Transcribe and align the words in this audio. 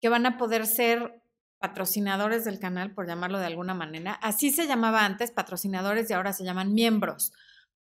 que 0.00 0.08
van 0.08 0.24
a 0.24 0.38
poder 0.38 0.66
ser 0.66 1.22
patrocinadores 1.58 2.44
del 2.44 2.60
canal, 2.60 2.94
por 2.94 3.08
llamarlo 3.08 3.38
de 3.38 3.46
alguna 3.46 3.74
manera. 3.74 4.12
Así 4.12 4.52
se 4.52 4.66
llamaba 4.66 5.04
antes, 5.04 5.32
patrocinadores, 5.32 6.08
y 6.10 6.12
ahora 6.12 6.32
se 6.32 6.44
llaman 6.44 6.74
miembros. 6.74 7.32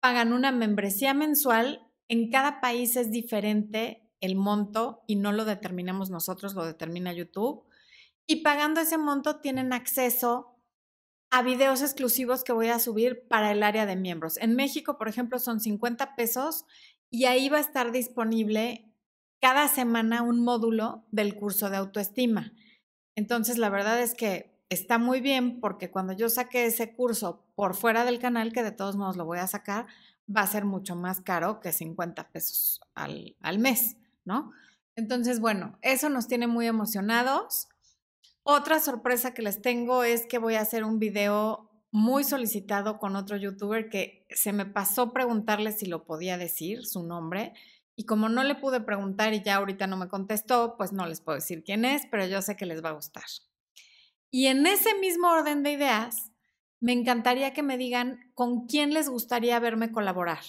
Pagan 0.00 0.32
una 0.32 0.52
membresía 0.52 1.12
mensual. 1.12 1.86
En 2.08 2.30
cada 2.30 2.60
país 2.60 2.96
es 2.96 3.10
diferente 3.10 4.10
el 4.20 4.36
monto 4.36 5.04
y 5.06 5.16
no 5.16 5.32
lo 5.32 5.44
determinamos 5.44 6.08
nosotros, 6.08 6.54
lo 6.54 6.64
determina 6.64 7.12
YouTube 7.12 7.63
y 8.26 8.36
pagando 8.36 8.80
ese 8.80 8.98
monto 8.98 9.40
tienen 9.40 9.72
acceso 9.72 10.54
a 11.30 11.42
videos 11.42 11.82
exclusivos 11.82 12.44
que 12.44 12.52
voy 12.52 12.68
a 12.68 12.78
subir 12.78 13.26
para 13.28 13.50
el 13.50 13.62
área 13.62 13.86
de 13.86 13.96
miembros. 13.96 14.36
En 14.38 14.54
México, 14.54 14.98
por 14.98 15.08
ejemplo, 15.08 15.38
son 15.38 15.60
50 15.60 16.14
pesos 16.14 16.64
y 17.10 17.24
ahí 17.24 17.48
va 17.48 17.58
a 17.58 17.60
estar 17.60 17.92
disponible 17.92 18.92
cada 19.40 19.68
semana 19.68 20.22
un 20.22 20.42
módulo 20.42 21.04
del 21.10 21.34
curso 21.34 21.70
de 21.70 21.76
autoestima. 21.76 22.52
Entonces, 23.16 23.58
la 23.58 23.68
verdad 23.68 24.00
es 24.00 24.14
que 24.14 24.54
está 24.68 24.98
muy 24.98 25.20
bien 25.20 25.60
porque 25.60 25.90
cuando 25.90 26.12
yo 26.12 26.28
saque 26.28 26.66
ese 26.66 26.94
curso 26.94 27.44
por 27.54 27.74
fuera 27.74 28.04
del 28.04 28.18
canal, 28.18 28.52
que 28.52 28.62
de 28.62 28.72
todos 28.72 28.96
modos 28.96 29.16
lo 29.16 29.24
voy 29.24 29.38
a 29.38 29.46
sacar, 29.46 29.86
va 30.34 30.42
a 30.42 30.46
ser 30.46 30.64
mucho 30.64 30.96
más 30.96 31.20
caro 31.20 31.60
que 31.60 31.72
50 31.72 32.30
pesos 32.30 32.80
al, 32.94 33.36
al 33.40 33.58
mes, 33.58 33.96
¿no? 34.24 34.52
Entonces, 34.96 35.40
bueno, 35.40 35.78
eso 35.82 36.08
nos 36.08 36.28
tiene 36.28 36.46
muy 36.46 36.66
emocionados. 36.66 37.68
Otra 38.46 38.78
sorpresa 38.78 39.32
que 39.32 39.40
les 39.40 39.62
tengo 39.62 40.04
es 40.04 40.26
que 40.26 40.36
voy 40.36 40.56
a 40.56 40.60
hacer 40.60 40.84
un 40.84 40.98
video 40.98 41.70
muy 41.90 42.24
solicitado 42.24 42.98
con 42.98 43.16
otro 43.16 43.38
youtuber 43.38 43.88
que 43.88 44.26
se 44.28 44.52
me 44.52 44.66
pasó 44.66 45.14
preguntarle 45.14 45.72
si 45.72 45.86
lo 45.86 46.04
podía 46.04 46.36
decir, 46.36 46.84
su 46.84 47.02
nombre, 47.04 47.54
y 47.96 48.04
como 48.04 48.28
no 48.28 48.44
le 48.44 48.54
pude 48.54 48.82
preguntar 48.82 49.32
y 49.32 49.42
ya 49.42 49.56
ahorita 49.56 49.86
no 49.86 49.96
me 49.96 50.08
contestó, 50.08 50.76
pues 50.76 50.92
no 50.92 51.06
les 51.06 51.22
puedo 51.22 51.36
decir 51.36 51.64
quién 51.64 51.86
es, 51.86 52.02
pero 52.10 52.26
yo 52.26 52.42
sé 52.42 52.54
que 52.54 52.66
les 52.66 52.84
va 52.84 52.90
a 52.90 52.94
gustar. 52.94 53.24
Y 54.30 54.48
en 54.48 54.66
ese 54.66 54.94
mismo 54.98 55.30
orden 55.30 55.62
de 55.62 55.72
ideas, 55.72 56.30
me 56.80 56.92
encantaría 56.92 57.54
que 57.54 57.62
me 57.62 57.78
digan 57.78 58.30
con 58.34 58.66
quién 58.66 58.92
les 58.92 59.08
gustaría 59.08 59.58
verme 59.58 59.90
colaborar. 59.90 60.40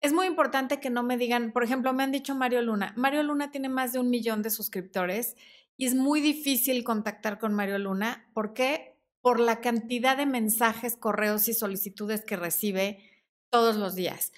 Es 0.00 0.12
muy 0.12 0.26
importante 0.26 0.78
que 0.78 0.90
no 0.90 1.02
me 1.02 1.16
digan, 1.16 1.50
por 1.50 1.64
ejemplo, 1.64 1.92
me 1.92 2.04
han 2.04 2.12
dicho 2.12 2.36
Mario 2.36 2.62
Luna. 2.62 2.94
Mario 2.96 3.24
Luna 3.24 3.50
tiene 3.50 3.68
más 3.68 3.92
de 3.92 3.98
un 3.98 4.08
millón 4.08 4.42
de 4.42 4.50
suscriptores 4.50 5.34
y 5.80 5.86
es 5.86 5.94
muy 5.94 6.20
difícil 6.20 6.84
contactar 6.84 7.38
con 7.38 7.54
Mario 7.54 7.78
Luna. 7.78 8.28
¿Por 8.34 8.52
qué? 8.52 9.00
Por 9.22 9.40
la 9.40 9.62
cantidad 9.62 10.14
de 10.14 10.26
mensajes, 10.26 10.94
correos 10.94 11.48
y 11.48 11.54
solicitudes 11.54 12.22
que 12.22 12.36
recibe 12.36 13.02
todos 13.48 13.76
los 13.76 13.94
días. 13.94 14.34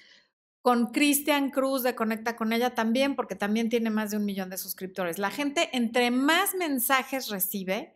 Con 0.61 0.93
Cristian 0.93 1.51
Cruz 1.51 1.83
de 1.83 1.95
Conecta 1.95 2.37
con 2.37 2.53
ella 2.53 2.73
también, 2.75 3.17
porque 3.17 3.35
también 3.35 3.67
tiene 3.67 3.89
más 3.89 4.11
de 4.11 4.17
un 4.17 4.23
millón 4.23 4.49
de 4.51 4.57
suscriptores. 4.57 5.19
La 5.19 5.31
gente, 5.31 5.69
entre 5.73 6.11
más 6.11 6.55
mensajes 6.55 7.27
recibe, 7.27 7.93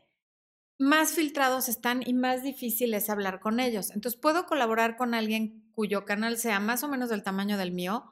más 0.77 1.13
filtrados 1.13 1.69
están 1.69 2.03
y 2.05 2.13
más 2.13 2.43
difícil 2.43 2.93
es 2.93 3.09
hablar 3.09 3.39
con 3.39 3.61
ellos. 3.61 3.91
Entonces, 3.91 4.19
puedo 4.19 4.45
colaborar 4.45 4.97
con 4.97 5.13
alguien 5.13 5.71
cuyo 5.71 6.03
canal 6.03 6.37
sea 6.37 6.59
más 6.59 6.83
o 6.83 6.89
menos 6.89 7.07
del 7.07 7.23
tamaño 7.23 7.57
del 7.57 7.71
mío 7.71 8.11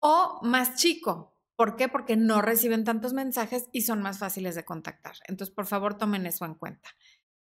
o 0.00 0.38
más 0.42 0.76
chico, 0.76 1.29
¿Por 1.60 1.76
qué? 1.76 1.88
Porque 1.88 2.16
no 2.16 2.40
reciben 2.40 2.84
tantos 2.84 3.12
mensajes 3.12 3.68
y 3.70 3.82
son 3.82 4.00
más 4.00 4.18
fáciles 4.18 4.54
de 4.54 4.64
contactar. 4.64 5.16
Entonces, 5.28 5.54
por 5.54 5.66
favor, 5.66 5.98
tomen 5.98 6.24
eso 6.24 6.46
en 6.46 6.54
cuenta. 6.54 6.88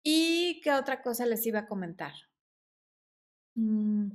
¿Y 0.03 0.59
qué 0.65 0.73
otra 0.73 1.01
cosa 1.01 1.25
les 1.25 1.47
iba 1.47 1.59
a 1.59 1.65
comentar? 1.65 2.11
Mm, 3.55 4.11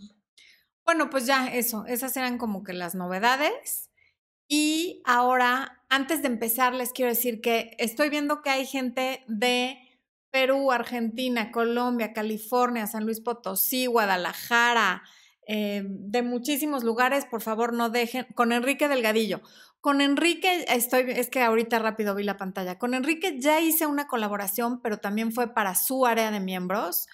bueno, 0.84 1.08
pues 1.08 1.24
ya 1.24 1.46
eso, 1.46 1.86
esas 1.86 2.14
eran 2.18 2.36
como 2.36 2.62
que 2.62 2.74
las 2.74 2.94
novedades. 2.94 3.90
Y 4.46 5.00
ahora, 5.06 5.82
antes 5.88 6.20
de 6.20 6.28
empezar, 6.28 6.74
les 6.74 6.92
quiero 6.92 7.10
decir 7.10 7.40
que 7.40 7.74
estoy 7.78 8.10
viendo 8.10 8.42
que 8.42 8.50
hay 8.50 8.66
gente 8.66 9.24
de 9.28 9.78
Perú, 10.30 10.72
Argentina, 10.72 11.50
Colombia, 11.50 12.12
California, 12.12 12.86
San 12.86 13.06
Luis 13.06 13.22
Potosí, 13.22 13.86
Guadalajara, 13.86 15.04
eh, 15.46 15.84
de 15.86 16.20
muchísimos 16.20 16.84
lugares. 16.84 17.24
Por 17.24 17.40
favor, 17.40 17.72
no 17.72 17.88
dejen, 17.88 18.26
con 18.34 18.52
Enrique 18.52 18.88
Delgadillo. 18.88 19.40
Con 19.86 20.00
Enrique, 20.00 20.64
estoy, 20.66 21.12
es 21.12 21.30
que 21.30 21.42
ahorita 21.42 21.78
rápido 21.78 22.16
vi 22.16 22.24
la 22.24 22.36
pantalla. 22.36 22.76
Con 22.76 22.92
Enrique 22.92 23.38
ya 23.38 23.60
hice 23.60 23.86
una 23.86 24.08
colaboración, 24.08 24.80
pero 24.82 24.98
también 24.98 25.30
fue 25.30 25.54
para 25.54 25.76
su 25.76 26.06
área 26.06 26.32
de 26.32 26.40
miembros. 26.40 27.06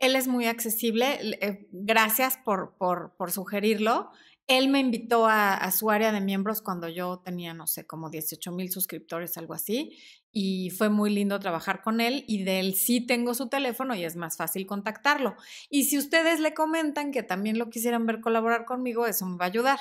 Él 0.00 0.16
es 0.16 0.26
muy 0.26 0.46
accesible. 0.46 1.20
Eh, 1.40 1.68
gracias 1.70 2.36
por, 2.36 2.74
por, 2.78 3.14
por, 3.16 3.30
sugerirlo. 3.30 4.10
Él 4.48 4.66
me 4.70 4.80
invitó 4.80 5.26
a, 5.26 5.54
a, 5.54 5.70
su 5.70 5.88
área 5.88 6.10
de 6.10 6.20
miembros 6.20 6.62
cuando 6.62 6.88
yo 6.88 7.22
tenía, 7.24 7.54
no 7.54 7.68
sé, 7.68 7.86
como 7.86 8.10
18 8.10 8.50
mil 8.50 8.72
suscriptores, 8.72 9.38
algo 9.38 9.54
así. 9.54 9.96
Y 10.32 10.70
fue 10.70 10.88
muy 10.88 11.10
lindo 11.10 11.38
trabajar 11.38 11.80
con 11.80 12.00
él. 12.00 12.24
Y 12.26 12.42
de 12.42 12.58
él 12.58 12.74
sí 12.74 13.00
tengo 13.06 13.34
su 13.34 13.48
teléfono 13.48 13.94
y 13.94 14.04
es 14.04 14.16
más 14.16 14.36
fácil 14.36 14.66
contactarlo. 14.66 15.36
Y 15.70 15.84
si 15.84 15.96
ustedes 15.96 16.40
le 16.40 16.54
comentan 16.54 17.12
que 17.12 17.22
también 17.22 17.56
lo 17.56 17.70
quisieran 17.70 18.04
ver 18.04 18.20
colaborar 18.20 18.64
conmigo, 18.64 19.06
eso 19.06 19.26
me 19.26 19.36
va 19.36 19.44
a 19.44 19.48
ayudar. 19.48 19.78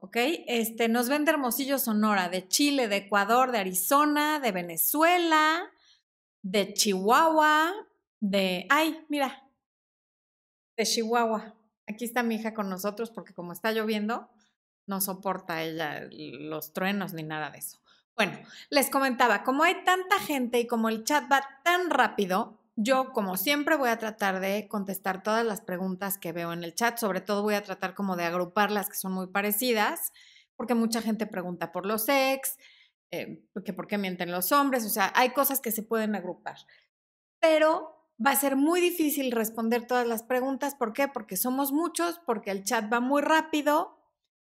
¿Ok? 0.00 0.16
Este, 0.46 0.88
nos 0.88 1.08
ven 1.08 1.24
de 1.24 1.32
Hermosillo, 1.32 1.78
Sonora, 1.78 2.28
de 2.28 2.48
Chile, 2.48 2.88
de 2.88 2.96
Ecuador, 2.96 3.52
de 3.52 3.58
Arizona, 3.58 4.40
de 4.40 4.52
Venezuela, 4.52 5.70
de 6.42 6.74
Chihuahua, 6.74 7.72
de, 8.20 8.66
ay, 8.70 9.04
mira, 9.08 9.48
de 10.76 10.84
Chihuahua. 10.84 11.54
Aquí 11.86 12.04
está 12.04 12.22
mi 12.22 12.36
hija 12.36 12.54
con 12.54 12.68
nosotros 12.68 13.10
porque 13.10 13.34
como 13.34 13.52
está 13.52 13.72
lloviendo, 13.72 14.28
no 14.86 15.00
soporta 15.00 15.62
ella 15.62 16.08
los 16.10 16.72
truenos 16.72 17.12
ni 17.12 17.22
nada 17.22 17.50
de 17.50 17.58
eso. 17.58 17.80
Bueno, 18.16 18.38
les 18.68 18.90
comentaba, 18.90 19.44
como 19.44 19.62
hay 19.62 19.84
tanta 19.84 20.18
gente 20.18 20.60
y 20.60 20.66
como 20.66 20.88
el 20.88 21.04
chat 21.04 21.30
va 21.30 21.42
tan 21.64 21.90
rápido, 21.90 22.59
yo, 22.82 23.12
como 23.12 23.36
siempre, 23.36 23.76
voy 23.76 23.90
a 23.90 23.98
tratar 23.98 24.40
de 24.40 24.66
contestar 24.66 25.22
todas 25.22 25.44
las 25.44 25.60
preguntas 25.60 26.16
que 26.16 26.32
veo 26.32 26.54
en 26.54 26.64
el 26.64 26.74
chat. 26.74 26.96
Sobre 26.96 27.20
todo 27.20 27.42
voy 27.42 27.52
a 27.52 27.62
tratar 27.62 27.94
como 27.94 28.16
de 28.16 28.24
agrupar 28.24 28.70
las 28.70 28.88
que 28.88 28.96
son 28.96 29.12
muy 29.12 29.26
parecidas, 29.26 30.12
porque 30.56 30.74
mucha 30.74 31.02
gente 31.02 31.26
pregunta 31.26 31.72
por 31.72 31.84
los 31.84 32.08
ex, 32.08 32.56
eh, 33.10 33.44
por 33.76 33.86
qué 33.86 33.98
mienten 33.98 34.32
los 34.32 34.50
hombres. 34.50 34.86
O 34.86 34.88
sea, 34.88 35.12
hay 35.14 35.30
cosas 35.30 35.60
que 35.60 35.72
se 35.72 35.82
pueden 35.82 36.14
agrupar. 36.14 36.56
Pero 37.38 38.08
va 38.24 38.30
a 38.30 38.36
ser 38.36 38.56
muy 38.56 38.80
difícil 38.80 39.30
responder 39.30 39.86
todas 39.86 40.06
las 40.06 40.22
preguntas. 40.22 40.74
¿Por 40.74 40.94
qué? 40.94 41.06
Porque 41.06 41.36
somos 41.36 41.72
muchos, 41.72 42.18
porque 42.24 42.50
el 42.50 42.64
chat 42.64 42.90
va 42.90 43.00
muy 43.00 43.20
rápido. 43.20 43.99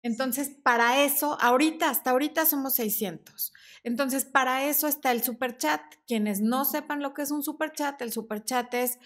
Entonces, 0.03 0.51
para 0.63 1.05
eso, 1.05 1.39
ahorita, 1.41 1.89
hasta 1.89 2.11
ahorita 2.11 2.45
somos 2.45 2.75
600. 2.75 3.53
Entonces, 3.85 4.25
para 4.25 4.65
eso 4.65 4.89
está 4.89 5.13
el 5.13 5.23
super 5.23 5.57
chat. 5.57 5.81
Quienes 6.07 6.41
no 6.41 6.65
sepan 6.65 7.01
lo 7.01 7.15
que 7.15 7.23
es 7.23 7.31
un 7.31 7.43
super 7.43 7.73
chat, 7.73 8.01
el 8.03 8.13
super 8.13 8.45
chat 8.45 8.73
es 8.75 8.99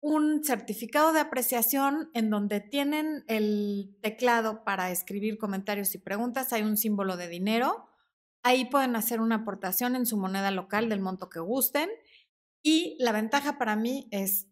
un 0.00 0.42
certificado 0.42 1.12
de 1.12 1.20
apreciación 1.20 2.10
en 2.14 2.30
donde 2.30 2.60
tienen 2.60 3.22
el 3.28 3.96
teclado 4.00 4.64
para 4.64 4.90
escribir 4.90 5.38
comentarios 5.38 5.94
y 5.94 5.98
preguntas. 5.98 6.52
Hay 6.52 6.62
un 6.62 6.76
símbolo 6.76 7.16
de 7.16 7.28
dinero. 7.28 7.86
Ahí 8.42 8.64
pueden 8.64 8.96
hacer 8.96 9.20
una 9.20 9.36
aportación 9.36 9.94
en 9.94 10.06
su 10.06 10.16
moneda 10.16 10.50
local 10.50 10.88
del 10.88 11.00
monto 11.00 11.28
que 11.28 11.40
gusten. 11.40 11.90
Y 12.62 12.96
la 12.98 13.12
ventaja 13.12 13.58
para 13.58 13.76
mí 13.76 14.08
es 14.10 14.48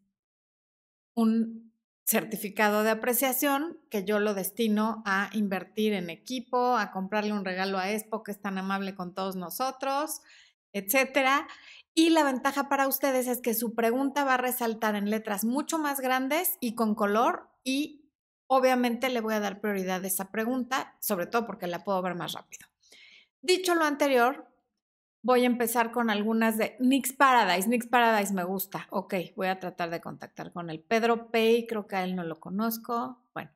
un 1.14 1.67
certificado 2.08 2.84
de 2.84 2.90
apreciación 2.90 3.78
que 3.90 4.02
yo 4.02 4.18
lo 4.18 4.32
destino 4.32 5.02
a 5.04 5.28
invertir 5.34 5.92
en 5.92 6.08
equipo, 6.08 6.78
a 6.78 6.90
comprarle 6.90 7.34
un 7.34 7.44
regalo 7.44 7.76
a 7.76 7.90
Expo 7.90 8.22
que 8.22 8.30
es 8.30 8.40
tan 8.40 8.56
amable 8.56 8.94
con 8.94 9.12
todos 9.12 9.36
nosotros, 9.36 10.22
etcétera. 10.72 11.46
Y 11.92 12.08
la 12.08 12.24
ventaja 12.24 12.70
para 12.70 12.88
ustedes 12.88 13.26
es 13.26 13.42
que 13.42 13.52
su 13.52 13.74
pregunta 13.74 14.24
va 14.24 14.34
a 14.34 14.38
resaltar 14.38 14.94
en 14.94 15.10
letras 15.10 15.44
mucho 15.44 15.78
más 15.78 16.00
grandes 16.00 16.56
y 16.60 16.74
con 16.74 16.94
color 16.94 17.50
y 17.62 18.10
obviamente 18.46 19.10
le 19.10 19.20
voy 19.20 19.34
a 19.34 19.40
dar 19.40 19.60
prioridad 19.60 20.02
a 20.02 20.06
esa 20.06 20.30
pregunta, 20.30 20.96
sobre 21.00 21.26
todo 21.26 21.46
porque 21.46 21.66
la 21.66 21.84
puedo 21.84 22.00
ver 22.00 22.14
más 22.14 22.32
rápido. 22.32 22.66
Dicho 23.42 23.74
lo 23.74 23.84
anterior, 23.84 24.47
voy 25.22 25.42
a 25.42 25.46
empezar 25.46 25.90
con 25.90 26.10
algunas 26.10 26.56
de 26.58 26.76
Nix 26.80 27.12
Paradise. 27.12 27.68
Nix 27.68 27.86
Paradise 27.86 28.32
me 28.32 28.44
gusta. 28.44 28.86
Ok, 28.90 29.14
voy 29.36 29.48
a 29.48 29.58
tratar 29.58 29.90
de 29.90 30.00
contactar 30.00 30.52
con 30.52 30.70
el 30.70 30.80
Pedro 30.80 31.30
Pay, 31.30 31.66
creo 31.66 31.86
que 31.86 31.96
a 31.96 32.04
él 32.04 32.16
no 32.16 32.24
lo 32.24 32.40
conozco. 32.40 33.22
Bueno, 33.34 33.50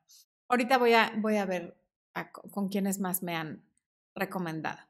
ahorita 0.48 0.78
voy 0.78 0.94
a, 0.94 1.12
voy 1.16 1.36
a 1.36 1.46
ver 1.46 1.76
con 2.50 2.68
quiénes 2.68 2.98
más 3.00 3.22
me 3.22 3.36
han 3.36 3.62
recomendado. 4.14 4.80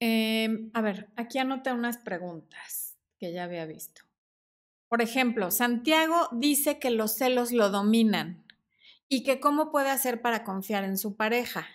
Em, 0.00 0.70
a 0.74 0.80
ver, 0.80 1.10
aquí 1.16 1.38
anoté 1.38 1.72
unas 1.72 1.98
preguntas 1.98 2.96
que 3.18 3.32
ya 3.32 3.44
había 3.44 3.66
visto. 3.66 4.02
Por 4.88 5.02
ejemplo, 5.02 5.50
Santiago 5.50 6.28
dice 6.32 6.78
que 6.78 6.90
los 6.90 7.16
celos 7.16 7.52
lo 7.52 7.70
dominan 7.70 8.44
y 9.08 9.22
que 9.22 9.40
cómo 9.40 9.70
puede 9.70 9.90
hacer 9.90 10.22
para 10.22 10.44
confiar 10.44 10.84
en 10.84 10.96
su 10.96 11.16
pareja. 11.16 11.66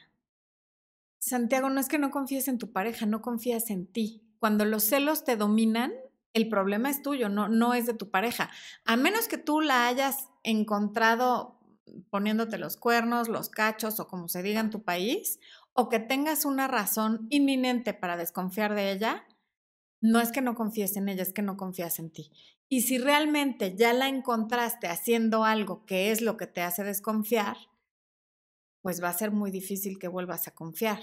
Santiago, 1.25 1.69
no 1.69 1.79
es 1.79 1.87
que 1.87 1.99
no 1.99 2.11
confíes 2.11 2.49
en 2.49 2.57
tu 2.57 2.73
pareja, 2.73 3.05
no 3.05 3.21
confías 3.21 3.69
en 3.69 3.87
ti. 3.87 4.21
Cuando 4.39 4.65
los 4.65 4.83
celos 4.83 5.23
te 5.23 5.37
dominan, 5.37 5.93
el 6.33 6.49
problema 6.49 6.89
es 6.89 7.01
tuyo, 7.01 7.29
no, 7.29 7.47
no 7.47 7.73
es 7.73 7.85
de 7.85 7.93
tu 7.93 8.11
pareja. 8.11 8.49
A 8.83 8.97
menos 8.97 9.29
que 9.29 9.37
tú 9.37 9.61
la 9.61 9.87
hayas 9.87 10.27
encontrado 10.43 11.61
poniéndote 12.09 12.57
los 12.57 12.75
cuernos, 12.75 13.29
los 13.29 13.47
cachos 13.47 14.01
o 14.01 14.07
como 14.07 14.27
se 14.27 14.43
diga 14.43 14.59
en 14.59 14.69
tu 14.69 14.83
país, 14.83 15.39
o 15.71 15.87
que 15.87 15.99
tengas 15.99 16.43
una 16.43 16.67
razón 16.67 17.25
inminente 17.29 17.93
para 17.93 18.17
desconfiar 18.17 18.75
de 18.75 18.91
ella, 18.91 19.25
no 20.01 20.19
es 20.19 20.33
que 20.33 20.41
no 20.41 20.55
confíes 20.55 20.97
en 20.97 21.07
ella, 21.07 21.23
es 21.23 21.31
que 21.31 21.41
no 21.41 21.55
confías 21.55 21.99
en 21.99 22.09
ti. 22.09 22.31
Y 22.67 22.81
si 22.81 22.97
realmente 22.97 23.77
ya 23.77 23.93
la 23.93 24.09
encontraste 24.09 24.89
haciendo 24.89 25.45
algo 25.45 25.85
que 25.85 26.11
es 26.11 26.19
lo 26.19 26.35
que 26.35 26.47
te 26.47 26.61
hace 26.61 26.83
desconfiar, 26.83 27.55
pues 28.83 29.01
va 29.01 29.09
a 29.09 29.13
ser 29.13 29.31
muy 29.31 29.49
difícil 29.49 29.97
que 29.97 30.07
vuelvas 30.07 30.47
a 30.47 30.53
confiar. 30.53 30.99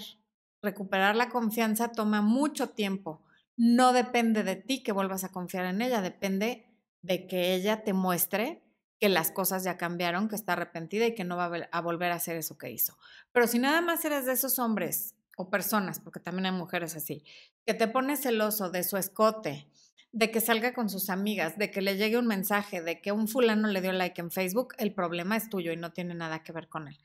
Recuperar 0.63 1.17
la 1.17 1.31
confianza 1.31 1.91
toma 1.91 2.23
mucho 2.23 2.69
tiempo. 2.69 3.23
No 3.57 3.93
depende 3.93 4.45
de 4.45 4.55
ti 4.55 4.83
que 4.83 4.93
vuelvas 4.93 5.25
a 5.25 5.33
confiar 5.33 5.65
en 5.65 5.83
ella, 5.83 6.03
depende 6.03 6.67
de 7.03 7.27
que 7.27 7.55
ella 7.55 7.83
te 7.83 7.95
muestre 7.95 8.63
que 9.01 9.09
las 9.09 9.33
cosas 9.33 9.65
ya 9.65 9.79
cambiaron, 9.79 10.29
que 10.29 10.37
está 10.37 10.53
arrepentida 10.53 11.07
y 11.07 11.15
que 11.15 11.25
no 11.25 11.39
va 11.39 11.51
a 11.73 11.81
volver 11.81 12.13
a 12.13 12.17
hacer 12.17 12.37
eso 12.37 12.59
que 12.59 12.71
hizo. 12.71 12.99
Pero 13.33 13.47
si 13.47 13.59
nada 13.59 13.81
más 13.81 14.05
eres 14.05 14.27
de 14.27 14.33
esos 14.33 14.59
hombres 14.59 15.15
o 15.39 15.49
personas, 15.49 16.01
porque 16.01 16.21
también 16.21 16.47
hay 16.47 16.53
mujeres 16.53 16.95
así, 16.95 17.25
que 17.65 17.73
te 17.73 17.89
pones 17.89 18.21
celoso 18.21 18.71
de 18.71 18.85
su 18.85 18.99
escote, 18.99 19.67
de 20.13 20.31
que 20.31 20.43
salga 20.43 20.75
con 20.75 20.91
sus 20.91 21.09
amigas, 21.09 21.57
de 21.57 21.71
que 21.71 21.81
le 21.81 21.97
llegue 21.97 22.19
un 22.19 22.27
mensaje, 22.27 22.83
de 22.83 23.01
que 23.01 23.13
un 23.13 23.27
fulano 23.27 23.69
le 23.69 23.81
dio 23.81 23.93
like 23.93 24.21
en 24.21 24.31
Facebook, 24.31 24.75
el 24.77 24.93
problema 24.93 25.37
es 25.37 25.49
tuyo 25.49 25.73
y 25.73 25.77
no 25.79 25.93
tiene 25.93 26.15
nada 26.15 26.43
que 26.43 26.53
ver 26.53 26.69
con 26.69 26.89
él. 26.89 26.99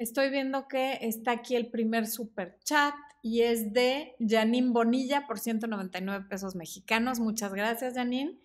Estoy 0.00 0.30
viendo 0.30 0.66
que 0.66 0.96
está 1.02 1.32
aquí 1.32 1.56
el 1.56 1.70
primer 1.70 2.06
super 2.06 2.58
chat 2.64 2.94
y 3.22 3.42
es 3.42 3.74
de 3.74 4.16
Janine 4.18 4.70
Bonilla 4.70 5.26
por 5.26 5.38
199 5.38 6.24
pesos 6.26 6.56
mexicanos. 6.56 7.20
Muchas 7.20 7.52
gracias, 7.52 7.92
Janine. 7.96 8.40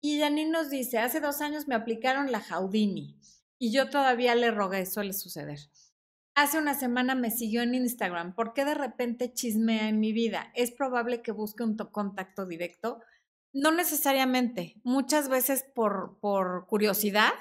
Y 0.00 0.20
Janine 0.20 0.52
nos 0.52 0.70
dice, 0.70 1.00
hace 1.00 1.18
dos 1.18 1.40
años 1.40 1.66
me 1.66 1.74
aplicaron 1.74 2.30
la 2.30 2.38
Jaudini 2.38 3.18
y 3.58 3.72
yo 3.72 3.90
todavía 3.90 4.36
le 4.36 4.52
rogué, 4.52 4.86
suele 4.86 5.12
suceder. 5.12 5.58
Hace 6.36 6.58
una 6.58 6.74
semana 6.74 7.16
me 7.16 7.32
siguió 7.32 7.62
en 7.62 7.74
Instagram. 7.74 8.36
¿Por 8.36 8.52
qué 8.52 8.64
de 8.64 8.74
repente 8.74 9.32
chismea 9.32 9.88
en 9.88 9.98
mi 9.98 10.12
vida? 10.12 10.52
¿Es 10.54 10.70
probable 10.70 11.20
que 11.20 11.32
busque 11.32 11.64
un 11.64 11.76
contacto 11.76 12.46
directo? 12.46 13.00
No 13.52 13.72
necesariamente. 13.72 14.80
Muchas 14.84 15.28
veces 15.28 15.64
por, 15.74 16.20
por 16.20 16.68
curiosidad. 16.68 17.32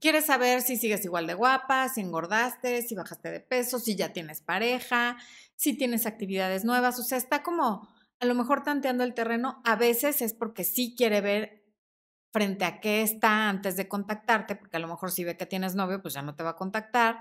Quieres 0.00 0.26
saber 0.26 0.62
si 0.62 0.76
sigues 0.76 1.04
igual 1.04 1.26
de 1.26 1.34
guapa, 1.34 1.88
si 1.88 2.00
engordaste, 2.00 2.82
si 2.82 2.94
bajaste 2.94 3.30
de 3.30 3.40
peso, 3.40 3.78
si 3.78 3.96
ya 3.96 4.12
tienes 4.12 4.40
pareja, 4.40 5.16
si 5.56 5.76
tienes 5.76 6.06
actividades 6.06 6.64
nuevas. 6.64 6.98
O 6.98 7.02
sea, 7.02 7.18
está 7.18 7.42
como 7.42 7.88
a 8.20 8.26
lo 8.26 8.34
mejor 8.34 8.62
tanteando 8.62 9.02
el 9.02 9.14
terreno, 9.14 9.62
a 9.64 9.76
veces 9.76 10.20
es 10.20 10.34
porque 10.34 10.64
sí 10.64 10.94
quiere 10.96 11.22
ver 11.22 11.64
frente 12.32 12.64
a 12.64 12.80
qué 12.80 13.02
está 13.02 13.48
antes 13.48 13.76
de 13.76 13.88
contactarte, 13.88 14.54
porque 14.56 14.76
a 14.76 14.80
lo 14.80 14.88
mejor 14.88 15.10
si 15.10 15.24
ve 15.24 15.36
que 15.36 15.46
tienes 15.46 15.74
novio, 15.74 16.02
pues 16.02 16.14
ya 16.14 16.22
no 16.22 16.36
te 16.36 16.44
va 16.44 16.50
a 16.50 16.56
contactar. 16.56 17.20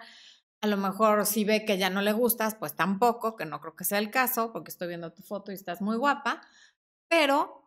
A 0.62 0.68
lo 0.68 0.76
mejor 0.76 1.26
si 1.26 1.46
ve 1.46 1.64
que 1.66 1.78
ya 1.78 1.90
no 1.90 2.02
le 2.02 2.12
gustas, 2.12 2.56
pues 2.56 2.76
tampoco, 2.76 3.38
que 3.38 3.46
no 3.46 3.62
creo 3.62 3.76
que 3.76 3.86
sea 3.86 3.98
el 3.98 4.12
caso, 4.12 4.52
porque 4.52 4.72
estoy 4.72 4.90
viendo 4.90 5.14
tu 5.14 5.24
foto 5.24 5.52
y 5.52 5.56
estás 5.56 5.82
muy 5.82 5.96
guapa, 5.96 6.42
pero 7.08 7.64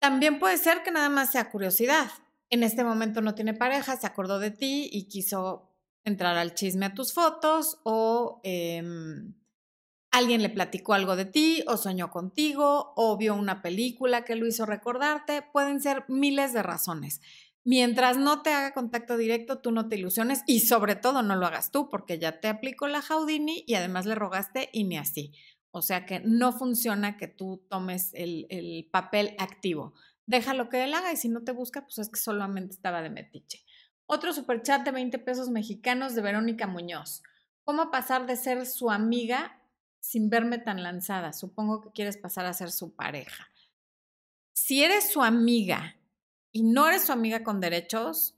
también 0.00 0.38
puede 0.38 0.56
ser 0.56 0.82
que 0.82 0.90
nada 0.90 1.10
más 1.10 1.30
sea 1.30 1.50
curiosidad. 1.50 2.10
En 2.54 2.62
este 2.62 2.84
momento 2.84 3.20
no 3.20 3.34
tiene 3.34 3.52
pareja, 3.52 3.96
se 3.96 4.06
acordó 4.06 4.38
de 4.38 4.52
ti 4.52 4.88
y 4.92 5.08
quiso 5.08 5.72
entrar 6.04 6.36
al 6.36 6.54
chisme 6.54 6.86
a 6.86 6.94
tus 6.94 7.12
fotos 7.12 7.80
o... 7.82 8.40
Em, 8.44 9.34
alguien 10.12 10.40
le 10.40 10.50
platicó 10.50 10.94
algo 10.94 11.16
de 11.16 11.24
ti 11.24 11.64
o 11.66 11.76
soñó 11.76 12.12
contigo 12.12 12.92
o 12.94 13.16
vio 13.16 13.34
una 13.34 13.60
película 13.60 14.24
que 14.24 14.36
lo 14.36 14.46
hizo 14.46 14.66
recordarte. 14.66 15.42
Pueden 15.42 15.80
ser 15.80 16.04
miles 16.06 16.52
de 16.52 16.62
razones. 16.62 17.20
Mientras 17.64 18.18
no 18.18 18.42
te 18.42 18.52
haga 18.52 18.72
contacto 18.72 19.16
directo, 19.16 19.58
tú 19.58 19.72
no 19.72 19.88
te 19.88 19.96
ilusiones 19.96 20.44
y 20.46 20.60
sobre 20.60 20.94
todo 20.94 21.22
no 21.22 21.34
lo 21.34 21.46
hagas 21.46 21.72
tú 21.72 21.88
porque 21.88 22.20
ya 22.20 22.38
te 22.38 22.46
aplicó 22.46 22.86
la 22.86 23.02
Jaudini 23.02 23.64
y 23.66 23.74
además 23.74 24.06
le 24.06 24.14
rogaste 24.14 24.70
y 24.72 24.84
ni 24.84 24.96
así. 24.96 25.32
O 25.72 25.82
sea 25.82 26.06
que 26.06 26.20
no 26.20 26.52
funciona 26.52 27.16
que 27.16 27.26
tú 27.26 27.66
tomes 27.68 28.14
el, 28.14 28.46
el 28.48 28.88
papel 28.92 29.34
activo. 29.38 29.94
Déjalo 30.26 30.68
que 30.68 30.84
él 30.84 30.94
haga 30.94 31.12
y 31.12 31.16
si 31.16 31.28
no 31.28 31.44
te 31.44 31.52
busca, 31.52 31.82
pues 31.82 31.98
es 31.98 32.08
que 32.08 32.18
solamente 32.18 32.74
estaba 32.74 33.02
de 33.02 33.10
metiche. 33.10 33.64
Otro 34.06 34.32
superchat 34.32 34.84
de 34.84 34.90
20 34.90 35.18
pesos 35.18 35.50
mexicanos 35.50 36.14
de 36.14 36.22
Verónica 36.22 36.66
Muñoz. 36.66 37.22
¿Cómo 37.64 37.90
pasar 37.90 38.26
de 38.26 38.36
ser 38.36 38.66
su 38.66 38.90
amiga 38.90 39.60
sin 40.04 40.28
verme 40.28 40.58
tan 40.58 40.82
lanzada. 40.82 41.32
Supongo 41.32 41.80
que 41.80 41.90
quieres 41.92 42.18
pasar 42.18 42.44
a 42.44 42.52
ser 42.52 42.70
su 42.70 42.94
pareja. 42.94 43.48
Si 44.52 44.84
eres 44.84 45.10
su 45.10 45.22
amiga 45.22 45.96
y 46.52 46.62
no 46.62 46.86
eres 46.86 47.06
su 47.06 47.12
amiga 47.12 47.42
con 47.42 47.58
derechos, 47.58 48.36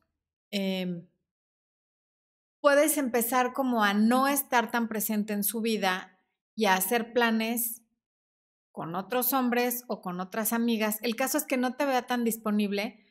em, 0.52 1.08
puedes 2.60 2.96
empezar 2.98 3.52
como 3.52 3.82
a 3.82 3.94
no 3.94 4.28
estar 4.28 4.70
tan 4.70 4.86
presente 4.86 5.32
en 5.32 5.42
su 5.42 5.60
vida 5.60 6.20
y 6.54 6.66
a 6.66 6.74
hacer 6.74 7.12
planes 7.12 7.82
con 8.76 8.94
otros 8.94 9.32
hombres 9.32 9.84
o 9.86 10.02
con 10.02 10.20
otras 10.20 10.52
amigas. 10.52 10.98
El 11.00 11.16
caso 11.16 11.38
es 11.38 11.44
que 11.44 11.56
no 11.56 11.76
te 11.76 11.86
vea 11.86 12.02
tan 12.02 12.24
disponible 12.24 13.02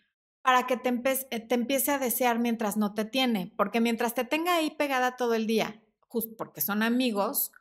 para 0.44 0.68
que 0.68 0.78
te, 0.78 0.90
eh, 1.32 1.40
te 1.40 1.56
empiece 1.56 1.90
a 1.90 1.98
desear 1.98 2.38
mientras 2.38 2.78
no 2.78 2.94
te 2.94 3.04
tiene, 3.04 3.52
porque 3.58 3.82
mientras 3.82 4.14
te 4.14 4.26
tenga 4.26 4.58
ahí 4.58 4.70
pegada 4.70 5.16
todo 5.16 5.34
el 5.34 5.48
día, 5.48 5.82
justo 6.02 6.36
porque 6.38 6.62
son 6.62 6.84
amigos, 6.84 7.52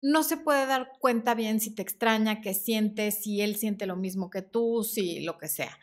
no 0.00 0.22
se 0.22 0.36
puede 0.36 0.66
dar 0.66 0.92
cuenta 1.00 1.34
bien 1.34 1.58
si 1.58 1.74
te 1.74 1.82
extraña, 1.82 2.42
qué 2.42 2.54
sientes, 2.54 3.24
si 3.24 3.40
él 3.40 3.56
siente 3.56 3.86
lo 3.86 3.96
mismo 3.96 4.30
que 4.30 4.42
tú, 4.42 4.84
si 4.84 5.24
lo 5.24 5.36
que 5.36 5.48
sea. 5.48 5.80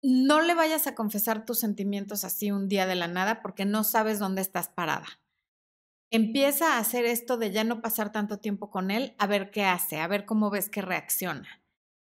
No 0.00 0.40
le 0.40 0.54
vayas 0.54 0.86
a 0.86 0.94
confesar 0.94 1.44
tus 1.44 1.58
sentimientos 1.58 2.24
así 2.24 2.50
un 2.50 2.66
día 2.66 2.86
de 2.86 2.94
la 2.94 3.08
nada 3.08 3.42
porque 3.42 3.66
no 3.66 3.84
sabes 3.84 4.18
dónde 4.18 4.40
estás 4.40 4.70
parada. 4.70 5.20
Empieza 6.14 6.74
a 6.74 6.78
hacer 6.78 7.06
esto 7.06 7.38
de 7.38 7.50
ya 7.50 7.64
no 7.64 7.82
pasar 7.82 8.12
tanto 8.12 8.38
tiempo 8.38 8.70
con 8.70 8.92
él, 8.92 9.16
a 9.18 9.26
ver 9.26 9.50
qué 9.50 9.64
hace, 9.64 9.98
a 9.98 10.06
ver 10.06 10.24
cómo 10.24 10.48
ves 10.48 10.70
que 10.70 10.80
reacciona. 10.80 11.60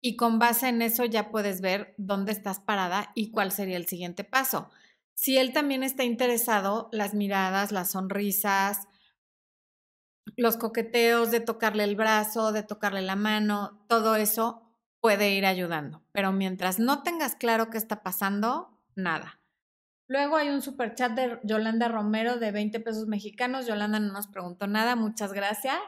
Y 0.02 0.16
con 0.16 0.40
base 0.40 0.70
en 0.70 0.82
eso 0.82 1.06
ya 1.06 1.30
puedes 1.30 1.62
ver 1.62 1.94
dónde 2.00 2.32
estás 2.32 2.60
parada 2.60 3.12
y 3.14 3.30
cuál 3.30 3.52
sería 3.52 3.78
el 3.78 3.86
siguiente 3.86 4.24
paso. 4.24 4.72
Si 5.14 5.38
él 5.38 5.54
también 5.54 5.84
está 5.84 6.04
interesado, 6.04 6.90
las 6.92 7.14
miradas, 7.14 7.72
las 7.72 7.92
sonrisas, 7.92 8.88
los 10.36 10.58
coqueteos 10.58 11.30
de 11.30 11.40
tocarle 11.40 11.84
el 11.84 11.96
brazo, 11.96 12.52
de 12.52 12.64
tocarle 12.64 13.04
la 13.04 13.16
mano, 13.16 13.86
todo 13.88 14.16
eso 14.16 14.74
puede 15.00 15.36
ir 15.36 15.46
ayudando. 15.46 16.04
Pero 16.12 16.32
mientras 16.32 16.80
no 16.80 17.04
tengas 17.04 17.36
claro 17.36 17.70
qué 17.70 17.78
está 17.78 18.02
pasando, 18.02 18.82
nada. 18.96 19.41
Luego 20.12 20.36
hay 20.36 20.50
un 20.50 20.62
super 20.62 20.94
chat 20.94 21.14
de 21.14 21.40
Yolanda 21.44 21.88
Romero 21.88 22.36
de 22.36 22.52
20 22.52 22.82
pesos 22.82 23.08
mexicanos. 23.08 23.66
Yolanda 23.66 23.98
no 23.98 24.12
nos 24.12 24.28
preguntó 24.28 24.68
nada, 24.68 24.98
muchas 24.98 25.32
gracias. 25.32 25.80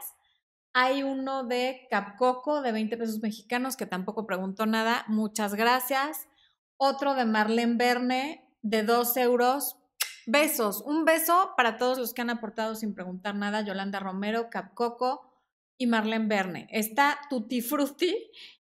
Hay 0.72 1.02
uno 1.02 1.44
de 1.44 1.86
Capcoco 1.90 2.62
de 2.62 2.72
20 2.72 2.96
pesos 2.96 3.20
mexicanos 3.20 3.76
que 3.76 3.84
tampoco 3.84 4.26
preguntó 4.26 4.64
nada, 4.64 5.04
muchas 5.08 5.54
gracias. 5.54 6.26
Otro 6.78 7.14
de 7.14 7.26
Marlene 7.26 7.76
Verne 7.76 8.50
de 8.62 8.82
2 8.82 9.14
euros. 9.18 9.76
Besos, 10.26 10.80
un 10.86 11.04
beso 11.04 11.52
para 11.54 11.76
todos 11.76 11.98
los 11.98 12.14
que 12.14 12.22
han 12.22 12.30
aportado 12.30 12.76
sin 12.76 12.94
preguntar 12.94 13.34
nada. 13.34 13.60
Yolanda 13.60 14.00
Romero, 14.00 14.48
Capcoco 14.48 15.34
y 15.76 15.86
Marlene 15.86 16.28
Verne. 16.28 16.66
Está 16.70 17.18
Tutti 17.28 17.60
Frutti 17.60 18.16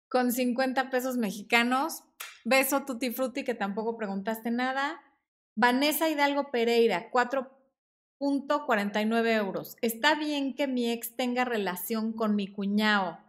con 0.10 0.32
50 0.32 0.90
pesos 0.90 1.18
mexicanos. 1.18 2.04
Beso 2.46 2.84
Tutti 2.84 3.12
Frutti 3.12 3.44
que 3.44 3.54
tampoco 3.54 3.96
preguntaste 3.96 4.50
nada. 4.50 5.05
Vanessa 5.56 6.10
Hidalgo 6.10 6.52
Pereira, 6.52 7.10
4.49 7.12 9.38
euros. 9.38 9.78
Está 9.82 10.16
bien 10.16 10.54
que 10.54 10.68
mi 10.68 10.92
ex 10.92 11.16
tenga 11.16 11.46
relación 11.46 12.12
con 12.12 12.36
mi 12.36 12.52
cuñado 12.52 13.20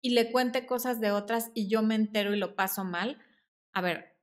y 0.00 0.10
le 0.10 0.32
cuente 0.32 0.64
cosas 0.64 0.98
de 1.00 1.10
otras 1.10 1.50
y 1.52 1.68
yo 1.68 1.82
me 1.82 1.94
entero 1.94 2.34
y 2.34 2.38
lo 2.38 2.56
paso 2.56 2.84
mal. 2.84 3.18
A 3.74 3.82
ver, 3.82 4.16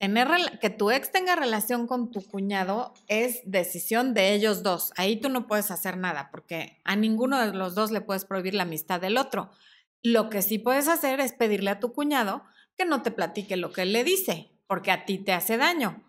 tener 0.00 0.58
que 0.60 0.70
tu 0.70 0.90
ex 0.90 1.12
tenga 1.12 1.36
relación 1.36 1.86
con 1.86 2.10
tu 2.10 2.26
cuñado 2.26 2.94
es 3.06 3.42
decisión 3.44 4.12
de 4.12 4.34
ellos 4.34 4.64
dos. 4.64 4.90
Ahí 4.96 5.20
tú 5.20 5.28
no 5.28 5.46
puedes 5.46 5.70
hacer 5.70 5.98
nada 5.98 6.30
porque 6.32 6.80
a 6.82 6.96
ninguno 6.96 7.40
de 7.40 7.52
los 7.52 7.76
dos 7.76 7.92
le 7.92 8.00
puedes 8.00 8.24
prohibir 8.24 8.54
la 8.54 8.64
amistad 8.64 9.00
del 9.00 9.18
otro. 9.18 9.52
Lo 10.02 10.30
que 10.30 10.42
sí 10.42 10.58
puedes 10.58 10.88
hacer 10.88 11.20
es 11.20 11.32
pedirle 11.32 11.70
a 11.70 11.78
tu 11.78 11.92
cuñado 11.92 12.42
que 12.76 12.86
no 12.86 13.02
te 13.02 13.12
platique 13.12 13.56
lo 13.56 13.72
que 13.72 13.82
él 13.82 13.92
le 13.92 14.02
dice, 14.02 14.50
porque 14.66 14.90
a 14.90 15.04
ti 15.04 15.18
te 15.18 15.32
hace 15.32 15.56
daño. 15.56 16.07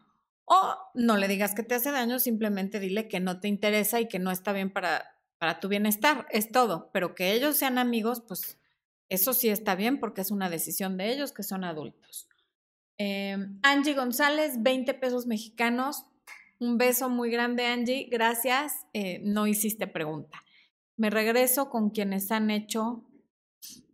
O 0.51 0.75
no 0.95 1.15
le 1.15 1.27
digas 1.27 1.53
que 1.53 1.61
te 1.61 1.75
hace 1.75 1.91
daño, 1.91 2.17
simplemente 2.17 2.79
dile 2.79 3.07
que 3.07 3.19
no 3.19 3.39
te 3.39 3.47
interesa 3.47 4.01
y 4.01 4.07
que 4.07 4.17
no 4.17 4.31
está 4.31 4.51
bien 4.51 4.73
para, 4.73 5.15
para 5.37 5.59
tu 5.59 5.67
bienestar. 5.67 6.25
Es 6.31 6.51
todo. 6.51 6.89
Pero 6.91 7.13
que 7.13 7.33
ellos 7.33 7.55
sean 7.55 7.77
amigos, 7.77 8.23
pues 8.27 8.57
eso 9.09 9.33
sí 9.33 9.49
está 9.49 9.75
bien 9.75 9.99
porque 9.99 10.21
es 10.21 10.31
una 10.31 10.49
decisión 10.49 10.97
de 10.97 11.11
ellos 11.11 11.33
que 11.33 11.43
son 11.43 11.63
adultos. 11.63 12.27
Em, 12.97 13.59
Angie 13.61 13.93
González, 13.93 14.61
20 14.63 14.95
pesos 14.95 15.27
mexicanos. 15.27 16.07
Un 16.59 16.79
beso 16.79 17.09
muy 17.09 17.29
grande, 17.29 17.67
Angie. 17.67 18.07
Gracias. 18.09 18.87
Eh, 18.93 19.21
no 19.23 19.45
hiciste 19.45 19.85
pregunta. 19.85 20.43
Me 20.97 21.11
regreso 21.11 21.69
con 21.69 21.91
quienes 21.91 22.31
han 22.31 22.49
hecho 22.49 23.05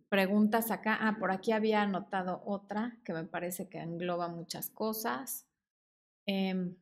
preguntas 0.08 0.70
acá. 0.70 0.96
Ah, 0.98 1.16
por 1.18 1.30
aquí 1.30 1.52
había 1.52 1.82
anotado 1.82 2.42
otra 2.46 2.96
que 3.04 3.12
me 3.12 3.24
parece 3.24 3.68
que 3.68 3.78
engloba 3.78 4.28
muchas 4.28 4.70
cosas. 4.70 5.46
Em, 6.26 6.76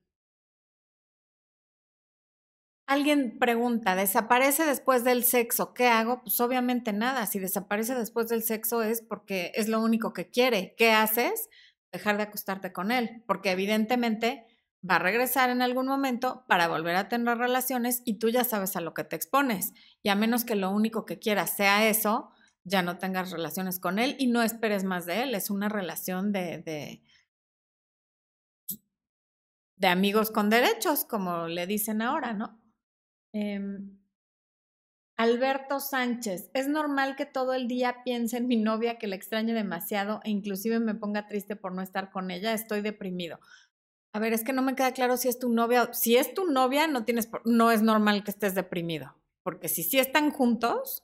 alguien 2.86 3.38
pregunta, 3.38 3.96
¿desaparece 3.96 4.64
después 4.66 5.04
del 5.04 5.24
sexo? 5.24 5.74
¿Qué 5.74 5.86
hago? 5.88 6.22
Pues 6.22 6.40
obviamente 6.40 6.92
nada. 6.92 7.26
Si 7.26 7.38
desaparece 7.38 7.94
después 7.94 8.28
del 8.28 8.42
sexo 8.42 8.82
es 8.82 9.00
porque 9.02 9.52
es 9.54 9.68
lo 9.68 9.80
único 9.82 10.12
que 10.12 10.30
quiere. 10.30 10.74
¿Qué 10.76 10.92
haces? 10.92 11.48
Dejar 11.92 12.16
de 12.16 12.24
acostarte 12.24 12.72
con 12.72 12.90
él, 12.92 13.22
porque 13.26 13.52
evidentemente 13.52 14.46
va 14.88 14.96
a 14.96 14.98
regresar 14.98 15.48
en 15.50 15.62
algún 15.62 15.86
momento 15.86 16.44
para 16.48 16.68
volver 16.68 16.96
a 16.96 17.08
tener 17.08 17.38
relaciones 17.38 18.02
y 18.04 18.18
tú 18.18 18.28
ya 18.28 18.44
sabes 18.44 18.76
a 18.76 18.80
lo 18.82 18.92
que 18.94 19.04
te 19.04 19.16
expones. 19.16 19.72
Y 20.02 20.10
a 20.10 20.14
menos 20.14 20.44
que 20.44 20.56
lo 20.56 20.70
único 20.70 21.06
que 21.06 21.18
quieras 21.18 21.56
sea 21.56 21.88
eso, 21.88 22.30
ya 22.64 22.82
no 22.82 22.98
tengas 22.98 23.30
relaciones 23.30 23.78
con 23.80 23.98
él 23.98 24.16
y 24.18 24.26
no 24.26 24.42
esperes 24.42 24.84
más 24.84 25.06
de 25.06 25.22
él. 25.22 25.34
Es 25.34 25.48
una 25.50 25.68
relación 25.70 26.32
de, 26.32 26.58
de 26.58 27.02
de 29.84 29.90
amigos 29.90 30.30
con 30.30 30.48
derechos, 30.48 31.04
como 31.04 31.46
le 31.46 31.66
dicen 31.66 32.00
ahora, 32.00 32.32
¿no? 32.32 32.58
Em, 33.34 34.00
Alberto 35.18 35.78
Sánchez, 35.78 36.50
es 36.54 36.68
normal 36.68 37.16
que 37.16 37.26
todo 37.26 37.52
el 37.52 37.68
día 37.68 38.02
piense 38.02 38.38
en 38.38 38.46
mi 38.46 38.56
novia, 38.56 38.96
que 38.96 39.08
la 39.08 39.16
extrañe 39.16 39.52
demasiado 39.52 40.22
e 40.24 40.30
inclusive 40.30 40.80
me 40.80 40.94
ponga 40.94 41.26
triste 41.26 41.54
por 41.54 41.74
no 41.74 41.82
estar 41.82 42.10
con 42.10 42.30
ella, 42.30 42.54
estoy 42.54 42.80
deprimido. 42.80 43.40
A 44.14 44.20
ver, 44.20 44.32
es 44.32 44.42
que 44.42 44.54
no 44.54 44.62
me 44.62 44.74
queda 44.74 44.92
claro 44.92 45.18
si 45.18 45.28
es 45.28 45.38
tu 45.38 45.50
novia. 45.50 45.92
Si 45.92 46.16
es 46.16 46.32
tu 46.32 46.50
novia, 46.50 46.86
no, 46.86 47.04
tienes, 47.04 47.28
no 47.44 47.70
es 47.70 47.82
normal 47.82 48.24
que 48.24 48.30
estés 48.30 48.54
deprimido, 48.54 49.14
porque 49.42 49.68
si 49.68 49.82
sí 49.82 49.98
están 49.98 50.30
juntos, 50.30 51.02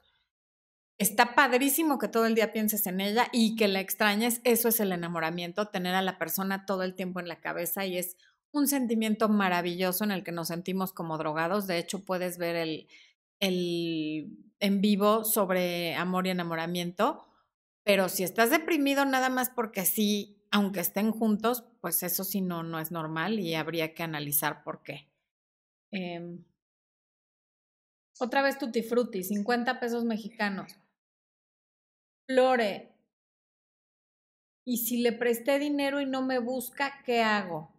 está 0.96 1.34
padrísimo 1.34 1.98
que 1.98 2.08
todo 2.08 2.24
el 2.24 2.34
día 2.34 2.50
pienses 2.50 2.86
en 2.86 3.02
ella 3.02 3.28
y 3.30 3.56
que 3.56 3.68
la 3.68 3.80
extrañes, 3.80 4.40
eso 4.44 4.68
es 4.68 4.80
el 4.80 4.92
enamoramiento, 4.92 5.68
tener 5.68 5.94
a 5.94 6.00
la 6.00 6.16
persona 6.16 6.64
todo 6.64 6.82
el 6.82 6.94
tiempo 6.94 7.20
en 7.20 7.28
la 7.28 7.42
cabeza 7.42 7.84
y 7.84 7.98
es 7.98 8.16
un 8.52 8.66
sentimiento 8.66 9.28
maravilloso 9.28 10.04
en 10.04 10.10
el 10.10 10.24
que 10.24 10.32
nos 10.32 10.48
sentimos 10.48 10.92
como 10.92 11.18
drogados. 11.18 11.66
De 11.66 11.78
hecho, 11.78 12.04
puedes 12.04 12.38
ver 12.38 12.56
el, 12.56 12.88
el 13.40 14.36
en 14.58 14.80
vivo 14.80 15.24
sobre 15.24 15.94
amor 15.94 16.26
y 16.26 16.30
enamoramiento. 16.30 17.26
Pero 17.84 18.08
si 18.08 18.24
estás 18.24 18.50
deprimido 18.50 19.04
nada 19.04 19.30
más 19.30 19.50
porque 19.50 19.84
sí, 19.84 20.44
aunque 20.50 20.80
estén 20.80 21.12
juntos, 21.12 21.64
pues 21.80 22.02
eso 22.02 22.24
sí 22.24 22.40
no, 22.40 22.62
no 22.62 22.78
es 22.78 22.90
normal 22.90 23.38
y 23.38 23.54
habría 23.54 23.94
que 23.94 24.02
analizar 24.02 24.62
por 24.62 24.82
qué. 24.82 25.08
Em, 25.90 26.44
otra 28.18 28.42
vez 28.42 28.58
Tutti 28.58 28.82
Frutti, 28.82 29.24
50 29.24 29.80
pesos 29.80 30.04
mexicanos. 30.04 30.78
Flore, 32.26 32.90
y 34.64 34.76
si 34.76 34.98
le 34.98 35.12
presté 35.12 35.58
dinero 35.58 36.00
y 36.00 36.06
no 36.06 36.22
me 36.22 36.38
busca, 36.38 37.02
¿qué 37.04 37.22
hago? 37.22 37.72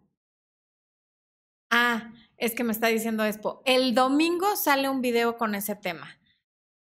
Ah, 1.74 2.12
es 2.36 2.54
que 2.54 2.64
me 2.64 2.72
está 2.72 2.88
diciendo 2.88 3.24
Expo. 3.24 3.62
El 3.64 3.94
domingo 3.94 4.56
sale 4.56 4.90
un 4.90 5.00
video 5.00 5.38
con 5.38 5.54
ese 5.54 5.74
tema. 5.74 6.20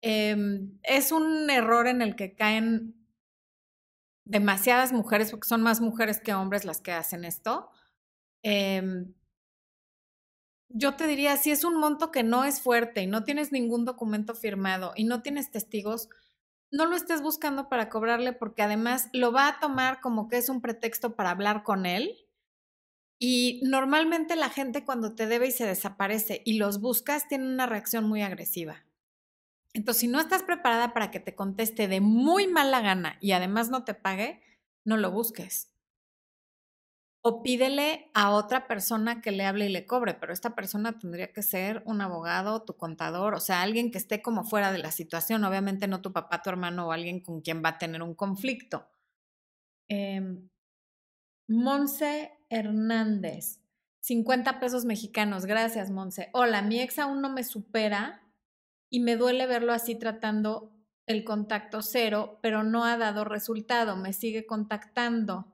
Em, 0.01 0.79
es 0.83 1.11
un 1.11 1.49
error 1.49 1.87
en 1.87 2.01
el 2.01 2.15
que 2.15 2.35
caen 2.35 2.95
demasiadas 4.23 4.93
mujeres, 4.93 5.31
porque 5.31 5.47
son 5.47 5.61
más 5.61 5.81
mujeres 5.81 6.21
que 6.21 6.33
hombres 6.33 6.63
las 6.63 6.79
que 6.79 6.93
hacen 6.93 7.25
esto. 7.25 7.69
Em, 8.43 9.13
yo 10.69 10.95
te 10.95 11.05
diría, 11.07 11.35
si 11.35 11.51
es 11.51 11.65
un 11.65 11.77
monto 11.77 12.11
que 12.11 12.23
no 12.23 12.45
es 12.45 12.61
fuerte 12.61 13.01
y 13.01 13.07
no 13.07 13.25
tienes 13.25 13.51
ningún 13.51 13.83
documento 13.83 14.35
firmado 14.35 14.93
y 14.95 15.03
no 15.03 15.21
tienes 15.21 15.51
testigos, 15.51 16.07
no 16.71 16.85
lo 16.85 16.95
estés 16.95 17.21
buscando 17.21 17.67
para 17.67 17.89
cobrarle 17.89 18.31
porque 18.31 18.63
además 18.63 19.09
lo 19.11 19.33
va 19.33 19.49
a 19.49 19.59
tomar 19.59 19.99
como 19.99 20.29
que 20.29 20.37
es 20.37 20.47
un 20.47 20.61
pretexto 20.61 21.15
para 21.15 21.31
hablar 21.31 21.63
con 21.63 21.85
él 21.85 22.26
y 23.19 23.61
normalmente 23.63 24.35
la 24.35 24.49
gente 24.49 24.85
cuando 24.85 25.15
te 25.15 25.27
debe 25.27 25.47
y 25.47 25.51
se 25.51 25.65
desaparece 25.65 26.41
y 26.45 26.57
los 26.57 26.79
buscas 26.81 27.27
tiene 27.27 27.45
una 27.47 27.65
reacción 27.65 28.07
muy 28.07 28.21
agresiva. 28.21 28.85
Entonces, 29.73 30.01
si 30.01 30.07
no 30.07 30.19
estás 30.19 30.43
preparada 30.43 30.93
para 30.93 31.11
que 31.11 31.19
te 31.19 31.35
conteste 31.35 31.87
de 31.87 32.01
muy 32.01 32.47
mala 32.47 32.81
gana 32.81 33.17
y 33.21 33.33
además 33.33 33.69
no 33.69 33.85
te 33.85 33.93
pague, 33.93 34.41
no 34.85 34.97
lo 34.97 35.11
busques. 35.11 35.71
O 37.29 37.43
pídele 37.43 38.09
a 38.15 38.31
otra 38.31 38.67
persona 38.67 39.21
que 39.21 39.31
le 39.31 39.45
hable 39.45 39.65
y 39.65 39.69
le 39.69 39.85
cobre, 39.85 40.13
pero 40.15 40.33
esta 40.33 40.55
persona 40.55 40.97
tendría 40.97 41.31
que 41.33 41.43
ser 41.43 41.83
un 41.85 42.01
abogado, 42.01 42.63
tu 42.63 42.75
contador, 42.77 43.35
o 43.35 43.39
sea, 43.39 43.61
alguien 43.61 43.91
que 43.91 43.97
esté 43.99 44.21
como 44.23 44.43
fuera 44.45 44.71
de 44.71 44.79
la 44.79 44.91
situación, 44.91 45.43
obviamente 45.43 45.87
no 45.87 46.01
tu 46.01 46.11
papá, 46.13 46.41
tu 46.41 46.49
hermano 46.49 46.87
o 46.87 46.91
alguien 46.91 47.19
con 47.21 47.41
quien 47.41 47.61
va 47.63 47.69
a 47.69 47.77
tener 47.77 48.01
un 48.01 48.15
conflicto. 48.15 48.87
Em, 49.89 50.49
Monse 51.49 52.36
Hernández, 52.49 53.59
50 54.01 54.59
pesos 54.59 54.85
mexicanos. 54.85 55.45
Gracias, 55.45 55.89
Monse. 55.89 56.29
Hola, 56.33 56.61
mi 56.61 56.79
ex 56.79 56.99
aún 56.99 57.21
no 57.21 57.29
me 57.29 57.43
supera 57.43 58.23
y 58.89 59.01
me 59.01 59.17
duele 59.17 59.47
verlo 59.47 59.73
así 59.73 59.95
tratando 59.95 60.71
el 61.05 61.23
contacto 61.23 61.81
cero, 61.81 62.39
pero 62.41 62.63
no 62.63 62.83
ha 62.83 62.97
dado 62.97 63.23
resultado, 63.23 63.95
me 63.95 64.13
sigue 64.13 64.45
contactando. 64.45 65.53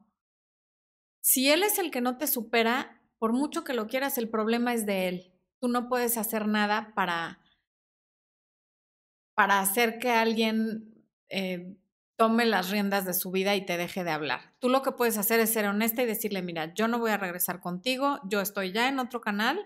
Si 1.22 1.50
él 1.50 1.64
es 1.64 1.80
el 1.80 1.92
que 1.92 2.02
no 2.02 2.18
te 2.18 2.28
supera, 2.28 3.02
por 3.18 3.34
mucho 3.34 3.64
que 3.64 3.74
lo 3.74 3.88
quieras, 3.88 4.18
el 4.18 4.30
problema 4.30 4.74
es 4.74 4.86
de 4.86 5.08
él. 5.08 5.34
Tú 5.60 5.68
no 5.70 5.88
puedes 5.88 6.18
hacer 6.18 6.48
nada 6.48 6.92
para, 6.96 7.40
para 9.36 9.62
hacer 9.62 10.00
que 10.00 10.10
alguien 10.10 11.06
eh, 11.30 11.78
tome 12.16 12.46
las 12.46 12.70
riendas 12.70 13.06
de 13.06 13.14
su 13.14 13.32
vida 13.32 13.56
y 13.56 13.66
te 13.66 13.78
deje 13.78 14.04
de 14.04 14.12
hablar. 14.12 14.54
Tú 14.60 14.70
lo 14.70 14.82
que 14.82 14.92
puedes 14.92 15.18
hacer 15.18 15.40
es 15.40 15.52
ser 15.52 15.66
honesta 15.66 16.04
y 16.04 16.06
decirle, 16.06 16.42
mira, 16.42 16.74
yo 16.74 16.88
no 16.88 17.00
voy 17.00 17.12
a 17.12 17.18
regresar 17.18 17.60
contigo, 17.60 18.20
yo 18.26 18.42
estoy 18.42 18.72
ya 18.72 18.88
en 18.88 19.00
otro 19.00 19.22
canal, 19.22 19.66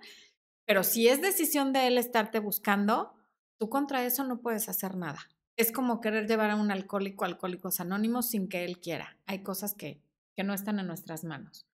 pero 0.66 0.84
si 0.84 1.08
es 1.08 1.22
decisión 1.22 1.74
de 1.74 1.88
él 1.88 1.98
estarte 1.98 2.40
buscando, 2.40 3.14
tú 3.58 3.70
contra 3.70 4.06
eso 4.06 4.24
no 4.24 4.42
puedes 4.42 4.70
hacer 4.70 4.96
nada. 4.96 5.20
Es 5.56 5.72
como 5.72 6.02
querer 6.02 6.28
llevar 6.28 6.52
a 6.52 6.56
un 6.56 6.72
alcohólico 6.72 7.26
Alcohólicos 7.26 7.80
Anónimos 7.80 8.30
sin 8.30 8.48
que 8.48 8.64
él 8.64 8.80
quiera. 8.80 9.18
Hay 9.26 9.44
cosas 9.44 9.74
que, 9.74 10.02
que 10.36 10.44
no 10.44 10.54
están 10.54 10.80
en 10.80 10.88
nuestras 10.88 11.24
manos. 11.24 11.66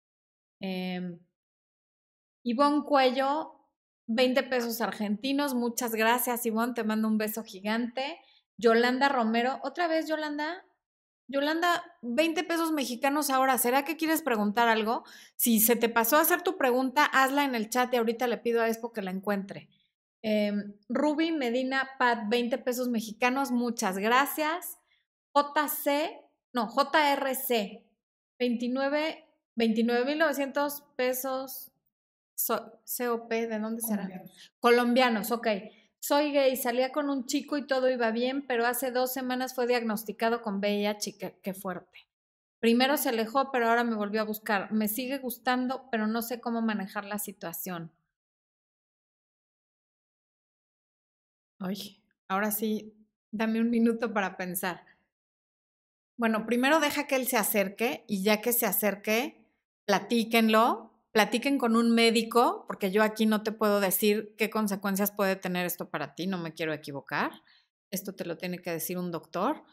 Eh, 0.61 1.17
Ivonne 2.43 2.83
Cuello, 2.83 3.55
20 4.07 4.43
pesos 4.43 4.81
argentinos. 4.81 5.53
Muchas 5.53 5.93
gracias, 5.95 6.45
Ivonne. 6.45 6.73
Te 6.73 6.83
mando 6.83 7.07
un 7.07 7.17
beso 7.17 7.43
gigante. 7.43 8.19
Yolanda 8.57 9.09
Romero, 9.09 9.59
otra 9.63 9.87
vez 9.87 10.07
Yolanda, 10.07 10.65
Yolanda, 11.27 11.83
20 12.01 12.43
pesos 12.43 12.71
mexicanos 12.71 13.29
ahora. 13.29 13.57
¿Será 13.57 13.85
que 13.85 13.97
quieres 13.97 14.21
preguntar 14.21 14.67
algo? 14.67 15.03
Si 15.35 15.59
se 15.59 15.75
te 15.75 15.89
pasó 15.89 16.17
a 16.17 16.21
hacer 16.21 16.41
tu 16.41 16.57
pregunta, 16.57 17.05
hazla 17.05 17.45
en 17.45 17.55
el 17.55 17.69
chat 17.69 17.93
y 17.93 17.97
ahorita 17.97 18.27
le 18.27 18.37
pido 18.37 18.61
a 18.61 18.67
Expo 18.67 18.91
que 18.91 19.01
la 19.01 19.11
encuentre. 19.11 19.69
Em, 20.21 20.75
Ruby 20.89 21.31
Medina 21.31 21.89
Pat, 21.97 22.29
20 22.29 22.57
pesos 22.59 22.89
mexicanos, 22.89 23.51
muchas 23.51 23.97
gracias. 23.97 24.77
JC, 25.33 26.21
no, 26.53 26.69
JRC, 26.69 27.83
29, 28.39 29.25
29.900 29.55 30.83
pesos. 30.95 31.69
COP, 32.35 33.29
¿de 33.29 33.59
dónde 33.59 33.81
será? 33.81 34.09
Colombianos, 34.59 35.31
ok. 35.31 35.47
Soy 36.05 36.33
gay, 36.33 36.57
salía 36.57 36.91
con 36.91 37.09
un 37.09 37.27
chico 37.27 37.57
y 37.57 37.65
todo 37.65 37.89
iba 37.89 38.11
bien, 38.11 38.45
pero 38.45 38.65
hace 38.65 38.91
dos 38.91 39.13
semanas 39.13 39.55
fue 39.55 39.67
diagnosticado 39.67 40.41
con 40.41 40.57
VIH, 40.57 41.17
qué, 41.17 41.39
qué 41.41 41.53
fuerte. 41.53 42.09
Primero 42.59 42.97
se 42.97 43.07
alejó, 43.07 43.53
pero 43.53 43.69
ahora 43.69 43.85
me 43.85 43.95
volvió 43.95 44.19
a 44.19 44.25
buscar. 44.25 44.69
Me 44.73 44.89
sigue 44.89 45.19
gustando, 45.19 45.87
pero 45.91 46.05
no 46.05 46.21
sé 46.21 46.41
cómo 46.41 46.61
manejar 46.61 47.05
la 47.05 47.19
situación. 47.19 47.89
Oye, 51.61 52.01
ahora 52.27 52.51
sí, 52.51 52.93
dame 53.31 53.61
un 53.61 53.69
minuto 53.69 54.11
para 54.11 54.35
pensar. 54.35 54.85
Bueno, 56.17 56.45
primero 56.45 56.81
deja 56.81 57.07
que 57.07 57.15
él 57.15 57.27
se 57.27 57.37
acerque 57.37 58.03
y 58.09 58.23
ya 58.23 58.41
que 58.41 58.51
se 58.51 58.65
acerque, 58.65 59.47
platíquenlo, 59.85 60.92
platiquen 61.13 61.59
con 61.59 61.75
un 61.75 61.91
médico, 61.91 62.65
porque 62.67 62.91
yo 62.91 63.03
aquí 63.03 63.25
no 63.25 63.43
te 63.43 63.51
puedo 63.51 63.79
decir 63.79 64.33
qué 64.37 64.49
consecuencias 64.49 65.11
puede 65.11 65.35
tener 65.35 65.65
esto 65.65 65.89
para 65.89 66.15
ti, 66.15 66.27
no 66.27 66.39
me 66.39 66.53
quiero 66.53 66.73
equivocar. 66.73 67.31
Esto 67.91 68.13
te 68.15 68.25
lo 68.25 68.35
tiene 68.35 68.59
que 68.59 68.71
decir 68.71 68.97
un 68.97 69.11
doctor, 69.11 69.63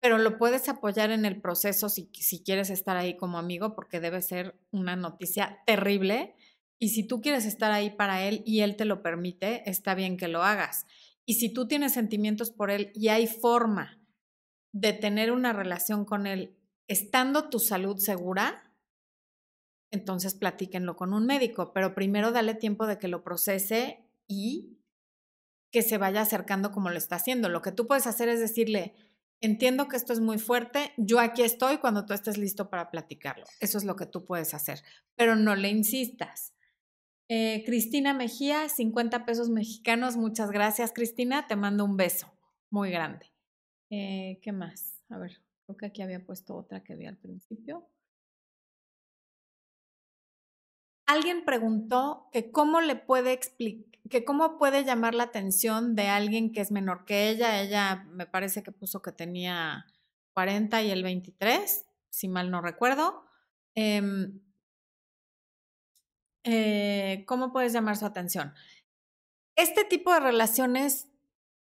pero 0.00 0.18
lo 0.18 0.36
puedes 0.36 0.68
apoyar 0.68 1.10
en 1.10 1.24
el 1.24 1.40
proceso 1.40 1.88
si, 1.88 2.10
si 2.12 2.44
quieres 2.44 2.68
estar 2.68 2.98
ahí 2.98 3.16
como 3.16 3.38
amigo, 3.38 3.74
porque 3.74 3.98
debe 3.98 4.20
ser 4.20 4.60
una 4.70 4.94
noticia 4.94 5.62
terrible. 5.66 6.36
Y 6.78 6.90
si 6.90 7.06
tú 7.06 7.22
quieres 7.22 7.46
estar 7.46 7.72
ahí 7.72 7.90
para 7.90 8.22
él 8.22 8.42
y 8.44 8.60
él 8.60 8.76
te 8.76 8.84
lo 8.84 9.02
permite, 9.02 9.68
está 9.68 9.94
bien 9.94 10.18
que 10.18 10.28
lo 10.28 10.42
hagas. 10.42 10.86
Y 11.24 11.34
si 11.34 11.50
tú 11.52 11.66
tienes 11.66 11.92
sentimientos 11.94 12.50
por 12.50 12.70
él 12.70 12.92
y 12.94 13.08
hay 13.08 13.26
forma 13.26 13.98
de 14.72 14.92
tener 14.92 15.32
una 15.32 15.54
relación 15.54 16.04
con 16.04 16.26
él 16.26 16.56
estando 16.88 17.48
tu 17.48 17.58
salud 17.58 17.96
segura, 17.98 18.69
entonces 19.90 20.34
platíquenlo 20.34 20.96
con 20.96 21.12
un 21.12 21.26
médico, 21.26 21.72
pero 21.72 21.94
primero 21.94 22.32
dale 22.32 22.54
tiempo 22.54 22.86
de 22.86 22.98
que 22.98 23.08
lo 23.08 23.24
procese 23.24 24.06
y 24.26 24.78
que 25.72 25.82
se 25.82 25.98
vaya 25.98 26.22
acercando 26.22 26.72
como 26.72 26.90
lo 26.90 26.98
está 26.98 27.16
haciendo. 27.16 27.48
Lo 27.48 27.62
que 27.62 27.72
tú 27.72 27.86
puedes 27.86 28.06
hacer 28.06 28.28
es 28.28 28.40
decirle, 28.40 28.94
entiendo 29.40 29.88
que 29.88 29.96
esto 29.96 30.12
es 30.12 30.20
muy 30.20 30.38
fuerte, 30.38 30.92
yo 30.96 31.20
aquí 31.20 31.42
estoy 31.42 31.78
cuando 31.78 32.06
tú 32.06 32.12
estés 32.12 32.38
listo 32.38 32.70
para 32.70 32.90
platicarlo. 32.90 33.46
Eso 33.60 33.78
es 33.78 33.84
lo 33.84 33.96
que 33.96 34.06
tú 34.06 34.24
puedes 34.24 34.54
hacer, 34.54 34.82
pero 35.16 35.36
no 35.36 35.54
le 35.56 35.68
insistas. 35.68 36.54
Eh, 37.28 37.62
Cristina 37.64 38.12
Mejía, 38.12 38.68
50 38.68 39.24
pesos 39.24 39.50
mexicanos, 39.50 40.16
muchas 40.16 40.50
gracias 40.50 40.92
Cristina, 40.92 41.46
te 41.46 41.54
mando 41.54 41.84
un 41.84 41.96
beso 41.96 42.32
muy 42.70 42.90
grande. 42.90 43.26
Eh, 43.90 44.40
¿Qué 44.42 44.52
más? 44.52 45.00
A 45.08 45.18
ver, 45.18 45.40
creo 45.64 45.76
que 45.76 45.86
aquí 45.86 46.02
había 46.02 46.24
puesto 46.24 46.56
otra 46.56 46.82
que 46.82 46.96
vi 46.96 47.06
al 47.06 47.16
principio. 47.16 47.88
Alguien 51.10 51.44
preguntó 51.44 52.28
que 52.32 52.52
cómo 52.52 52.80
le 52.80 52.94
puede 52.94 53.32
explicar, 53.32 53.90
que 54.08 54.24
cómo 54.24 54.58
puede 54.58 54.84
llamar 54.84 55.14
la 55.14 55.24
atención 55.24 55.94
de 55.94 56.08
alguien 56.08 56.52
que 56.52 56.60
es 56.60 56.70
menor 56.70 57.04
que 57.04 57.30
ella. 57.30 57.60
Ella 57.60 58.06
me 58.10 58.26
parece 58.26 58.62
que 58.62 58.72
puso 58.72 59.02
que 59.02 59.12
tenía 59.12 59.86
40 60.34 60.82
y 60.82 60.90
el 60.90 61.02
23, 61.02 61.86
si 62.10 62.28
mal 62.28 62.50
no 62.50 62.60
recuerdo. 62.60 63.24
Em, 63.74 64.40
eh, 66.44 67.24
¿Cómo 67.26 67.52
puedes 67.52 67.72
llamar 67.72 67.96
su 67.96 68.06
atención? 68.06 68.54
Este 69.56 69.84
tipo 69.84 70.12
de 70.12 70.20
relaciones, 70.20 71.08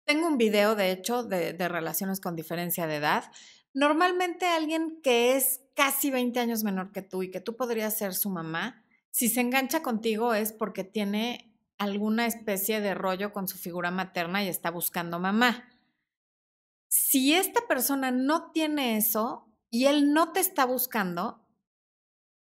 tengo 0.05 0.27
un 0.27 0.37
video 0.37 0.75
de 0.75 0.91
hecho 0.91 1.23
de, 1.23 1.53
de 1.53 1.67
relaciones 1.67 2.19
con 2.19 2.35
diferencia 2.35 2.85
de 2.87 2.97
edad. 2.97 3.31
Normalmente 3.73 4.45
alguien 4.45 5.01
que 5.01 5.35
es 5.35 5.61
casi 5.75 6.11
20 6.11 6.39
años 6.39 6.63
menor 6.63 6.91
que 6.91 7.01
tú 7.01 7.23
y 7.23 7.31
que 7.31 7.41
tú 7.41 7.55
podrías 7.55 7.97
ser 7.97 8.13
su 8.13 8.29
mamá, 8.29 8.84
si 9.15 9.29
se 9.29 9.39
engancha 9.39 9.81
contigo 9.81 10.33
es 10.33 10.51
porque 10.51 10.83
tiene 10.83 11.57
alguna 11.77 12.25
especie 12.25 12.81
de 12.81 12.93
rollo 12.93 13.31
con 13.31 13.47
su 13.47 13.57
figura 13.57 13.89
materna 13.89 14.43
y 14.43 14.49
está 14.49 14.71
buscando 14.71 15.19
mamá. 15.19 15.69
Si 16.89 17.33
esta 17.33 17.65
persona 17.65 18.11
no 18.11 18.51
tiene 18.51 18.97
eso 18.97 19.49
y 19.69 19.85
él 19.85 20.11
no 20.11 20.33
te 20.33 20.41
está 20.41 20.65
buscando, 20.65 21.47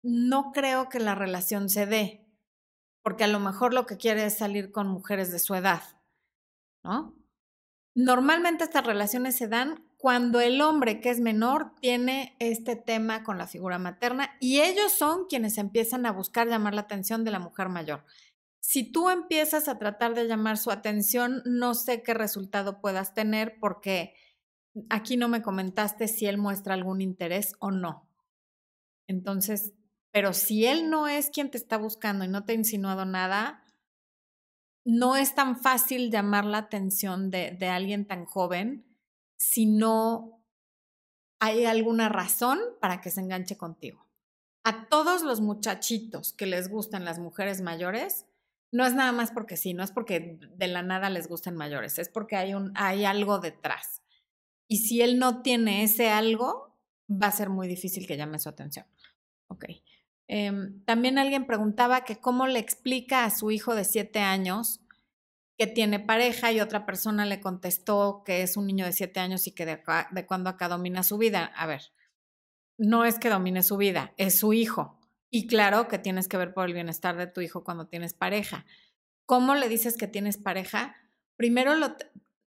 no 0.02 0.52
creo 0.52 0.90
que 0.90 1.00
la 1.00 1.14
relación 1.14 1.70
se 1.70 1.86
dé, 1.86 2.26
porque 3.04 3.26
a 3.26 3.28
lo 3.28 3.40
mejor 3.40 3.76
lo 3.76 3.86
que 3.86 3.98
quiere 3.98 4.26
es 4.26 4.40
salir 4.40 4.72
con 4.72 4.88
mujeres 4.88 5.32
de 5.32 5.38
su 5.38 5.54
edad, 5.54 5.84
¿no? 6.84 7.14
Normalmente 7.94 8.64
estas 8.64 8.84
relaciones 8.84 9.38
se 9.38 9.48
dan 9.48 9.88
cuando 10.04 10.42
el 10.42 10.60
hombre 10.60 11.00
que 11.00 11.10
es 11.10 11.22
menor 11.22 11.76
tiene 11.80 12.36
este 12.40 12.76
tema 12.76 13.24
con 13.24 13.38
la 13.38 13.48
figura 13.48 13.80
materna 13.80 14.36
y 14.42 14.60
ellos 14.60 14.92
son 14.92 15.28
quienes 15.30 15.58
empiezan 15.58 16.06
a 16.06 16.12
buscar 16.12 16.50
llamar 16.50 16.74
la 16.74 16.82
atención 16.82 17.24
de 17.24 17.32
la 17.32 17.40
mujer 17.40 17.70
mayor. 17.70 18.04
Si 18.60 18.92
tú 18.92 19.10
empiezas 19.10 19.70
a 19.70 19.80
tratar 19.80 20.14
de 20.14 20.28
llamar 20.28 20.58
su 20.58 20.72
atención, 20.72 21.42
no 21.46 21.74
sé 21.74 22.04
qué 22.04 22.14
resultado 22.14 22.82
puedas 22.82 23.14
tener 23.14 23.58
porque 23.62 24.14
aquí 24.90 25.16
no 25.16 25.30
me 25.30 25.42
comentaste 25.42 26.10
si 26.10 26.26
él 26.26 26.38
muestra 26.38 26.74
algún 26.74 27.00
interés 27.00 27.56
o 27.60 27.72
no. 27.72 28.06
Entonces, 29.08 29.72
pero 30.12 30.34
si 30.34 30.66
él 30.66 30.90
no 30.90 31.08
es 31.08 31.30
quien 31.30 31.50
te 31.50 31.58
está 31.58 31.78
buscando 31.78 32.26
y 32.26 32.28
no 32.28 32.44
te 32.44 32.52
ha 32.52 32.56
insinuado 32.56 33.06
nada, 33.06 33.64
no 34.84 35.16
es 35.16 35.34
tan 35.34 35.56
fácil 35.56 36.12
llamar 36.12 36.44
la 36.44 36.58
atención 36.58 37.32
de, 37.32 37.58
alguien 37.70 38.06
tan 38.06 38.26
joven 38.26 38.93
si 39.44 39.66
no 39.66 40.42
hay 41.40 41.66
alguna 41.66 42.08
razón 42.08 42.60
para 42.80 43.02
que 43.02 43.12
se 43.12 43.20
enganche 43.20 43.58
contigo. 43.58 44.08
A 44.64 44.88
todos 44.88 45.22
los 45.22 45.42
muchachitos 45.42 46.32
que 46.32 46.46
les 46.46 46.70
gustan 46.70 47.04
las 47.04 47.20
mujeres 47.20 47.62
mayores, 47.62 48.26
no 48.72 48.86
es 48.86 48.94
nada 48.94 49.12
más 49.12 49.32
porque 49.32 49.58
sí, 49.58 49.74
no 49.74 49.84
es 49.84 49.92
porque 49.92 50.40
de 50.56 50.68
la 50.68 50.82
nada 50.82 51.10
les 51.10 51.28
gusten 51.28 51.56
mayores, 51.56 52.00
es 52.00 52.08
porque 52.08 52.38
hay, 52.38 52.54
un, 52.54 52.72
hay 52.76 53.04
algo 53.04 53.40
detrás. 53.40 54.02
Y 54.70 54.78
si 54.78 55.02
él 55.02 55.20
no 55.20 55.42
tiene 55.42 55.84
ese 55.84 56.10
algo, 56.10 56.74
va 57.10 57.28
a 57.28 57.32
ser 57.34 57.50
muy 57.50 57.68
difícil 57.68 58.08
que 58.08 58.16
llame 58.16 58.40
su 58.40 58.48
atención. 58.48 58.86
Ok. 59.48 59.66
Em, 60.30 60.82
también 60.86 61.18
alguien 61.18 61.46
preguntaba 61.46 62.06
que 62.06 62.22
cómo 62.22 62.48
le 62.48 62.60
explica 62.60 63.26
a 63.26 63.30
su 63.30 63.52
hijo 63.52 63.76
de 63.76 63.84
siete 63.84 64.20
años 64.20 64.80
que 65.58 65.68
tiene 65.68 66.00
pareja 66.00 66.52
y 66.52 66.60
otra 66.60 66.86
persona 66.86 67.26
le 67.26 67.40
contestó 67.40 68.24
que 68.26 68.42
es 68.42 68.58
un 68.58 68.66
niño 68.66 68.86
de 68.86 68.92
siete 68.92 69.20
años 69.20 69.48
y 69.48 69.52
que 69.52 69.66
de, 69.66 69.82
de 70.12 70.26
cuando 70.26 70.50
acá 70.50 70.68
domina 70.68 71.04
su 71.04 71.18
vida. 71.18 71.46
A 71.56 71.68
ver, 71.68 71.82
no 72.78 73.06
es 73.06 73.20
que 73.20 73.30
domine 73.30 73.64
su 73.64 73.78
vida, 73.78 74.14
es 74.18 74.40
su 74.40 74.54
hijo. 74.54 75.00
Y 75.30 75.48
claro 75.48 75.88
que 75.88 76.00
tienes 76.00 76.28
que 76.28 76.38
ver 76.38 76.54
por 76.54 76.68
el 76.68 76.74
bienestar 76.74 77.18
de 77.18 77.28
tu 77.28 77.42
hijo 77.42 77.64
cuando 77.64 77.88
tienes 77.88 78.14
pareja. 78.14 78.66
¿Cómo 79.26 79.56
le 79.56 79.70
dices 79.70 79.98
que 79.98 80.08
tienes 80.08 80.38
pareja? 80.38 80.96
Primero, 81.38 81.74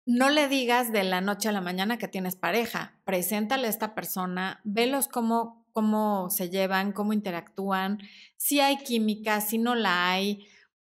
no 0.06 0.30
le 0.30 0.48
digas 0.48 0.92
de 0.92 1.04
la 1.04 1.22
noche 1.22 1.50
a 1.50 1.52
la 1.52 1.62
mañana 1.62 1.98
que 1.98 2.08
tienes 2.08 2.36
pareja. 2.36 3.00
Preséntale 3.06 3.68
a 3.68 3.70
esta 3.70 3.96
persona, 3.96 4.62
velos 4.64 5.08
cómo, 5.08 5.68
cómo 5.74 6.30
se 6.30 6.50
llevan, 6.50 6.94
cómo 6.94 7.14
interactúan, 7.14 8.00
si 8.38 8.60
hay 8.60 8.78
química, 8.78 9.42
si 9.42 9.58
no 9.58 9.76
la 9.76 10.10
hay 10.12 10.48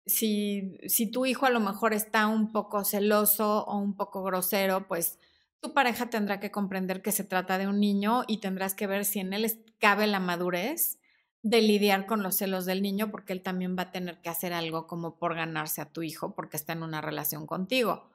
si, 0.05 0.77
si 0.87 1.09
tu 1.09 1.25
hijo 1.25 1.45
a 1.45 1.49
lo 1.49 1.59
mejor 1.59 1.93
está 1.93 2.27
un 2.27 2.51
poco 2.51 2.83
celoso 2.83 3.65
o 3.65 3.77
un 3.77 3.95
poco 3.95 4.23
grosero, 4.23 4.87
pues 4.87 5.19
tu 5.61 5.73
pareja 5.73 6.09
tendrá 6.09 6.39
que 6.39 6.51
comprender 6.51 7.01
que 7.01 7.11
se 7.11 7.23
trata 7.23 7.57
de 7.57 7.67
un 7.67 7.79
niño 7.79 8.23
y 8.27 8.37
tendrás 8.37 8.75
que 8.75 8.87
ver 8.87 9.03
si 9.05 9.19
en 9.19 9.33
él 9.33 9.65
cabe 9.79 10.05
la 10.05 10.19
madurez 10.19 10.99
de 11.41 11.61
lidiar 11.61 12.05
con 12.05 12.23
los 12.23 12.35
celos 12.35 12.65
del 12.65 12.81
niño, 12.81 13.11
porque 13.11 13.33
él 13.33 13.41
también 13.41 13.75
va 13.77 13.83
a 13.83 13.91
tener 13.91 14.21
que 14.21 14.29
hacer 14.29 14.53
algo 14.53 14.87
como 14.87 15.17
por 15.17 15.35
ganarse 15.35 15.81
a 15.81 15.91
tu 15.91 16.01
hijo 16.01 16.35
porque 16.35 16.57
está 16.57 16.73
en 16.73 16.83
una 16.83 17.01
relación 17.01 17.45
contigo. 17.45 18.11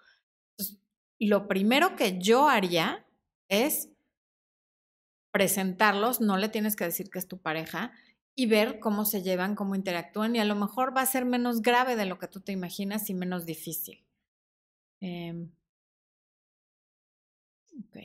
lo 1.19 1.49
primero 1.49 1.97
que 1.97 2.19
yo 2.19 2.49
haría 2.49 3.05
es 3.49 3.91
presentarlos, 5.33 6.21
no 6.21 6.37
le 6.37 6.49
tienes 6.49 6.77
que 6.77 6.85
decir 6.85 7.11
que 7.11 7.19
es 7.19 7.29
tu 7.29 7.39
pareja, 7.39 7.93
y 8.41 8.47
ver 8.47 8.81
cómo 8.81 9.05
se 9.05 9.21
llevan, 9.21 9.55
cómo 9.55 9.75
interactúan 9.75 10.35
y 10.35 10.39
a 10.39 10.47
lo 10.47 10.55
mejor 10.55 10.97
va 10.97 11.03
a 11.03 11.07
ser 11.07 11.27
menos 11.27 11.61
grave 11.61 11.95
de 11.95 12.07
lo 12.07 12.19
que 12.19 12.27
tú 12.27 12.41
te 12.41 12.53
imaginas 12.53 13.11
y 13.11 13.15
menos 13.15 13.45
difícil. 13.45 14.03
Eh, 15.03 15.47
ok, 17.79 17.99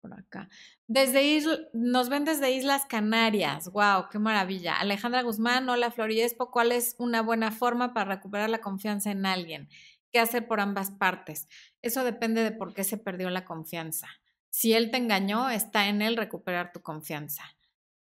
por 0.00 0.14
acá. 0.14 0.48
Desde 0.88 1.40
nos 1.74 2.08
ven 2.08 2.24
desde 2.24 2.50
Islas 2.50 2.86
Canarias. 2.86 3.70
¡Wow! 3.70 4.08
¡Qué 4.10 4.18
maravilla! 4.18 4.80
Alejandra 4.80 5.22
Guzmán, 5.22 5.68
hola 5.68 5.92
Floriespo, 5.92 6.50
¿cuál 6.50 6.72
es 6.72 6.96
una 6.98 7.22
buena 7.22 7.52
forma 7.52 7.94
para 7.94 8.16
recuperar 8.16 8.50
la 8.50 8.60
confianza 8.60 9.12
en 9.12 9.26
alguien? 9.26 9.68
¿Qué 10.10 10.18
hacer 10.18 10.48
por 10.48 10.58
ambas 10.58 10.90
partes? 10.90 11.46
Eso 11.82 12.02
depende 12.02 12.42
de 12.42 12.50
por 12.50 12.74
qué 12.74 12.82
se 12.82 12.98
perdió 12.98 13.30
la 13.30 13.44
confianza. 13.44 14.08
Si 14.50 14.72
él 14.72 14.90
te 14.90 14.96
engañó, 14.96 15.50
está 15.50 15.86
en 15.86 16.02
él 16.02 16.16
recuperar 16.16 16.72
tu 16.72 16.82
confianza. 16.82 17.44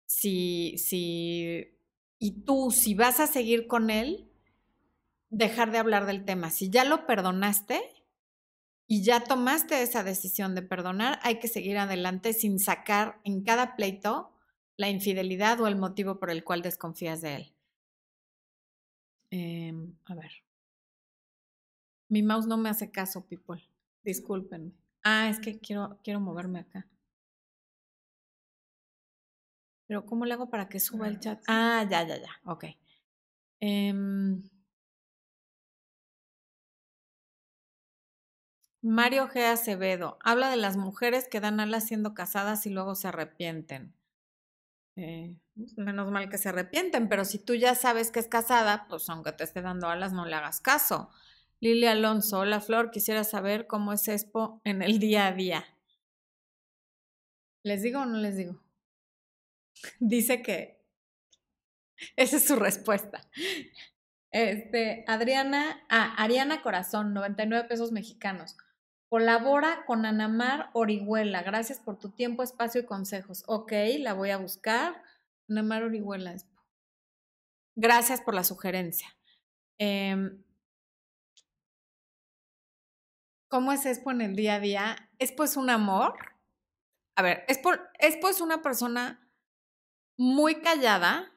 Si, 0.05 0.77
si, 0.77 1.77
y 2.19 2.43
tú, 2.43 2.71
si 2.71 2.93
vas 2.93 3.19
a 3.19 3.27
seguir 3.27 3.67
con 3.67 3.89
él, 3.89 4.29
dejar 5.29 5.71
de 5.71 5.79
hablar 5.79 6.05
del 6.05 6.25
tema. 6.25 6.49
Si 6.51 6.69
ya 6.69 6.85
lo 6.85 7.05
perdonaste 7.07 7.81
y 8.87 9.03
ya 9.03 9.23
tomaste 9.23 9.81
esa 9.81 10.03
decisión 10.03 10.53
de 10.55 10.61
perdonar, 10.61 11.19
hay 11.23 11.39
que 11.39 11.47
seguir 11.47 11.77
adelante 11.77 12.33
sin 12.33 12.59
sacar 12.59 13.19
en 13.23 13.43
cada 13.43 13.75
pleito 13.75 14.31
la 14.77 14.89
infidelidad 14.89 15.59
o 15.61 15.67
el 15.67 15.75
motivo 15.75 16.19
por 16.19 16.29
el 16.29 16.43
cual 16.43 16.61
desconfías 16.61 17.21
de 17.21 17.35
él. 17.35 17.53
Em, 19.31 19.95
a 20.05 20.13
ver. 20.13 20.31
Mi 22.09 22.21
mouse 22.21 22.45
no 22.45 22.57
me 22.57 22.69
hace 22.69 22.91
caso, 22.91 23.25
people. 23.25 23.63
Discúlpenme. 24.03 24.71
Ah, 25.03 25.29
es 25.29 25.39
que 25.39 25.59
quiero, 25.59 25.99
quiero 26.03 26.19
moverme 26.19 26.59
acá. 26.59 26.87
Pero 29.87 30.05
¿cómo 30.05 30.25
le 30.25 30.33
hago 30.33 30.49
para 30.49 30.69
que 30.69 30.79
suba 30.79 31.07
el 31.07 31.19
chat? 31.19 31.41
Ah, 31.47 31.85
ya, 31.89 32.03
ya, 32.07 32.17
ya. 32.17 32.31
Ok. 32.45 32.65
Em, 33.59 34.43
Mario 38.81 39.29
G. 39.29 39.45
Acevedo 39.45 40.17
habla 40.21 40.49
de 40.49 40.57
las 40.57 40.77
mujeres 40.77 41.27
que 41.29 41.39
dan 41.39 41.59
alas 41.59 41.87
siendo 41.87 42.13
casadas 42.13 42.65
y 42.65 42.69
luego 42.69 42.95
se 42.95 43.07
arrepienten. 43.07 43.93
Eh, 44.95 45.35
menos 45.77 46.11
mal 46.11 46.29
que 46.29 46.37
se 46.37 46.49
arrepienten, 46.49 47.09
pero 47.09 47.25
si 47.25 47.39
tú 47.39 47.55
ya 47.55 47.75
sabes 47.75 48.11
que 48.11 48.19
es 48.19 48.27
casada, 48.27 48.85
pues 48.89 49.09
aunque 49.09 49.31
te 49.31 49.43
esté 49.43 49.61
dando 49.61 49.87
alas, 49.89 50.13
no 50.13 50.25
le 50.25 50.35
hagas 50.35 50.59
caso. 50.61 51.09
Lili 51.59 51.87
Alonso, 51.87 52.39
hola 52.39 52.59
Flor, 52.59 52.91
quisiera 52.91 53.23
saber 53.23 53.67
cómo 53.67 53.93
es 53.93 54.07
Expo 54.07 54.61
en 54.65 54.81
el 54.81 54.99
día 54.99 55.27
a 55.27 55.31
día. 55.31 55.65
¿Les 57.63 57.81
digo 57.81 58.01
o 58.01 58.05
no 58.05 58.17
les 58.19 58.37
digo? 58.37 58.62
Dice 59.99 60.41
que 60.41 60.83
esa 62.15 62.37
es 62.37 62.45
su 62.45 62.55
respuesta. 62.55 63.21
Este, 64.31 65.05
Adriana, 65.07 65.85
ah, 65.89 66.15
Ariana 66.17 66.61
Corazón, 66.61 67.13
99 67.13 67.67
pesos 67.67 67.91
mexicanos. 67.91 68.57
Colabora 69.09 69.85
con 69.85 70.05
Anamar 70.05 70.71
Orihuela. 70.73 71.43
Gracias 71.43 71.79
por 71.79 71.99
tu 71.99 72.09
tiempo, 72.09 72.41
espacio 72.41 72.81
y 72.81 72.85
consejos. 72.85 73.43
Ok, 73.47 73.71
la 73.99 74.13
voy 74.13 74.31
a 74.31 74.37
buscar. 74.37 75.03
Anamar 75.47 75.83
Orihuela. 75.83 76.35
Gracias 77.75 78.21
por 78.21 78.33
la 78.33 78.43
sugerencia. 78.43 79.15
Em, 79.77 80.43
¿Cómo 83.49 83.71
es 83.71 83.85
Expo 83.85 84.09
en 84.09 84.21
el 84.21 84.35
día 84.35 84.55
a 84.55 84.59
día? 84.59 85.09
Expo 85.19 85.43
es 85.43 85.57
un 85.57 85.69
amor. 85.69 86.15
A 87.15 87.21
ver, 87.21 87.45
Expo, 87.47 87.71
Expo 87.99 88.29
es 88.29 88.41
una 88.41 88.63
persona 88.63 89.22
muy 90.17 90.61
callada, 90.61 91.31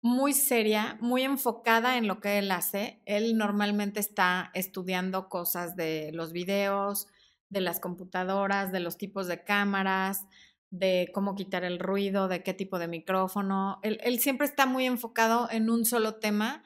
muy 0.00 0.32
seria, 0.32 0.96
muy 1.00 1.22
enfocada 1.22 1.96
en 1.96 2.06
lo 2.06 2.20
que 2.20 2.38
él 2.38 2.50
hace. 2.50 3.02
Él 3.04 3.36
normalmente 3.36 4.00
está 4.00 4.50
estudiando 4.54 5.28
cosas 5.28 5.76
de 5.76 6.10
los 6.12 6.32
videos, 6.32 7.08
de 7.48 7.60
las 7.60 7.80
computadoras, 7.80 8.72
de 8.72 8.80
los 8.80 8.96
tipos 8.98 9.26
de 9.26 9.42
cámaras, 9.42 10.26
de 10.70 11.10
cómo 11.14 11.34
quitar 11.34 11.64
el 11.64 11.78
ruido, 11.78 12.28
de 12.28 12.42
qué 12.42 12.54
tipo 12.54 12.78
de 12.78 12.88
micrófono. 12.88 13.80
Él, 13.82 14.18
siempre 14.20 14.46
está 14.46 14.66
muy 14.66 14.86
enfocado 14.86 15.48
en 15.50 15.70
un 15.70 15.84
solo 15.84 16.16
tema 16.16 16.62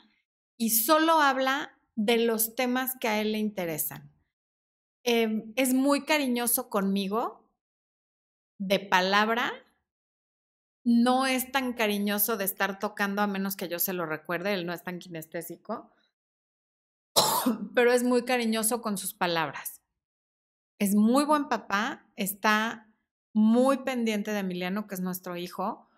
y 0.57 0.71
solo 0.71 1.21
habla 1.21 1.79
de 1.95 2.19
los 2.19 2.55
temas 2.55 2.97
que 3.01 3.09
a 3.09 3.21
él 3.21 3.33
le 3.33 3.39
interesan. 3.39 4.13
Em, 5.05 5.53
es 5.57 5.75
muy 5.75 6.05
cariñoso 6.05 6.69
conmigo, 6.69 7.49
de 8.59 8.79
palabra, 8.79 9.53
no 10.85 11.27
es 11.27 11.53
tan 11.53 11.73
cariñoso 11.75 12.37
de 12.37 12.45
estar 12.45 12.79
tocando 12.79 13.23
a 13.23 13.27
menos 13.27 13.57
que 13.57 13.69
yo 13.69 13.79
se 13.79 13.93
lo 13.93 14.07
recuerde, 14.07 14.55
él 14.55 14.67
no 14.67 14.73
es 14.73 14.83
tan 14.83 14.99
kinestésico, 14.99 15.93
pero 17.75 17.93
es 17.93 18.03
muy 18.03 18.25
cariñoso 18.25 18.83
con 18.83 18.99
sus 18.99 19.15
palabras. 19.15 19.81
Es 20.79 20.95
muy 20.95 21.25
buen 21.25 21.49
papá, 21.49 22.07
está 22.17 22.89
muy 23.33 23.79
pendiente 23.79 24.33
de 24.33 24.41
Emiliano, 24.41 24.87
que 24.89 24.97
es 24.97 25.01
nuestro 25.01 25.37
hijo. 25.37 25.89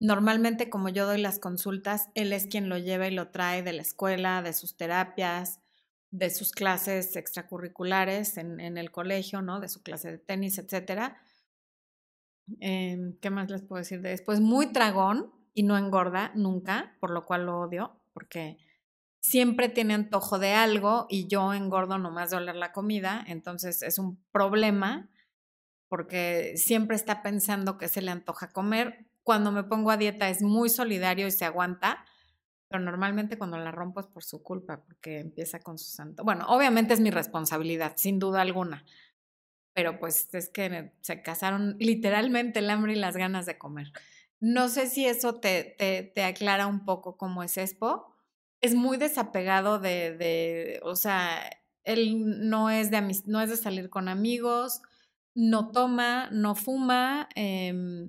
Normalmente, 0.00 0.68
como 0.68 0.90
yo 0.90 1.06
doy 1.06 1.20
las 1.20 1.38
consultas, 1.38 2.10
él 2.14 2.32
es 2.32 2.46
quien 2.46 2.68
lo 2.68 2.76
lleva 2.76 3.08
y 3.08 3.14
lo 3.14 3.30
trae 3.30 3.62
de 3.62 3.72
la 3.72 3.82
escuela, 3.82 4.42
de 4.42 4.52
sus 4.52 4.76
terapias, 4.76 5.60
de 6.10 6.28
sus 6.30 6.52
clases 6.52 7.16
extracurriculares 7.16 8.36
en, 8.36 8.60
en 8.60 8.76
el 8.76 8.90
colegio, 8.90 9.40
¿no? 9.40 9.60
De 9.60 9.68
su 9.68 9.82
clase 9.82 10.10
de 10.10 10.18
tenis, 10.18 10.58
etcétera 10.58 11.16
Em, 12.60 13.16
¿Qué 13.20 13.30
más 13.30 13.50
les 13.50 13.62
puedo 13.62 13.80
decir 13.80 14.00
de 14.02 14.10
después? 14.10 14.40
Muy 14.40 14.72
tragón 14.72 15.32
y 15.54 15.62
no 15.62 15.78
engorda 15.78 16.32
nunca, 16.34 16.96
por 17.00 17.10
lo 17.10 17.24
cual 17.24 17.46
lo 17.46 17.60
odio, 17.60 17.96
porque 18.12 18.58
siempre 19.20 19.68
tiene 19.68 19.94
antojo 19.94 20.38
de 20.38 20.52
algo 20.52 21.06
y 21.08 21.26
yo 21.28 21.54
engordo 21.54 21.98
nomás 21.98 22.30
de 22.30 22.36
oler 22.36 22.56
la 22.56 22.72
comida, 22.72 23.24
entonces 23.26 23.82
es 23.82 23.98
un 23.98 24.22
problema 24.32 25.08
porque 25.88 26.54
siempre 26.56 26.96
está 26.96 27.22
pensando 27.22 27.78
que 27.78 27.88
se 27.88 28.02
le 28.02 28.10
antoja 28.10 28.48
comer. 28.48 29.06
Cuando 29.22 29.52
me 29.52 29.62
pongo 29.64 29.90
a 29.90 29.96
dieta 29.96 30.28
es 30.28 30.42
muy 30.42 30.68
solidario 30.68 31.26
y 31.26 31.30
se 31.30 31.44
aguanta, 31.44 32.04
pero 32.68 32.82
normalmente 32.82 33.38
cuando 33.38 33.56
la 33.58 33.70
rompo 33.70 34.00
es 34.00 34.06
por 34.06 34.24
su 34.24 34.42
culpa, 34.42 34.82
porque 34.84 35.20
empieza 35.20 35.60
con 35.60 35.78
su 35.78 35.88
santo. 35.90 36.24
Bueno, 36.24 36.46
obviamente 36.48 36.94
es 36.94 37.00
mi 37.00 37.10
responsabilidad, 37.10 37.92
sin 37.96 38.18
duda 38.18 38.42
alguna, 38.42 38.84
pero 39.74 39.98
pues 39.98 40.32
es 40.34 40.48
que 40.48 40.92
se 41.00 41.22
casaron 41.22 41.76
literalmente 41.78 42.60
el 42.60 42.70
hambre 42.70 42.92
y 42.94 42.96
las 42.96 43.16
ganas 43.16 43.46
de 43.46 43.58
comer. 43.58 43.92
No 44.40 44.68
sé 44.68 44.86
si 44.88 45.06
eso 45.06 45.40
te, 45.40 45.74
te, 45.78 46.02
te 46.02 46.24
aclara 46.24 46.66
un 46.66 46.84
poco 46.84 47.16
cómo 47.16 47.42
es 47.42 47.56
Expo. 47.58 48.14
Es 48.60 48.74
muy 48.74 48.96
desapegado 48.96 49.78
de, 49.78 50.16
de, 50.16 50.80
o 50.84 50.96
sea, 50.96 51.50
él 51.84 52.48
no 52.48 52.70
es 52.70 52.90
de, 52.90 53.02
no 53.26 53.40
es 53.40 53.50
de 53.50 53.56
salir 53.56 53.90
con 53.90 54.08
amigos, 54.08 54.80
no 55.34 55.70
toma, 55.70 56.28
no 56.30 56.54
fuma, 56.54 57.28
eh, 57.34 58.08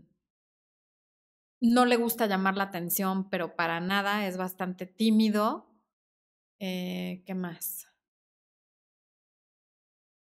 no 1.61 1.85
le 1.85 1.97
gusta 1.97 2.27
llamar 2.27 2.57
la 2.57 2.65
atención, 2.65 3.29
pero 3.29 3.55
para 3.55 3.79
nada, 3.79 4.27
es 4.27 4.37
bastante 4.37 4.85
tímido. 4.85 5.67
Eh, 6.59 7.23
¿Qué 7.25 7.33
más? 7.33 7.87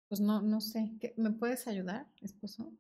Pues 0.09 0.21
no, 0.21 0.43
no 0.43 0.61
sé. 0.61 0.91
¿Me 1.17 1.31
puedes 1.31 1.67
ayudar, 1.67 2.07
esposo? 2.21 2.73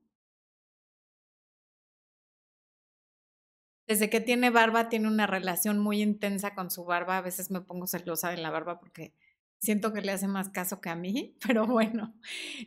Desde 3.86 4.10
que 4.10 4.20
tiene 4.20 4.50
barba, 4.50 4.88
tiene 4.90 5.08
una 5.08 5.26
relación 5.26 5.78
muy 5.78 6.02
intensa 6.02 6.54
con 6.54 6.70
su 6.70 6.84
barba. 6.84 7.16
A 7.18 7.20
veces 7.22 7.50
me 7.50 7.62
pongo 7.62 7.86
celosa 7.86 8.30
de 8.30 8.36
la 8.36 8.50
barba 8.50 8.78
porque 8.80 9.14
siento 9.58 9.92
que 9.92 10.02
le 10.02 10.12
hace 10.12 10.28
más 10.28 10.50
caso 10.50 10.80
que 10.80 10.90
a 10.90 10.94
mí, 10.94 11.34
pero 11.46 11.66
bueno, 11.66 12.14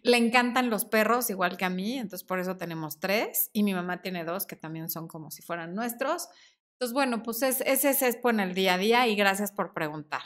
le 0.04 0.18
encantan 0.18 0.70
los 0.70 0.86
perros 0.86 1.30
igual 1.30 1.58
que 1.58 1.66
a 1.66 1.70
mí, 1.70 1.94
entonces 1.98 2.24
por 2.26 2.40
eso 2.40 2.58
tenemos 2.58 3.00
tres 3.00 3.50
y 3.54 3.64
mi 3.64 3.74
mamá 3.74 4.02
tiene 4.02 4.26
dos 4.26 4.46
que 4.46 4.56
también 4.56 4.90
son 4.90 5.08
como 5.08 5.30
si 5.32 5.42
fueran 5.44 5.76
nuestros. 5.76 6.28
Entonces, 6.74 6.94
bueno, 6.94 7.22
pues 7.22 7.44
ese 7.44 7.70
es 7.92 8.02
el 8.02 8.54
día 8.56 8.74
a 8.74 8.78
día 8.80 9.08
y 9.08 9.16
gracias 9.16 9.52
por 9.52 9.74
preguntar. 9.74 10.24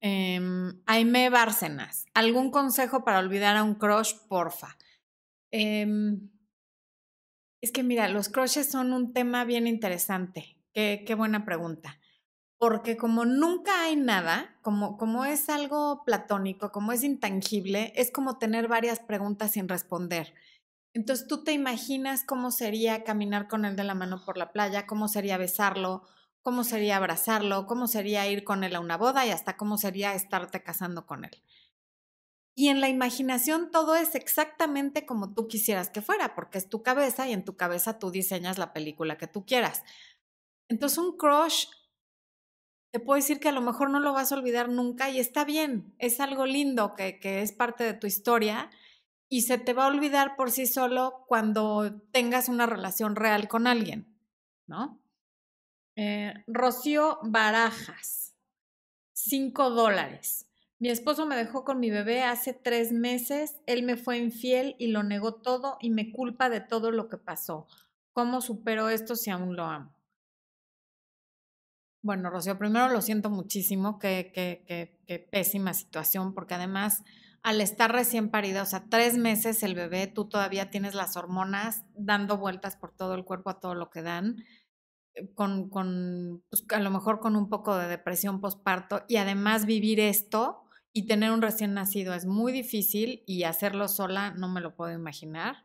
Eh, 0.00 0.40
Aime 0.86 1.30
Bárcenas, 1.30 2.06
¿algún 2.14 2.50
consejo 2.50 3.04
para 3.04 3.18
olvidar 3.18 3.56
a 3.56 3.64
un 3.64 3.74
crush, 3.74 4.14
porfa? 4.28 4.76
Em, 5.50 6.30
es 7.60 7.72
que 7.72 7.82
mira, 7.82 8.08
los 8.08 8.28
crushes 8.28 8.70
son 8.70 8.92
un 8.92 9.12
tema 9.12 9.44
bien 9.44 9.66
interesante. 9.66 10.56
Qué, 10.72 11.04
qué, 11.06 11.14
buena 11.14 11.44
pregunta. 11.44 12.00
Porque 12.58 12.96
como 12.96 13.24
nunca 13.24 13.84
hay 13.84 13.96
nada, 13.96 14.58
como, 14.62 14.96
como 14.96 15.24
es 15.24 15.48
algo 15.48 16.04
platónico, 16.04 16.72
como 16.72 16.92
es 16.92 17.02
intangible, 17.02 17.92
es 17.96 18.10
como 18.10 18.38
tener 18.38 18.68
varias 18.68 19.00
preguntas 19.00 19.52
sin 19.52 19.68
responder. 19.68 20.34
Entonces 20.92 21.26
tú 21.26 21.44
te 21.44 21.52
imaginas 21.52 22.24
cómo 22.24 22.50
sería 22.50 23.04
caminar 23.04 23.48
con 23.48 23.64
él 23.64 23.76
de 23.76 23.84
la 23.84 23.94
mano 23.94 24.24
por 24.24 24.36
la 24.36 24.52
playa, 24.52 24.86
cómo 24.86 25.08
sería 25.08 25.38
besarlo, 25.38 26.04
cómo 26.42 26.64
sería 26.64 26.96
abrazarlo, 26.96 27.66
cómo 27.66 27.86
sería 27.86 28.26
ir 28.28 28.44
con 28.44 28.64
él 28.64 28.74
a 28.74 28.80
una 28.80 28.96
boda 28.96 29.26
y 29.26 29.30
hasta 29.30 29.56
cómo 29.56 29.78
sería 29.78 30.14
estarte 30.14 30.62
casando 30.62 31.06
con 31.06 31.24
él. 31.24 31.42
Y 32.54 32.68
en 32.68 32.80
la 32.80 32.88
imaginación 32.88 33.70
todo 33.70 33.94
es 33.96 34.14
exactamente 34.14 35.06
como 35.06 35.32
tú 35.34 35.48
quisieras 35.48 35.90
que 35.90 36.02
fuera, 36.02 36.34
porque 36.34 36.58
es 36.58 36.68
tu 36.68 36.82
cabeza 36.82 37.28
y 37.28 37.32
en 37.32 37.44
tu 37.44 37.56
cabeza 37.56 37.98
tú 37.98 38.10
diseñas 38.10 38.58
la 38.58 38.72
película 38.72 39.16
que 39.16 39.26
tú 39.26 39.46
quieras. 39.46 39.82
Entonces 40.68 40.98
un 40.98 41.16
crush, 41.16 41.66
te 42.92 43.00
puedo 43.00 43.16
decir 43.16 43.40
que 43.40 43.48
a 43.48 43.52
lo 43.52 43.60
mejor 43.60 43.90
no 43.90 44.00
lo 44.00 44.12
vas 44.12 44.32
a 44.32 44.34
olvidar 44.34 44.68
nunca 44.68 45.10
y 45.10 45.20
está 45.20 45.44
bien, 45.44 45.94
es 45.98 46.20
algo 46.20 46.44
lindo 46.44 46.94
que, 46.94 47.18
que 47.18 47.40
es 47.42 47.52
parte 47.52 47.84
de 47.84 47.94
tu 47.94 48.06
historia 48.06 48.70
y 49.28 49.42
se 49.42 49.58
te 49.58 49.72
va 49.72 49.84
a 49.84 49.88
olvidar 49.88 50.36
por 50.36 50.50
sí 50.50 50.66
solo 50.66 51.24
cuando 51.28 52.02
tengas 52.10 52.48
una 52.48 52.66
relación 52.66 53.14
real 53.14 53.46
con 53.46 53.68
alguien, 53.68 54.18
¿no? 54.66 54.99
Eh, 56.02 56.32
Rocío 56.46 57.18
Barajas, 57.24 58.34
5 59.12 59.68
dólares. 59.68 60.46
Mi 60.78 60.88
esposo 60.88 61.26
me 61.26 61.36
dejó 61.36 61.62
con 61.62 61.78
mi 61.78 61.90
bebé 61.90 62.22
hace 62.22 62.54
tres 62.54 62.90
meses, 62.90 63.60
él 63.66 63.82
me 63.82 63.98
fue 63.98 64.16
infiel 64.16 64.76
y 64.78 64.86
lo 64.86 65.02
negó 65.02 65.34
todo 65.34 65.76
y 65.78 65.90
me 65.90 66.10
culpa 66.10 66.48
de 66.48 66.62
todo 66.62 66.90
lo 66.90 67.10
que 67.10 67.18
pasó. 67.18 67.66
¿Cómo 68.14 68.40
supero 68.40 68.88
esto 68.88 69.14
si 69.14 69.28
aún 69.28 69.56
lo 69.56 69.64
amo? 69.66 69.94
Bueno, 72.00 72.30
Rocío, 72.30 72.56
primero 72.56 72.88
lo 72.88 73.02
siento 73.02 73.28
muchísimo, 73.28 73.98
qué, 73.98 74.32
qué, 74.34 74.64
qué, 74.66 75.02
qué 75.06 75.18
pésima 75.18 75.74
situación, 75.74 76.32
porque 76.32 76.54
además 76.54 77.04
al 77.42 77.60
estar 77.60 77.92
recién 77.92 78.30
parida, 78.30 78.62
o 78.62 78.66
sea, 78.66 78.84
tres 78.88 79.18
meses 79.18 79.62
el 79.62 79.74
bebé, 79.74 80.06
tú 80.06 80.26
todavía 80.26 80.70
tienes 80.70 80.94
las 80.94 81.18
hormonas 81.18 81.84
dando 81.94 82.38
vueltas 82.38 82.76
por 82.76 82.90
todo 82.90 83.14
el 83.14 83.26
cuerpo 83.26 83.50
a 83.50 83.60
todo 83.60 83.74
lo 83.74 83.90
que 83.90 84.00
dan, 84.00 84.44
con, 85.34 85.68
con 85.70 86.42
pues, 86.50 86.64
a 86.70 86.80
lo 86.80 86.90
mejor 86.90 87.20
con 87.20 87.36
un 87.36 87.48
poco 87.48 87.76
de 87.76 87.88
depresión 87.88 88.40
postparto 88.40 89.04
y 89.08 89.16
además 89.16 89.66
vivir 89.66 90.00
esto 90.00 90.62
y 90.92 91.06
tener 91.06 91.30
un 91.30 91.42
recién 91.42 91.74
nacido 91.74 92.14
es 92.14 92.26
muy 92.26 92.52
difícil 92.52 93.22
y 93.26 93.44
hacerlo 93.44 93.88
sola 93.88 94.32
no 94.32 94.48
me 94.48 94.60
lo 94.60 94.74
puedo 94.74 94.92
imaginar. 94.92 95.64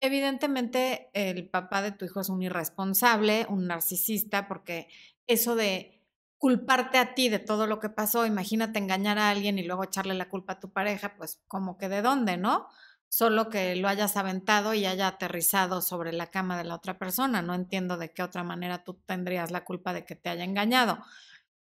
Evidentemente 0.00 1.10
el 1.14 1.48
papá 1.48 1.82
de 1.82 1.92
tu 1.92 2.06
hijo 2.06 2.20
es 2.20 2.30
un 2.30 2.42
irresponsable, 2.42 3.46
un 3.48 3.66
narcisista, 3.66 4.48
porque 4.48 4.88
eso 5.26 5.56
de 5.56 6.00
culparte 6.38 6.96
a 6.96 7.14
ti 7.14 7.28
de 7.28 7.38
todo 7.38 7.66
lo 7.66 7.80
que 7.80 7.90
pasó, 7.90 8.24
imagínate 8.24 8.78
engañar 8.78 9.18
a 9.18 9.28
alguien 9.28 9.58
y 9.58 9.62
luego 9.62 9.84
echarle 9.84 10.14
la 10.14 10.30
culpa 10.30 10.54
a 10.54 10.60
tu 10.60 10.72
pareja, 10.72 11.14
pues 11.16 11.42
como 11.48 11.76
que 11.76 11.90
de 11.90 12.00
dónde, 12.00 12.38
¿no? 12.38 12.66
Solo 13.10 13.50
que 13.50 13.76
lo 13.76 13.88
hayas 13.88 14.16
aventado 14.16 14.72
y 14.72 14.86
haya 14.86 15.08
aterrizado 15.08 15.82
sobre 15.82 16.14
la 16.14 16.28
cama 16.28 16.56
de 16.56 16.64
la 16.64 16.76
otra 16.76 16.98
persona. 16.98 17.42
No 17.42 17.54
entiendo 17.54 17.98
de 17.98 18.12
qué 18.12 18.22
otra 18.22 18.44
manera 18.44 18.84
tú 18.84 18.94
tendrías 19.04 19.50
la 19.50 19.64
culpa 19.64 19.92
de 19.92 20.06
que 20.06 20.16
te 20.16 20.30
haya 20.30 20.44
engañado. 20.44 20.98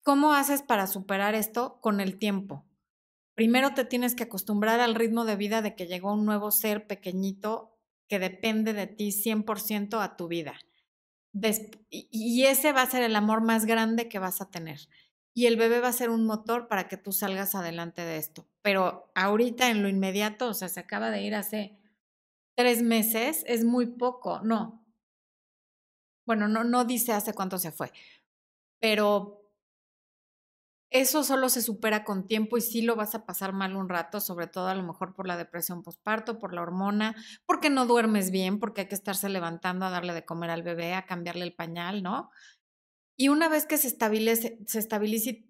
¿Cómo 0.01 0.33
haces 0.33 0.63
para 0.63 0.87
superar 0.87 1.35
esto 1.35 1.79
con 1.81 2.01
el 2.01 2.17
tiempo? 2.17 2.65
Primero 3.35 3.75
te 3.75 3.85
tienes 3.85 4.15
que 4.15 4.23
acostumbrar 4.23 4.79
al 4.79 4.95
ritmo 4.95 5.25
de 5.25 5.35
vida 5.35 5.61
de 5.61 5.75
que 5.75 5.85
llegó 5.85 6.13
un 6.13 6.25
nuevo 6.25 6.49
ser 6.49 6.87
pequeñito 6.87 7.77
que 8.07 8.17
depende 8.17 8.73
de 8.73 8.87
ti 8.87 9.11
100% 9.11 10.01
a 10.01 10.15
tu 10.15 10.27
vida 10.27 10.55
y 11.91 12.45
ese 12.45 12.71
va 12.71 12.81
a 12.81 12.89
ser 12.89 13.03
el 13.03 13.15
amor 13.15 13.41
más 13.41 13.65
grande 13.65 14.07
que 14.07 14.19
vas 14.19 14.41
a 14.41 14.49
tener. 14.49 14.87
Y 15.33 15.47
el 15.47 15.57
bebé 15.57 15.81
va 15.81 15.89
a 15.89 15.93
ser 15.93 16.09
un 16.09 16.25
motor 16.25 16.67
para 16.67 16.87
que 16.87 16.97
tú 16.97 17.11
salgas 17.11 17.55
adelante 17.55 18.03
de 18.03 18.17
esto. 18.17 18.47
Pero 18.65 19.11
ahorita 19.13 19.69
en 19.69 19.83
lo 19.83 19.89
inmediato, 19.89 20.47
o 20.49 20.53
sea, 20.55 20.69
se 20.69 20.79
acaba 20.79 21.11
de 21.11 21.21
ir 21.21 21.35
hace 21.35 21.77
tres 22.55 22.81
meses, 22.81 23.43
es 23.47 23.63
muy 23.63 23.85
poco, 23.85 24.41
no. 24.41 24.83
Bueno, 26.25 26.47
no, 26.47 26.63
no 26.63 26.83
dice 26.83 27.13
hace 27.13 27.33
cuánto 27.35 27.59
se 27.59 27.71
fue, 27.71 27.91
pero 28.79 29.43
eso 30.89 31.23
solo 31.23 31.49
se 31.49 31.61
supera 31.61 32.03
con 32.03 32.25
tiempo 32.25 32.57
y 32.57 32.61
sí 32.61 32.81
lo 32.81 32.95
vas 32.95 33.13
a 33.13 33.27
pasar 33.27 33.53
mal 33.53 33.75
un 33.75 33.87
rato, 33.87 34.19
sobre 34.19 34.47
todo 34.47 34.67
a 34.67 34.75
lo 34.75 34.81
mejor 34.81 35.13
por 35.13 35.27
la 35.27 35.37
depresión 35.37 35.83
postparto, 35.83 36.39
por 36.39 36.51
la 36.51 36.61
hormona, 36.63 37.15
porque 37.45 37.69
no 37.69 37.85
duermes 37.85 38.31
bien, 38.31 38.59
porque 38.59 38.81
hay 38.81 38.87
que 38.87 38.95
estarse 38.95 39.29
levantando 39.29 39.85
a 39.85 39.91
darle 39.91 40.13
de 40.15 40.25
comer 40.25 40.49
al 40.49 40.63
bebé, 40.63 40.95
a 40.95 41.05
cambiarle 41.05 41.43
el 41.43 41.53
pañal, 41.53 42.01
¿no? 42.01 42.31
Y 43.17 43.29
una 43.29 43.49
vez 43.49 43.65
que 43.65 43.77
se 43.77 43.87
estabilice, 43.87 44.59
se 44.67 44.79
estabilice, 44.79 45.45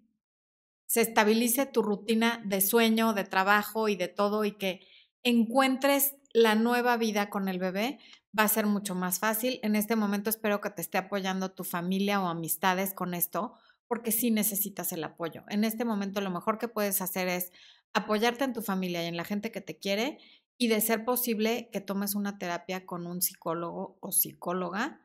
se 0.86 1.00
estabilice 1.00 1.66
tu 1.66 1.82
rutina 1.82 2.42
de 2.44 2.60
sueño, 2.60 3.12
de 3.12 3.24
trabajo 3.24 3.88
y 3.88 3.96
de 3.96 4.08
todo 4.08 4.44
y 4.44 4.52
que 4.52 4.86
encuentres 5.22 6.16
la 6.32 6.54
nueva 6.54 6.96
vida 6.96 7.30
con 7.30 7.48
el 7.48 7.58
bebé, 7.58 7.98
va 8.38 8.44
a 8.44 8.48
ser 8.48 8.66
mucho 8.66 8.94
más 8.94 9.18
fácil. 9.18 9.58
En 9.62 9.74
este 9.74 9.96
momento 9.96 10.30
espero 10.30 10.60
que 10.60 10.70
te 10.70 10.82
esté 10.82 10.98
apoyando 10.98 11.52
tu 11.52 11.64
familia 11.64 12.20
o 12.20 12.28
amistades 12.28 12.92
con 12.92 13.14
esto, 13.14 13.54
porque 13.88 14.12
sí 14.12 14.30
necesitas 14.30 14.92
el 14.92 15.04
apoyo. 15.04 15.44
En 15.48 15.64
este 15.64 15.84
momento 15.84 16.20
lo 16.20 16.30
mejor 16.30 16.58
que 16.58 16.68
puedes 16.68 17.00
hacer 17.00 17.28
es 17.28 17.52
apoyarte 17.94 18.44
en 18.44 18.52
tu 18.52 18.62
familia 18.62 19.02
y 19.02 19.06
en 19.06 19.16
la 19.16 19.24
gente 19.24 19.50
que 19.50 19.60
te 19.60 19.78
quiere 19.78 20.18
y 20.58 20.68
de 20.68 20.80
ser 20.80 21.04
posible 21.04 21.70
que 21.72 21.80
tomes 21.80 22.14
una 22.14 22.38
terapia 22.38 22.86
con 22.86 23.06
un 23.06 23.22
psicólogo 23.22 23.98
o 24.00 24.12
psicóloga, 24.12 25.00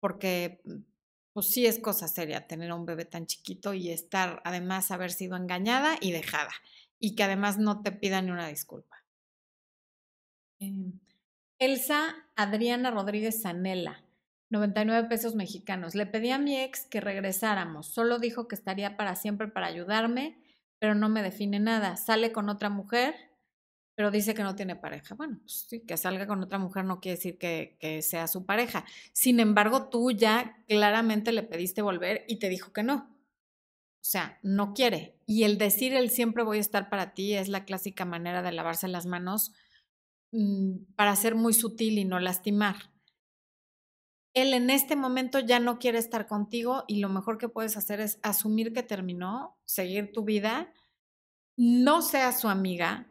porque 0.00 0.60
mm, 0.64 0.89
pues 1.32 1.50
sí 1.50 1.66
es 1.66 1.78
cosa 1.78 2.08
seria 2.08 2.46
tener 2.46 2.70
a 2.70 2.74
un 2.74 2.86
bebé 2.86 3.04
tan 3.04 3.26
chiquito 3.26 3.74
y 3.74 3.90
estar, 3.90 4.40
además, 4.44 4.90
haber 4.90 5.12
sido 5.12 5.36
engañada 5.36 5.96
y 6.00 6.12
dejada, 6.12 6.52
y 6.98 7.14
que 7.14 7.22
además 7.22 7.58
no 7.58 7.82
te 7.82 7.92
pida 7.92 8.20
ni 8.22 8.30
una 8.30 8.48
disculpa. 8.48 9.04
Em, 10.58 11.00
Elsa 11.58 12.14
Adriana 12.36 12.90
Rodríguez 12.90 13.42
Zanella 13.42 14.02
99 14.50 15.08
pesos 15.08 15.36
mexicanos. 15.36 15.94
Le 15.94 16.06
pedí 16.06 16.30
a 16.30 16.38
mi 16.38 16.58
ex 16.58 16.84
que 16.84 17.00
regresáramos. 17.00 17.86
Solo 17.86 18.18
dijo 18.18 18.48
que 18.48 18.56
estaría 18.56 18.96
para 18.96 19.14
siempre 19.14 19.48
para 19.48 19.68
ayudarme, 19.68 20.38
pero 20.78 20.94
no 20.94 21.08
me 21.08 21.22
define 21.22 21.60
nada. 21.60 21.96
Sale 21.96 22.32
con 22.32 22.48
otra 22.48 22.68
mujer, 22.68 23.14
pero 24.00 24.10
dice 24.10 24.32
que 24.32 24.42
no 24.42 24.56
tiene 24.56 24.76
pareja. 24.76 25.14
Bueno, 25.14 25.40
pues 25.42 25.66
sí, 25.68 25.80
que 25.80 25.98
salga 25.98 26.26
con 26.26 26.42
otra 26.42 26.58
mujer 26.58 26.86
no 26.86 27.00
quiere 27.00 27.16
decir 27.16 27.36
que, 27.36 28.00
sea 28.00 28.28
su 28.28 28.46
pareja. 28.46 28.86
Sin 29.12 29.40
embargo, 29.40 29.90
tú 29.90 30.10
ya 30.10 30.56
claramente 30.68 31.32
le 31.32 31.42
pediste 31.42 31.82
volver 31.82 32.24
y 32.26 32.38
te 32.38 32.48
dijo 32.48 32.72
que 32.72 32.82
no. 32.82 32.94
O 32.94 34.02
sea, 34.02 34.38
no 34.42 34.72
quiere. 34.72 35.18
Y 35.26 35.42
el 35.42 35.58
decir 35.58 35.92
el 35.92 36.08
siempre 36.08 36.44
voy 36.44 36.56
a 36.56 36.62
estar 36.62 36.88
para 36.88 37.12
ti 37.12 37.34
es 37.34 37.48
la 37.48 37.66
clásica 37.66 38.06
manera 38.06 38.40
de 38.40 38.52
lavarse 38.52 38.88
las 38.88 39.04
manos 39.04 39.52
mm, 40.32 40.94
para 40.96 41.14
ser 41.14 41.34
muy 41.34 41.52
sutil 41.52 41.98
y 41.98 42.06
no 42.06 42.20
lastimar 42.20 42.76
él 44.32 44.54
en 44.54 44.70
este 44.70 44.94
momento 44.94 45.40
ya 45.40 45.58
no 45.58 45.78
quiere 45.78 45.98
estar 45.98 46.28
contigo 46.28 46.84
y 46.86 47.00
lo 47.00 47.08
mejor 47.10 47.36
que 47.36 47.48
puedes 47.50 47.76
hacer 47.76 48.00
es 48.00 48.20
asumir 48.22 48.72
que 48.72 48.84
terminó, 48.84 49.58
seguir 49.64 50.12
tu 50.12 50.22
vida, 50.22 50.72
no 51.56 52.00
seas 52.00 52.40
su 52.40 52.48
amiga, 52.48 53.10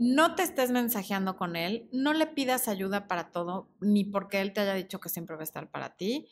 no 0.00 0.34
te 0.34 0.42
estés 0.42 0.70
mensajeando 0.70 1.36
con 1.36 1.56
él, 1.56 1.86
no 1.92 2.14
le 2.14 2.26
pidas 2.26 2.68
ayuda 2.68 3.06
para 3.06 3.30
todo, 3.32 3.68
ni 3.80 4.06
porque 4.06 4.40
él 4.40 4.54
te 4.54 4.62
haya 4.62 4.72
dicho 4.72 4.98
que 4.98 5.10
siempre 5.10 5.36
va 5.36 5.42
a 5.42 5.44
estar 5.44 5.70
para 5.70 5.94
ti, 5.98 6.26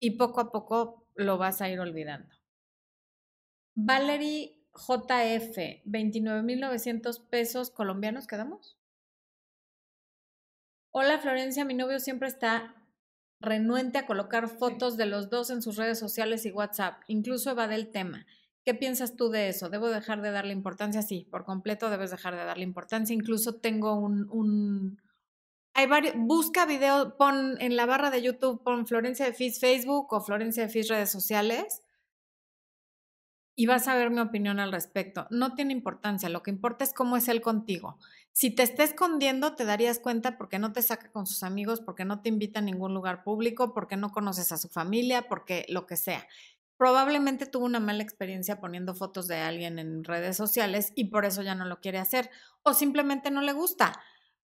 y 0.00 0.18
poco 0.18 0.40
a 0.40 0.50
poco 0.50 1.06
lo 1.14 1.38
vas 1.38 1.62
a 1.62 1.68
ir 1.68 1.78
olvidando. 1.78 2.34
Valerie 3.76 4.60
JF, 4.74 5.84
29.900 5.86 7.28
pesos 7.28 7.70
colombianos, 7.70 8.26
¿quedamos? 8.26 8.80
Hola 10.90 11.20
Florencia, 11.20 11.64
mi 11.64 11.74
novio 11.74 12.00
siempre 12.00 12.26
está 12.26 12.74
renuente 13.38 13.98
a 13.98 14.06
colocar 14.06 14.48
fotos 14.48 14.96
de 14.96 15.06
los 15.06 15.30
dos 15.30 15.50
en 15.50 15.62
sus 15.62 15.76
redes 15.76 16.00
sociales 16.00 16.44
y 16.46 16.50
WhatsApp, 16.50 17.02
incluso 17.06 17.52
evade 17.52 17.76
el 17.76 17.92
tema. 17.92 18.26
¿Qué 18.64 18.74
piensas 18.74 19.16
tú 19.16 19.28
de 19.28 19.48
eso? 19.48 19.68
¿Debo 19.68 19.88
dejar 19.88 20.22
de 20.22 20.30
darle 20.30 20.52
importancia? 20.52 21.02
Sí, 21.02 21.26
por 21.30 21.44
completo 21.44 21.90
debes 21.90 22.10
dejar 22.10 22.34
de 22.34 22.44
darle 22.44 22.64
importancia. 22.64 23.14
Incluso 23.14 23.56
tengo 23.56 23.94
un. 23.94 25.00
Hay 25.74 25.86
varios, 25.86 26.14
busca 26.16 26.64
video, 26.66 27.16
pon 27.16 27.56
en 27.60 27.76
la 27.76 27.84
barra 27.84 28.10
de 28.10 28.22
YouTube, 28.22 28.62
pon 28.62 28.86
Florencia 28.86 29.26
de 29.26 29.32
Fis 29.32 29.58
Facebook 29.60 30.12
o 30.12 30.20
Florencia 30.20 30.62
de 30.62 30.68
Fis 30.68 30.88
redes 30.88 31.10
sociales 31.10 31.82
y 33.56 33.66
vas 33.66 33.86
a 33.86 33.94
ver 33.94 34.10
mi 34.10 34.20
opinión 34.20 34.58
al 34.58 34.72
respecto. 34.72 35.26
No 35.30 35.54
tiene 35.54 35.72
importancia, 35.72 36.28
lo 36.28 36.42
que 36.42 36.50
importa 36.50 36.84
es 36.84 36.92
cómo 36.92 37.16
es 37.16 37.28
él 37.28 37.40
contigo. 37.40 37.98
Si 38.32 38.50
te 38.50 38.64
está 38.64 38.82
escondiendo, 38.82 39.54
te 39.54 39.64
darías 39.64 40.00
cuenta 40.00 40.36
porque 40.36 40.58
no 40.58 40.72
te 40.72 40.82
saca 40.82 41.10
con 41.12 41.26
sus 41.26 41.44
amigos, 41.44 41.80
porque 41.80 42.04
no 42.04 42.20
te 42.20 42.28
invita 42.28 42.58
a 42.58 42.62
ningún 42.62 42.92
lugar 42.92 43.22
público, 43.22 43.72
porque 43.72 43.96
no 43.96 44.10
conoces 44.10 44.50
a 44.50 44.56
su 44.56 44.68
familia, 44.68 45.28
porque 45.28 45.66
lo 45.68 45.86
que 45.86 45.96
sea. 45.96 46.26
Probablemente 46.76 47.46
tuvo 47.46 47.66
una 47.66 47.80
mala 47.80 48.02
experiencia 48.02 48.60
poniendo 48.60 48.94
fotos 48.94 49.28
de 49.28 49.36
alguien 49.36 49.78
en 49.78 50.04
redes 50.04 50.36
sociales 50.36 50.92
y 50.94 51.06
por 51.06 51.24
eso 51.24 51.42
ya 51.42 51.54
no 51.54 51.64
lo 51.64 51.80
quiere 51.80 51.98
hacer. 51.98 52.30
O 52.62 52.74
simplemente 52.74 53.30
no 53.30 53.42
le 53.42 53.52
gusta. 53.52 54.00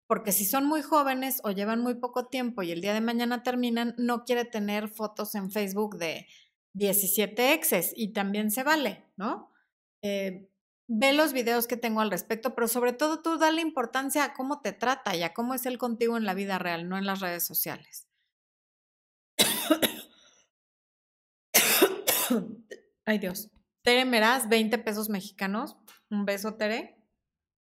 Porque 0.07 0.31
si 0.31 0.45
son 0.45 0.65
muy 0.65 0.81
jóvenes 0.81 1.39
o 1.43 1.51
llevan 1.51 1.81
muy 1.81 1.95
poco 1.95 2.27
tiempo 2.27 2.63
y 2.63 2.71
el 2.71 2.81
día 2.81 2.93
de 2.93 3.01
mañana 3.01 3.43
terminan, 3.43 3.93
no 3.97 4.25
quiere 4.25 4.45
tener 4.45 4.89
fotos 4.89 5.35
en 5.35 5.51
Facebook 5.51 5.97
de 5.97 6.27
17 6.73 7.53
exes 7.53 7.93
y 7.95 8.13
también 8.13 8.51
se 8.51 8.63
vale, 8.63 9.05
¿no? 9.17 9.51
Eh, 10.01 10.49
ve 10.87 11.13
los 11.13 11.33
videos 11.33 11.67
que 11.67 11.77
tengo 11.77 12.01
al 12.01 12.09
respecto, 12.11 12.55
pero 12.55 12.67
sobre 12.67 12.93
todo 12.93 13.21
tú 13.21 13.37
dale 13.37 13.61
importancia 13.61 14.23
a 14.23 14.33
cómo 14.33 14.61
te 14.61 14.73
trata 14.73 15.15
y 15.15 15.23
a 15.23 15.33
cómo 15.33 15.53
es 15.53 15.65
él 15.67 15.77
contigo 15.77 16.17
en 16.17 16.25
la 16.25 16.33
vida 16.33 16.57
real, 16.57 16.89
no 16.89 16.97
en 16.97 17.05
las 17.05 17.19
redes 17.19 17.43
sociales. 17.45 18.07
Ay 23.05 23.19
Dios. 23.19 23.49
Tere 23.83 24.05
Meraz, 24.05 24.47
20 24.49 24.77
pesos 24.79 25.09
mexicanos. 25.09 25.77
Un 26.09 26.25
beso, 26.25 26.55
Tere. 26.55 26.95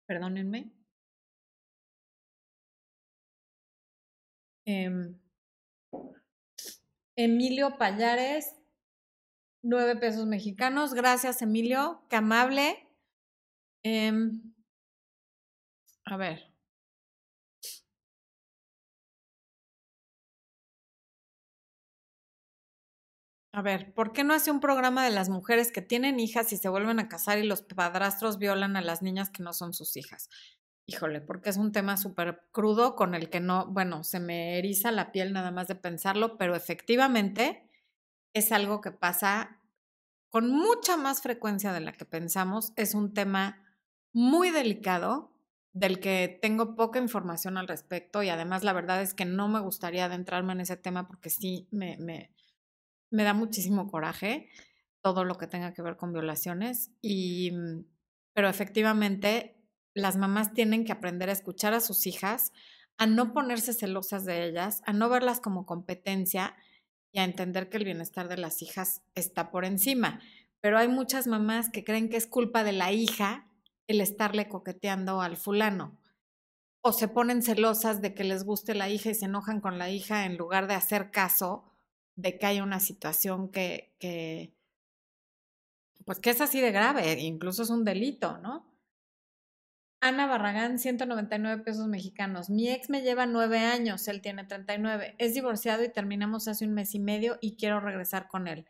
Perdónenme. 0.06 0.72
Em, 4.66 5.18
Emilio 7.16 7.76
Payares, 7.78 8.60
Nueve 9.62 9.96
pesos 9.96 10.26
mexicanos. 10.26 10.94
Gracias, 10.94 11.42
Emilio. 11.42 12.02
Qué 12.08 12.16
amable. 12.16 12.88
Em, 13.82 14.40
a 16.06 16.16
ver. 16.16 16.49
A 23.52 23.62
ver, 23.62 23.92
¿por 23.94 24.12
qué 24.12 24.22
no 24.22 24.32
hace 24.32 24.50
un 24.50 24.60
programa 24.60 25.04
de 25.04 25.10
las 25.10 25.28
mujeres 25.28 25.72
que 25.72 25.82
tienen 25.82 26.20
hijas 26.20 26.52
y 26.52 26.56
se 26.56 26.68
vuelven 26.68 27.00
a 27.00 27.08
casar 27.08 27.38
y 27.38 27.42
los 27.42 27.62
padrastros 27.62 28.38
violan 28.38 28.76
a 28.76 28.80
las 28.80 29.02
niñas 29.02 29.30
que 29.30 29.42
no 29.42 29.52
son 29.52 29.74
sus 29.74 29.96
hijas? 29.96 30.28
Híjole, 30.86 31.20
porque 31.20 31.50
es 31.50 31.56
un 31.56 31.72
tema 31.72 31.96
súper 31.96 32.42
crudo 32.52 32.94
con 32.94 33.14
el 33.14 33.28
que 33.28 33.40
no, 33.40 33.66
bueno, 33.66 34.04
se 34.04 34.20
me 34.20 34.58
eriza 34.58 34.92
la 34.92 35.10
piel 35.10 35.32
nada 35.32 35.50
más 35.50 35.66
de 35.66 35.74
pensarlo, 35.74 36.38
pero 36.38 36.54
efectivamente 36.54 37.68
es 38.34 38.52
algo 38.52 38.80
que 38.80 38.92
pasa 38.92 39.60
con 40.30 40.50
mucha 40.50 40.96
más 40.96 41.20
frecuencia 41.20 41.72
de 41.72 41.80
la 41.80 41.92
que 41.92 42.04
pensamos. 42.04 42.72
Es 42.76 42.94
un 42.94 43.14
tema 43.14 43.64
muy 44.12 44.50
delicado 44.50 45.32
del 45.72 46.00
que 46.00 46.38
tengo 46.40 46.76
poca 46.76 46.98
información 47.00 47.56
al 47.56 47.68
respecto 47.68 48.22
y 48.22 48.28
además 48.28 48.64
la 48.64 48.72
verdad 48.72 49.02
es 49.02 49.14
que 49.14 49.24
no 49.24 49.48
me 49.48 49.60
gustaría 49.60 50.06
adentrarme 50.06 50.52
en 50.52 50.60
ese 50.60 50.76
tema 50.76 51.06
porque 51.06 51.30
sí 51.30 51.68
me, 51.70 51.96
me, 51.98 52.32
me 53.10 53.24
da 53.24 53.34
muchísimo 53.34 53.90
coraje 53.90 54.48
todo 55.02 55.24
lo 55.24 55.36
que 55.36 55.46
tenga 55.46 55.72
que 55.72 55.82
ver 55.82 55.96
con 55.96 56.12
violaciones 56.12 56.92
y 57.00 57.50
mm, 57.52 57.84
pero 58.34 58.48
efectivamente 58.48 59.56
las 59.94 60.16
mamás 60.16 60.52
tienen 60.52 60.84
que 60.84 60.92
aprender 60.92 61.28
a 61.28 61.32
escuchar 61.32 61.74
a 61.74 61.80
sus 61.80 62.06
hijas, 62.06 62.52
a 62.96 63.06
no 63.06 63.32
ponerse 63.32 63.72
celosas 63.72 64.24
de 64.24 64.44
ellas, 64.44 64.82
a 64.86 64.92
no 64.92 65.08
verlas 65.08 65.40
como 65.40 65.66
competencia 65.66 66.54
y 67.12 67.18
a 67.18 67.24
entender 67.24 67.68
que 67.68 67.78
el 67.78 67.84
bienestar 67.84 68.28
de 68.28 68.36
las 68.36 68.62
hijas 68.62 69.02
está 69.14 69.50
por 69.50 69.64
encima. 69.64 70.20
Pero 70.60 70.78
hay 70.78 70.88
muchas 70.88 71.26
mamás 71.26 71.70
que 71.70 71.84
creen 71.84 72.08
que 72.08 72.16
es 72.16 72.26
culpa 72.26 72.62
de 72.62 72.72
la 72.72 72.92
hija 72.92 73.46
el 73.88 74.00
estarle 74.00 74.48
coqueteando 74.48 75.20
al 75.20 75.36
fulano. 75.36 75.98
O 76.82 76.92
se 76.92 77.08
ponen 77.08 77.42
celosas 77.42 78.00
de 78.00 78.14
que 78.14 78.24
les 78.24 78.44
guste 78.44 78.74
la 78.74 78.88
hija 78.88 79.10
y 79.10 79.14
se 79.14 79.24
enojan 79.24 79.60
con 79.60 79.78
la 79.78 79.90
hija 79.90 80.24
en 80.24 80.36
lugar 80.36 80.68
de 80.68 80.74
hacer 80.74 81.10
caso 81.10 81.64
de 82.20 82.38
que 82.38 82.46
hay 82.46 82.60
una 82.60 82.80
situación 82.80 83.50
que, 83.50 83.94
que, 83.98 84.52
pues 86.04 86.18
que 86.20 86.30
es 86.30 86.40
así 86.40 86.60
de 86.60 86.72
grave, 86.72 87.20
incluso 87.20 87.62
es 87.62 87.70
un 87.70 87.84
delito, 87.84 88.38
¿no? 88.38 88.70
Ana 90.02 90.26
Barragán, 90.26 90.78
199 90.78 91.62
pesos 91.62 91.86
mexicanos. 91.86 92.48
Mi 92.48 92.70
ex 92.70 92.88
me 92.88 93.02
lleva 93.02 93.26
nueve 93.26 93.58
años, 93.58 94.08
él 94.08 94.22
tiene 94.22 94.44
39. 94.44 95.14
Es 95.18 95.34
divorciado 95.34 95.84
y 95.84 95.92
terminamos 95.92 96.48
hace 96.48 96.64
un 96.64 96.72
mes 96.72 96.94
y 96.94 96.98
medio 97.00 97.36
y 97.42 97.56
quiero 97.56 97.80
regresar 97.80 98.26
con 98.28 98.48
él. 98.48 98.66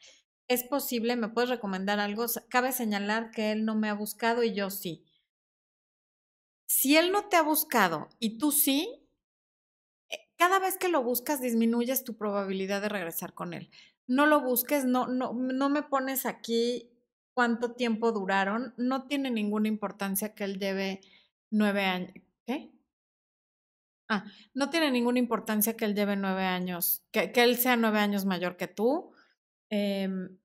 ¿Es 0.49 0.65
posible? 0.65 1.15
¿Me 1.15 1.29
puedes 1.29 1.49
recomendar 1.49 2.01
algo? 2.01 2.27
Cabe 2.49 2.73
señalar 2.73 3.31
que 3.31 3.53
él 3.53 3.65
no 3.65 3.77
me 3.77 3.89
ha 3.89 3.95
buscado 3.95 4.43
y 4.43 4.53
yo 4.53 4.71
sí. 4.71 5.05
Si 6.67 6.97
él 6.97 7.13
no 7.13 7.29
te 7.29 7.37
ha 7.37 7.43
buscado 7.43 8.09
y 8.19 8.39
tú 8.39 8.51
sí, 8.51 9.00
cada 10.41 10.59
vez 10.59 10.79
que 10.79 10.89
lo 10.89 11.03
buscas 11.03 11.43
disminuyes 11.43 12.03
tu 12.03 12.17
probabilidad 12.17 12.81
de 12.81 12.89
regresar 12.89 13.35
con 13.35 13.53
él. 13.53 13.71
No 14.07 14.25
lo 14.25 14.41
busques, 14.41 14.87
no, 14.87 15.07
no, 15.07 15.35
no 15.35 15.69
me 15.69 15.83
pones 15.83 16.25
aquí 16.25 16.91
cuánto 17.35 17.73
tiempo 17.73 18.11
duraron, 18.11 18.73
no 18.79 19.07
tiene 19.07 19.31
ninguna 19.31 19.69
importancia 19.69 20.35
que 20.35 20.45
él 20.45 20.59
lleve 20.59 21.03
nueve 21.51 21.85
años. 21.85 22.15
¿Qué? 22.47 22.73
Ah, 24.09 24.25
no 24.55 24.71
tiene 24.71 24.91
ninguna 24.91 25.19
importancia 25.19 25.77
que 25.77 25.85
él 25.85 25.95
lleve 25.95 26.17
nueve 26.17 26.45
años, 26.45 27.05
que, 27.13 27.33
que 27.33 27.43
él 27.43 27.59
sea 27.59 27.77
nueve 27.77 27.99
años 27.99 28.25
mayor 28.25 28.57
que 28.57 28.67
tú. 28.67 29.13
Em, 29.69 30.39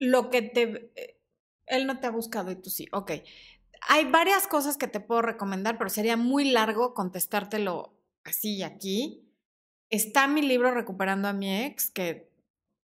lo 0.00 0.28
que 0.28 0.42
te... 0.42 0.92
Eh, 0.96 1.22
él 1.64 1.86
no 1.86 1.98
te 1.98 2.08
ha 2.08 2.10
buscado 2.10 2.50
y 2.50 2.56
tú 2.56 2.68
sí. 2.68 2.88
Ok. 2.92 3.12
Hay 3.88 4.04
varias 4.10 4.46
cosas 4.46 4.76
que 4.76 4.86
te 4.86 5.00
puedo 5.00 5.22
recomendar, 5.22 5.78
pero 5.78 5.88
sería 5.88 6.18
muy 6.18 6.50
largo 6.50 6.92
contestártelo 6.92 7.95
así 8.26 8.62
aquí. 8.62 9.22
Está 9.90 10.26
mi 10.26 10.42
libro 10.42 10.72
Recuperando 10.72 11.28
a 11.28 11.32
mi 11.32 11.64
ex, 11.64 11.90
que 11.90 12.30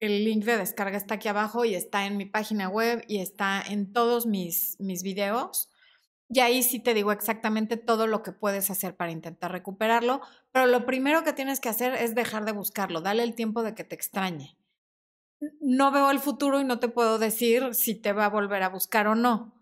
el 0.00 0.24
link 0.24 0.44
de 0.44 0.56
descarga 0.56 0.96
está 0.96 1.14
aquí 1.14 1.28
abajo 1.28 1.64
y 1.64 1.74
está 1.74 2.06
en 2.06 2.16
mi 2.16 2.26
página 2.26 2.68
web 2.68 3.04
y 3.08 3.18
está 3.18 3.62
en 3.62 3.92
todos 3.92 4.26
mis, 4.26 4.76
mis 4.80 5.02
videos. 5.02 5.70
Y 6.30 6.40
ahí 6.40 6.62
sí 6.62 6.78
te 6.78 6.94
digo 6.94 7.10
exactamente 7.10 7.76
todo 7.76 8.06
lo 8.06 8.22
que 8.22 8.32
puedes 8.32 8.70
hacer 8.70 8.96
para 8.96 9.10
intentar 9.10 9.50
recuperarlo, 9.50 10.20
pero 10.52 10.66
lo 10.66 10.84
primero 10.84 11.24
que 11.24 11.32
tienes 11.32 11.58
que 11.58 11.70
hacer 11.70 11.94
es 11.94 12.14
dejar 12.14 12.44
de 12.44 12.52
buscarlo, 12.52 13.00
dale 13.00 13.22
el 13.22 13.34
tiempo 13.34 13.62
de 13.62 13.74
que 13.74 13.84
te 13.84 13.94
extrañe. 13.94 14.56
No 15.60 15.90
veo 15.90 16.10
el 16.10 16.18
futuro 16.18 16.60
y 16.60 16.64
no 16.64 16.80
te 16.80 16.88
puedo 16.88 17.18
decir 17.18 17.74
si 17.74 17.94
te 17.94 18.12
va 18.12 18.26
a 18.26 18.30
volver 18.30 18.62
a 18.62 18.68
buscar 18.68 19.06
o 19.06 19.14
no, 19.14 19.54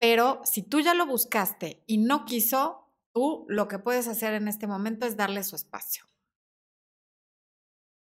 pero 0.00 0.40
si 0.44 0.62
tú 0.62 0.80
ya 0.80 0.94
lo 0.94 1.06
buscaste 1.06 1.82
y 1.86 1.98
no 1.98 2.24
quiso, 2.24 2.87
Tú 3.12 3.46
lo 3.48 3.68
que 3.68 3.78
puedes 3.78 4.08
hacer 4.08 4.34
en 4.34 4.48
este 4.48 4.66
momento 4.66 5.06
es 5.06 5.16
darle 5.16 5.42
su 5.44 5.56
espacio. 5.56 6.04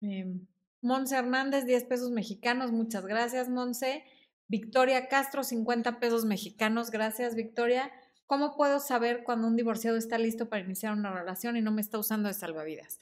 Em, 0.02 0.48
Monse 0.82 1.16
Hernández, 1.16 1.66
10 1.66 1.84
pesos 1.86 2.12
mexicanos. 2.12 2.72
Muchas 2.72 3.06
gracias, 3.06 3.50
Monse. 3.50 4.04
Victoria 4.48 5.08
Castro, 5.08 5.44
50 5.44 6.00
pesos 6.00 6.26
mexicanos. 6.26 6.92
Gracias, 6.92 7.36
Victoria. 7.36 7.92
¿Cómo 8.28 8.56
puedo 8.56 8.80
saber 8.80 9.24
cuando 9.24 9.48
un 9.48 9.56
divorciado 9.56 9.98
está 9.98 10.18
listo 10.18 10.50
para 10.50 10.64
iniciar 10.64 10.94
una 10.94 11.14
relación 11.14 11.58
y 11.58 11.62
no 11.62 11.72
me 11.72 11.82
está 11.82 11.98
usando 11.98 12.28
de 12.28 12.34
salvavidas? 12.34 13.00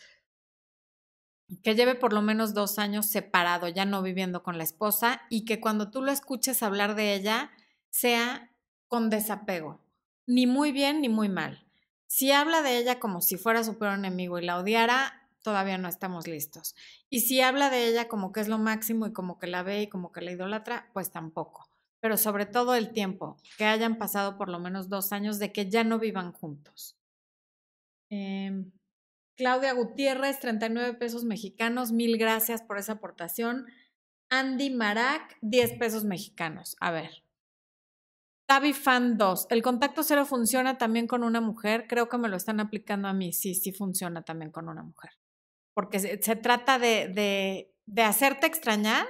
Que 1.62 1.76
lleve 1.76 1.96
por 1.96 2.14
lo 2.14 2.22
menos 2.22 2.54
dos 2.54 2.80
años 2.80 3.06
separado, 3.08 3.68
ya 3.68 3.86
no 3.86 4.02
viviendo 4.02 4.44
con 4.44 4.58
la 4.58 4.64
esposa, 4.64 5.22
y 5.30 5.46
que 5.46 5.60
cuando 5.60 5.92
tú 5.92 6.02
lo 6.02 6.12
escuches 6.12 6.64
hablar 6.64 6.96
de 6.96 7.14
ella 7.14 7.52
sea 7.90 8.50
con 8.88 9.10
desapego, 9.10 9.82
ni 10.26 10.48
muy 10.48 10.72
bien 10.72 11.02
ni 11.02 11.10
muy 11.10 11.30
mal. 11.30 11.63
Si 12.16 12.32
habla 12.32 12.62
de 12.62 12.78
ella 12.78 13.00
como 13.00 13.22
si 13.22 13.38
fuera 13.38 13.64
su 13.64 13.80
peor 13.80 13.96
enemigo 13.96 14.38
y 14.38 14.46
la 14.46 14.60
odiara, 14.60 15.28
todavía 15.42 15.80
no 15.80 15.88
estamos 15.88 16.28
listos. 16.28 16.76
Y 17.10 17.22
si 17.22 17.42
habla 17.42 17.72
de 17.72 17.88
ella 17.88 18.08
como 18.08 18.32
que 18.32 18.40
es 18.40 18.48
lo 18.48 18.60
máximo 18.60 19.08
y 19.08 19.14
como 19.14 19.40
que 19.40 19.48
la 19.48 19.64
ve 19.64 19.82
y 19.82 19.88
como 19.90 20.12
que 20.12 20.22
la 20.22 20.32
idolatra, 20.32 20.92
pues 20.94 21.10
tampoco. 21.10 21.68
Pero 22.02 22.18
sobre 22.18 22.46
todo 22.46 22.76
el 22.76 22.92
tiempo, 22.94 23.38
que 23.58 23.66
hayan 23.66 23.98
pasado 23.98 24.38
por 24.38 24.50
lo 24.50 24.60
menos 24.60 24.90
dos 24.90 25.12
años 25.12 25.40
de 25.40 25.52
que 25.52 25.72
ya 25.72 25.84
no 25.84 25.98
vivan 25.98 26.34
juntos. 26.34 26.96
Em, 28.12 28.72
Claudia 29.36 29.74
Gutiérrez, 29.74 30.40
39 30.40 30.94
pesos 30.94 31.24
mexicanos, 31.24 31.92
mil 31.92 32.20
gracias 32.20 32.62
por 32.62 32.78
esa 32.78 32.92
aportación. 32.92 33.66
Andy 34.30 34.70
Marac, 34.70 35.36
10 35.42 35.80
pesos 35.80 36.04
mexicanos. 36.04 36.78
A 36.80 36.92
ver, 36.92 37.23
Tavi 38.54 38.74
Fan 38.74 39.18
2. 39.18 39.48
¿El 39.50 39.64
contacto 39.64 40.04
cero 40.04 40.28
funciona 40.28 40.78
también 40.78 41.08
con 41.08 41.24
una 41.24 41.42
mujer? 41.42 41.88
Creo 41.88 42.08
que 42.08 42.20
me 42.20 42.30
lo 42.30 42.38
están 42.38 42.60
aplicando 42.60 43.08
a 43.08 43.14
mí. 43.14 43.34
Sí, 43.34 43.56
sí 43.56 43.72
funciona 43.72 44.22
también 44.22 44.52
con 44.52 44.70
una 44.70 44.84
mujer. 44.84 45.10
Porque 45.74 45.98
se, 45.98 46.36
trata 46.36 46.78
de, 46.78 47.08
de, 47.08 47.74
de, 47.88 48.02
hacerte 48.04 48.46
extrañar 48.46 49.08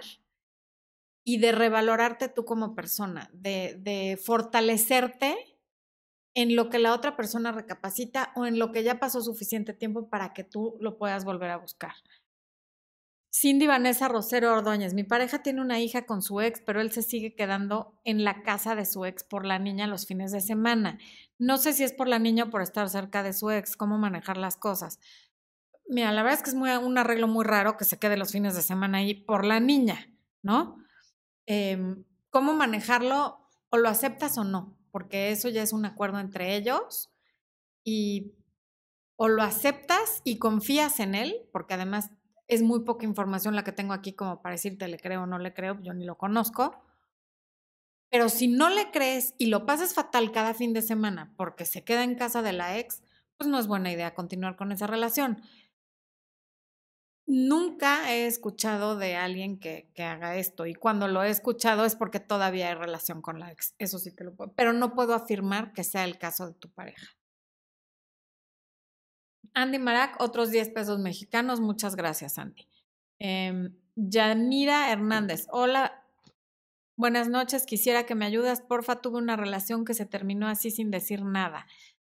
y 1.26 1.40
de 1.40 1.52
revalorarte 1.52 2.30
tú 2.30 2.46
como 2.46 2.74
persona, 2.74 3.30
de, 3.34 3.76
de 3.82 4.16
fortalecerte 4.16 5.36
en 6.36 6.56
lo 6.56 6.70
que 6.70 6.80
la 6.80 6.94
otra 6.94 7.18
persona 7.18 7.52
recapacita 7.52 8.32
o 8.38 8.46
en 8.46 8.60
lo 8.60 8.72
que 8.72 8.84
ya 8.84 8.98
pasó 8.98 9.20
suficiente 9.22 9.74
tiempo 9.74 10.08
para 10.08 10.32
que 10.32 10.46
tú 10.46 10.78
lo 10.80 10.98
puedas 10.98 11.26
volver 11.26 11.50
a 11.50 11.58
buscar. 11.58 11.96
Cindy 13.36 13.66
Vanessa 13.66 14.08
Rosero 14.08 14.54
Ordóñez, 14.54 14.94
mi 14.94 15.04
pareja 15.04 15.42
tiene 15.42 15.60
una 15.60 15.80
hija 15.80 16.06
con 16.06 16.22
su 16.22 16.40
ex, 16.40 16.62
pero 16.64 16.82
él 16.82 16.92
se 16.92 17.02
sigue 17.02 17.34
quedando 17.34 18.00
en 18.04 18.24
la 18.24 18.44
casa 18.44 18.76
de 18.76 18.86
su 18.86 19.06
ex 19.06 19.24
por 19.24 19.44
la 19.44 19.58
niña 19.58 19.88
los 19.88 20.06
fines 20.06 20.32
de 20.32 20.40
semana. 20.40 21.00
No 21.40 21.58
sé 21.58 21.74
si 21.74 21.84
es 21.84 21.94
por 21.94 22.08
la 22.08 22.20
niña 22.20 22.44
o 22.44 22.50
por 22.52 22.62
estar 22.62 22.88
cerca 22.90 23.24
de 23.24 23.34
su 23.34 23.50
ex, 23.50 23.76
cómo 23.76 23.98
manejar 23.98 24.38
las 24.38 24.56
cosas. 24.56 25.00
Mira, 25.90 26.12
la 26.12 26.22
verdad 26.22 26.38
es 26.38 26.44
que 26.44 26.52
es 26.52 26.56
un 26.56 26.98
arreglo 27.00 27.28
muy 27.28 27.44
raro 27.44 27.76
que 27.76 27.86
se 27.86 27.98
quede 27.98 28.18
los 28.18 28.32
fines 28.32 28.54
de 28.54 28.62
semana 28.62 29.00
ahí 29.00 29.16
por 29.16 29.46
la 29.46 29.60
niña, 29.60 30.14
¿no? 30.44 30.78
Em, 31.48 32.06
¿Cómo 32.30 32.54
manejarlo? 32.54 33.50
O 33.72 33.78
lo 33.78 33.90
aceptas 33.90 34.38
o 34.38 34.44
no, 34.44 34.78
porque 34.92 35.32
eso 35.32 35.50
ya 35.50 35.64
es 35.64 35.74
un 35.74 35.86
acuerdo 35.86 36.20
entre 36.20 36.56
ellos 36.56 37.12
y 37.84 38.36
o 39.16 39.28
lo 39.28 39.42
aceptas 39.42 40.22
y 40.24 40.38
confías 40.38 41.00
en 41.00 41.16
él, 41.16 41.50
porque 41.52 41.74
además 41.74 42.12
es 42.48 42.62
muy 42.62 42.82
poca 42.82 43.06
información 43.06 43.56
la 43.56 43.64
que 43.64 43.72
tengo 43.72 43.94
aquí 43.94 44.14
como 44.14 44.42
para 44.42 44.54
decirte 44.54 44.88
le 44.88 45.00
creo 45.00 45.24
o 45.24 45.26
no 45.26 45.40
le 45.40 45.54
creo, 45.54 45.80
yo 45.82 45.94
ni 45.94 46.06
lo 46.06 46.18
conozco. 46.18 46.84
Pero 48.10 48.30
si 48.30 48.48
no 48.48 48.70
le 48.70 48.92
crees 48.92 49.34
y 49.40 49.48
lo 49.48 49.66
pasas 49.66 49.94
fatal 49.94 50.32
cada 50.32 50.54
fin 50.54 50.74
de 50.74 50.82
semana 50.82 51.34
porque 51.36 51.66
se 51.66 51.84
queda 51.84 52.04
en 52.04 52.16
casa 52.16 52.42
de 52.42 52.54
la 52.54 52.78
ex, 52.78 53.02
pues 53.38 53.50
no 53.50 53.58
es 53.58 53.68
buena 53.68 53.92
idea 53.92 54.14
continuar 54.14 54.56
con 54.56 54.72
esa 54.72 54.86
relación. 54.86 55.42
Nunca 57.26 58.14
he 58.14 58.28
escuchado 58.28 58.98
de 58.98 59.16
alguien 59.16 59.58
que, 59.58 59.90
haga 59.98 60.36
esto 60.36 60.66
y 60.66 60.76
cuando 60.76 61.08
lo 61.08 61.24
he 61.24 61.30
escuchado 61.30 61.86
es 61.86 61.96
porque 61.96 62.20
todavía 62.20 62.68
hay 62.68 62.76
relación 62.76 63.22
con 63.22 63.40
la 63.40 63.52
ex. 63.52 63.74
Eso 63.80 63.98
sí 63.98 64.12
te 64.12 64.24
lo 64.24 64.36
puedo. 64.36 64.52
Pero 64.54 64.74
no 64.74 64.94
puedo 64.94 65.16
afirmar 65.16 65.74
que 65.74 65.84
sea 65.84 66.04
el 66.04 66.18
caso 66.20 66.48
de 66.48 66.54
tu 66.54 66.70
pareja. 66.70 67.08
Andy 69.54 69.80
Marac, 69.80 70.20
otros 70.20 70.50
10 70.52 70.70
pesos 70.70 71.00
mexicanos. 71.00 71.60
Muchas 71.60 71.96
gracias, 71.96 72.38
Andy. 72.38 72.68
Em, 73.20 73.76
Yanira 73.96 74.92
Hernández, 74.92 75.48
hola, 75.52 76.04
buenas 76.96 77.30
noches. 77.30 77.66
Quisiera 77.66 78.06
que 78.06 78.16
me 78.16 78.26
ayudas. 78.26 78.62
Porfa, 78.62 79.02
tuve 79.02 79.18
una 79.18 79.36
relación 79.36 79.86
que 79.86 79.94
se 79.94 80.06
terminó 80.06 80.48
así 80.48 80.72
sin 80.72 80.90
decir 80.90 81.24
nada. 81.24 81.68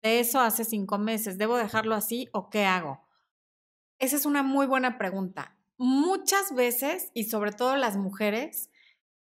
De 0.01 0.19
eso 0.19 0.39
hace 0.39 0.63
cinco 0.63 0.97
meses. 0.97 1.38
¿Debo 1.38 1.57
dejarlo 1.57 1.95
así 1.95 2.29
o 2.31 2.49
qué 2.49 2.65
hago? 2.65 3.05
Esa 3.99 4.15
es 4.15 4.25
una 4.25 4.43
muy 4.43 4.65
buena 4.67 4.97
pregunta. 4.97 5.51
muchas 5.77 6.55
veces, 6.55 7.11
y 7.13 7.25
sobre 7.25 7.51
todo 7.51 7.75
las 7.75 7.97
mujeres, 7.97 8.69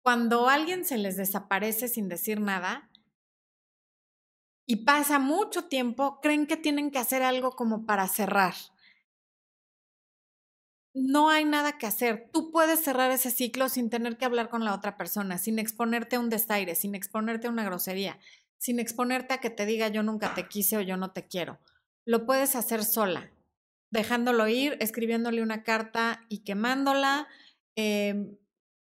cuando 0.04 0.50
alguien 0.50 0.84
se 0.84 0.98
les 0.98 1.16
desaparece 1.16 1.88
sin 1.88 2.10
decir 2.10 2.42
nada 2.42 2.90
y 4.66 4.78
pasa 4.78 5.20
mucho 5.20 5.66
tiempo, 5.66 6.20
creen 6.22 6.48
que 6.48 6.58
tienen 6.58 6.92
que 6.92 7.00
hacer 7.00 7.24
algo 7.24 7.52
como 7.52 7.86
para 7.86 8.08
cerrar. 8.08 8.54
No 10.94 11.30
hay 11.30 11.44
nada 11.46 11.78
que 11.78 11.88
hacer. 11.88 12.30
Tú 12.32 12.52
puedes 12.52 12.80
cerrar 12.84 13.12
ese 13.12 13.30
ciclo 13.30 13.68
sin 13.70 13.90
tener 13.90 14.18
que 14.18 14.26
hablar 14.26 14.50
con 14.50 14.64
la 14.64 14.74
otra 14.74 14.98
persona, 14.98 15.38
sin 15.38 15.60
exponerte 15.60 16.16
a 16.16 16.20
un 16.20 16.30
desaire, 16.30 16.74
sin 16.76 16.96
exponerte 16.96 17.48
a 17.48 17.50
una 17.52 17.66
grosería, 17.66 18.18
sin 18.58 18.80
exponerte 18.80 19.34
a 19.34 19.40
que 19.40 19.50
te 19.50 19.66
diga 19.66 19.90
yo 19.90 20.04
nunca 20.04 20.34
te 20.34 20.48
quise 20.48 20.78
o 20.78 20.82
yo 20.82 20.96
no 20.98 21.12
te 21.12 21.28
quiero. 21.28 21.60
Lo 22.06 22.26
puedes 22.26 22.56
hacer 22.56 22.84
sola 22.84 23.32
dejándolo 23.92 24.48
ir, 24.48 24.78
escribiéndole 24.82 25.42
una 25.42 25.64
carta 25.64 26.26
y 26.30 26.40
quemándola, 26.40 27.28
em, 27.76 28.38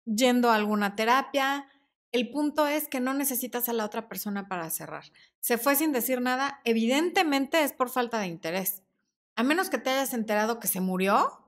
yendo 0.06 0.50
a 0.52 0.56
alguna 0.56 0.96
terapia. 0.96 1.68
El 2.12 2.30
punto 2.30 2.68
es 2.68 2.88
que 2.88 3.00
no 3.00 3.14
necesitas 3.14 3.70
a 3.70 3.74
la 3.74 3.86
otra 3.86 4.08
persona 4.08 4.48
para 4.48 4.70
cerrar. 4.70 5.06
Se 5.42 5.58
fue 5.58 5.76
sin 5.76 5.92
decir 5.92 6.22
nada, 6.22 6.62
evidentemente 6.64 7.64
es 7.64 7.74
por 7.74 7.90
falta 7.90 8.20
de 8.20 8.28
interés. 8.28 8.84
A 9.36 9.44
menos 9.44 9.70
que 9.70 9.78
te 9.78 9.90
hayas 9.90 10.14
enterado 10.14 10.60
que 10.60 10.68
se 10.68 10.80
murió 10.80 11.46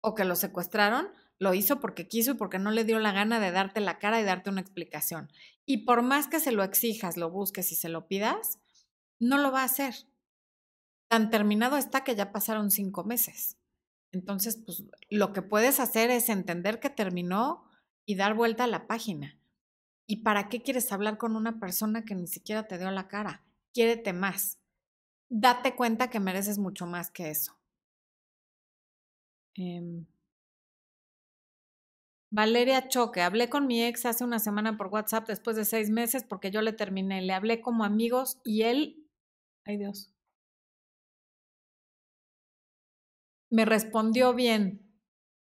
o 0.00 0.14
que 0.14 0.24
lo 0.24 0.34
secuestraron, 0.34 1.08
lo 1.38 1.54
hizo 1.54 1.78
porque 1.78 2.08
quiso 2.08 2.32
y 2.32 2.34
porque 2.34 2.58
no 2.58 2.72
le 2.72 2.84
dio 2.84 2.98
la 2.98 3.12
gana 3.12 3.38
de 3.38 3.52
darte 3.52 3.80
la 3.80 3.98
cara 3.98 4.20
y 4.20 4.24
darte 4.24 4.50
una 4.50 4.60
explicación. 4.60 5.30
Y 5.64 5.84
por 5.84 6.02
más 6.02 6.26
que 6.26 6.40
se 6.40 6.50
lo 6.50 6.64
exijas, 6.64 7.16
lo 7.16 7.30
busques 7.30 7.70
y 7.70 7.76
se 7.76 7.88
lo 7.88 8.08
pidas, 8.08 8.58
no 9.20 9.38
lo 9.38 9.52
va 9.52 9.60
a 9.60 9.66
hacer 9.66 9.94
tan 11.14 11.30
terminado 11.30 11.76
está 11.76 12.02
que 12.02 12.16
ya 12.16 12.32
pasaron 12.32 12.72
cinco 12.72 13.04
meses. 13.04 13.56
Entonces, 14.10 14.56
pues 14.56 14.82
lo 15.10 15.32
que 15.32 15.42
puedes 15.42 15.78
hacer 15.78 16.10
es 16.10 16.28
entender 16.28 16.80
que 16.80 16.90
terminó 16.90 17.62
y 18.04 18.16
dar 18.16 18.34
vuelta 18.34 18.64
a 18.64 18.66
la 18.66 18.88
página. 18.88 19.38
¿Y 20.06 20.16
para 20.16 20.48
qué 20.48 20.62
quieres 20.62 20.92
hablar 20.92 21.18
con 21.18 21.36
una 21.36 21.58
persona 21.58 22.04
que 22.04 22.14
ni 22.14 22.26
siquiera 22.26 22.66
te 22.66 22.78
dio 22.78 22.90
la 22.90 23.08
cara? 23.08 23.42
Quiérete 23.72 24.12
más. 24.12 24.58
Date 25.30 25.74
cuenta 25.74 26.10
que 26.10 26.20
mereces 26.20 26.58
mucho 26.58 26.86
más 26.86 27.10
que 27.10 27.30
eso. 27.30 27.56
Em, 29.56 30.06
Valeria 32.30 32.88
Choque, 32.88 33.22
hablé 33.22 33.48
con 33.48 33.66
mi 33.66 33.82
ex 33.84 34.04
hace 34.06 34.24
una 34.24 34.40
semana 34.40 34.76
por 34.76 34.88
WhatsApp 34.88 35.28
después 35.28 35.56
de 35.56 35.64
seis 35.64 35.88
meses 35.88 36.24
porque 36.24 36.50
yo 36.50 36.60
le 36.62 36.72
terminé. 36.72 37.22
Le 37.22 37.32
hablé 37.32 37.60
como 37.60 37.84
amigos 37.84 38.40
y 38.44 38.62
él, 38.62 39.06
ay 39.64 39.78
Dios, 39.78 40.10
me 43.50 43.64
respondió 43.64 44.34
bien, 44.34 44.83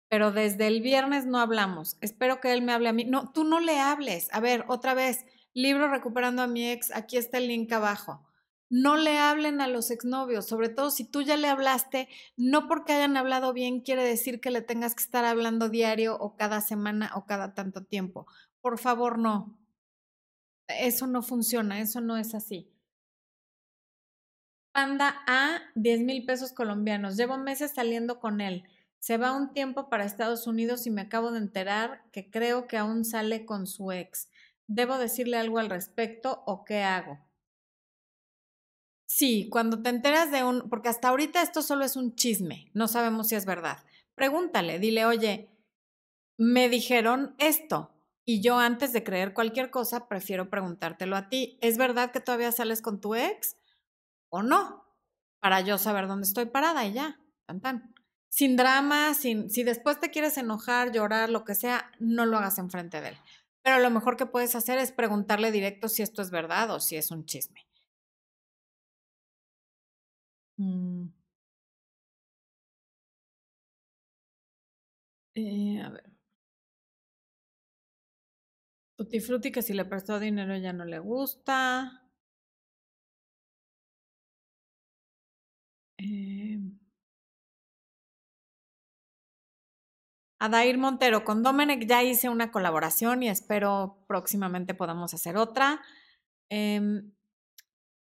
pero 0.08 0.32
desde 0.32 0.66
el 0.66 0.82
viernes 0.82 1.26
no 1.26 1.38
hablamos. 1.38 1.96
Espero 2.00 2.40
que 2.40 2.52
él 2.52 2.62
me 2.62 2.72
hable 2.72 2.88
a 2.88 2.92
mí. 2.92 3.04
No, 3.04 3.32
tú 3.32 3.44
no 3.44 3.60
le 3.60 3.78
hables. 3.78 4.28
A 4.32 4.40
ver, 4.40 4.64
otra 4.68 4.94
vez, 4.94 5.24
libro 5.54 5.88
Recuperando 5.88 6.42
a 6.42 6.46
mi 6.46 6.70
ex, 6.70 6.94
aquí 6.94 7.16
está 7.16 7.38
el 7.38 7.48
link 7.48 7.72
abajo. 7.72 8.22
No 8.68 8.96
le 8.96 9.18
hablen 9.18 9.60
a 9.60 9.68
los 9.68 9.90
exnovios, 9.92 10.46
sobre 10.46 10.68
todo 10.68 10.90
si 10.90 11.04
tú 11.04 11.22
ya 11.22 11.36
le 11.36 11.48
hablaste, 11.48 12.08
no 12.36 12.66
porque 12.66 12.94
hayan 12.94 13.16
hablado 13.16 13.52
bien 13.52 13.80
quiere 13.80 14.02
decir 14.02 14.40
que 14.40 14.50
le 14.50 14.60
tengas 14.60 14.96
que 14.96 15.04
estar 15.04 15.24
hablando 15.24 15.68
diario 15.68 16.16
o 16.18 16.36
cada 16.36 16.60
semana 16.60 17.12
o 17.14 17.26
cada 17.26 17.54
tanto 17.54 17.84
tiempo. 17.84 18.26
Por 18.60 18.78
favor, 18.78 19.18
no. 19.18 19.56
Eso 20.68 21.06
no 21.06 21.22
funciona, 21.22 21.80
eso 21.80 22.00
no 22.00 22.16
es 22.16 22.34
así. 22.34 22.68
Panda 24.72 25.22
a 25.26 25.60
10 25.76 26.00
mil 26.00 26.26
pesos 26.26 26.52
colombianos. 26.52 27.16
Llevo 27.16 27.38
meses 27.38 27.72
saliendo 27.72 28.18
con 28.18 28.40
él. 28.40 28.64
Se 29.06 29.18
va 29.18 29.36
un 29.36 29.52
tiempo 29.52 29.88
para 29.88 30.04
Estados 30.04 30.48
Unidos 30.48 30.84
y 30.84 30.90
me 30.90 31.02
acabo 31.02 31.30
de 31.30 31.38
enterar 31.38 32.02
que 32.10 32.28
creo 32.28 32.66
que 32.66 32.76
aún 32.76 33.04
sale 33.04 33.46
con 33.46 33.68
su 33.68 33.92
ex. 33.92 34.28
¿Debo 34.66 34.98
decirle 34.98 35.36
algo 35.36 35.60
al 35.60 35.70
respecto 35.70 36.42
o 36.44 36.64
qué 36.64 36.82
hago? 36.82 37.20
Sí, 39.06 39.48
cuando 39.48 39.80
te 39.80 39.90
enteras 39.90 40.32
de 40.32 40.42
un, 40.42 40.68
porque 40.68 40.88
hasta 40.88 41.06
ahorita 41.06 41.40
esto 41.40 41.62
solo 41.62 41.84
es 41.84 41.94
un 41.94 42.16
chisme, 42.16 42.68
no 42.74 42.88
sabemos 42.88 43.28
si 43.28 43.36
es 43.36 43.46
verdad. 43.46 43.78
Pregúntale, 44.16 44.80
dile, 44.80 45.04
oye, 45.06 45.50
me 46.36 46.68
dijeron 46.68 47.36
esto 47.38 47.94
y 48.24 48.42
yo 48.42 48.58
antes 48.58 48.92
de 48.92 49.04
creer 49.04 49.34
cualquier 49.34 49.70
cosa 49.70 50.08
prefiero 50.08 50.50
preguntártelo 50.50 51.14
a 51.14 51.28
ti. 51.28 51.60
¿Es 51.62 51.78
verdad 51.78 52.10
que 52.10 52.18
todavía 52.18 52.50
sales 52.50 52.82
con 52.82 53.00
tu 53.00 53.14
ex? 53.14 53.56
o 54.30 54.42
no, 54.42 54.84
para 55.38 55.60
yo 55.60 55.78
saber 55.78 56.08
dónde 56.08 56.26
estoy 56.26 56.46
parada 56.46 56.84
y 56.86 56.92
ya, 56.92 57.20
tan 57.46 57.60
tan. 57.60 57.95
Sin 58.32 58.56
drama, 58.56 59.14
sin, 59.14 59.50
si 59.50 59.62
después 59.64 59.98
te 60.00 60.10
quieres 60.10 60.36
enojar, 60.38 60.92
llorar, 60.92 61.30
lo 61.30 61.44
que 61.44 61.54
sea, 61.54 61.90
no 61.98 62.26
lo 62.26 62.36
hagas 62.38 62.58
enfrente 62.58 63.00
de 63.00 63.08
él. 63.10 63.16
Pero 63.62 63.78
lo 63.80 63.90
mejor 63.90 64.16
que 64.16 64.26
puedes 64.26 64.54
hacer 64.54 64.78
es 64.78 64.92
preguntarle 64.92 65.50
directo 65.52 65.88
si 65.88 66.02
esto 66.02 66.22
es 66.22 66.30
verdad 66.30 66.70
o 66.70 66.80
si 66.80 66.96
es 66.96 67.10
un 67.10 67.24
chisme. 67.24 67.66
Mm. 70.58 71.08
Eh, 75.36 75.80
a 75.84 75.90
ver. 75.90 76.16
Tutti 78.98 79.52
que 79.52 79.60
si 79.62 79.74
le 79.74 79.84
prestó 79.84 80.18
dinero 80.18 80.56
ya 80.56 80.72
no 80.72 80.84
le 80.86 80.98
gusta. 80.98 82.02
Eh, 85.98 86.58
Adair 90.38 90.76
Montero, 90.78 91.24
con 91.24 91.42
Domenech 91.42 91.86
ya 91.86 92.02
hice 92.02 92.28
una 92.28 92.50
colaboración 92.50 93.22
y 93.22 93.28
espero 93.28 94.04
próximamente 94.06 94.74
podamos 94.74 95.14
hacer 95.14 95.36
otra. 95.36 95.80
Em, 96.50 97.12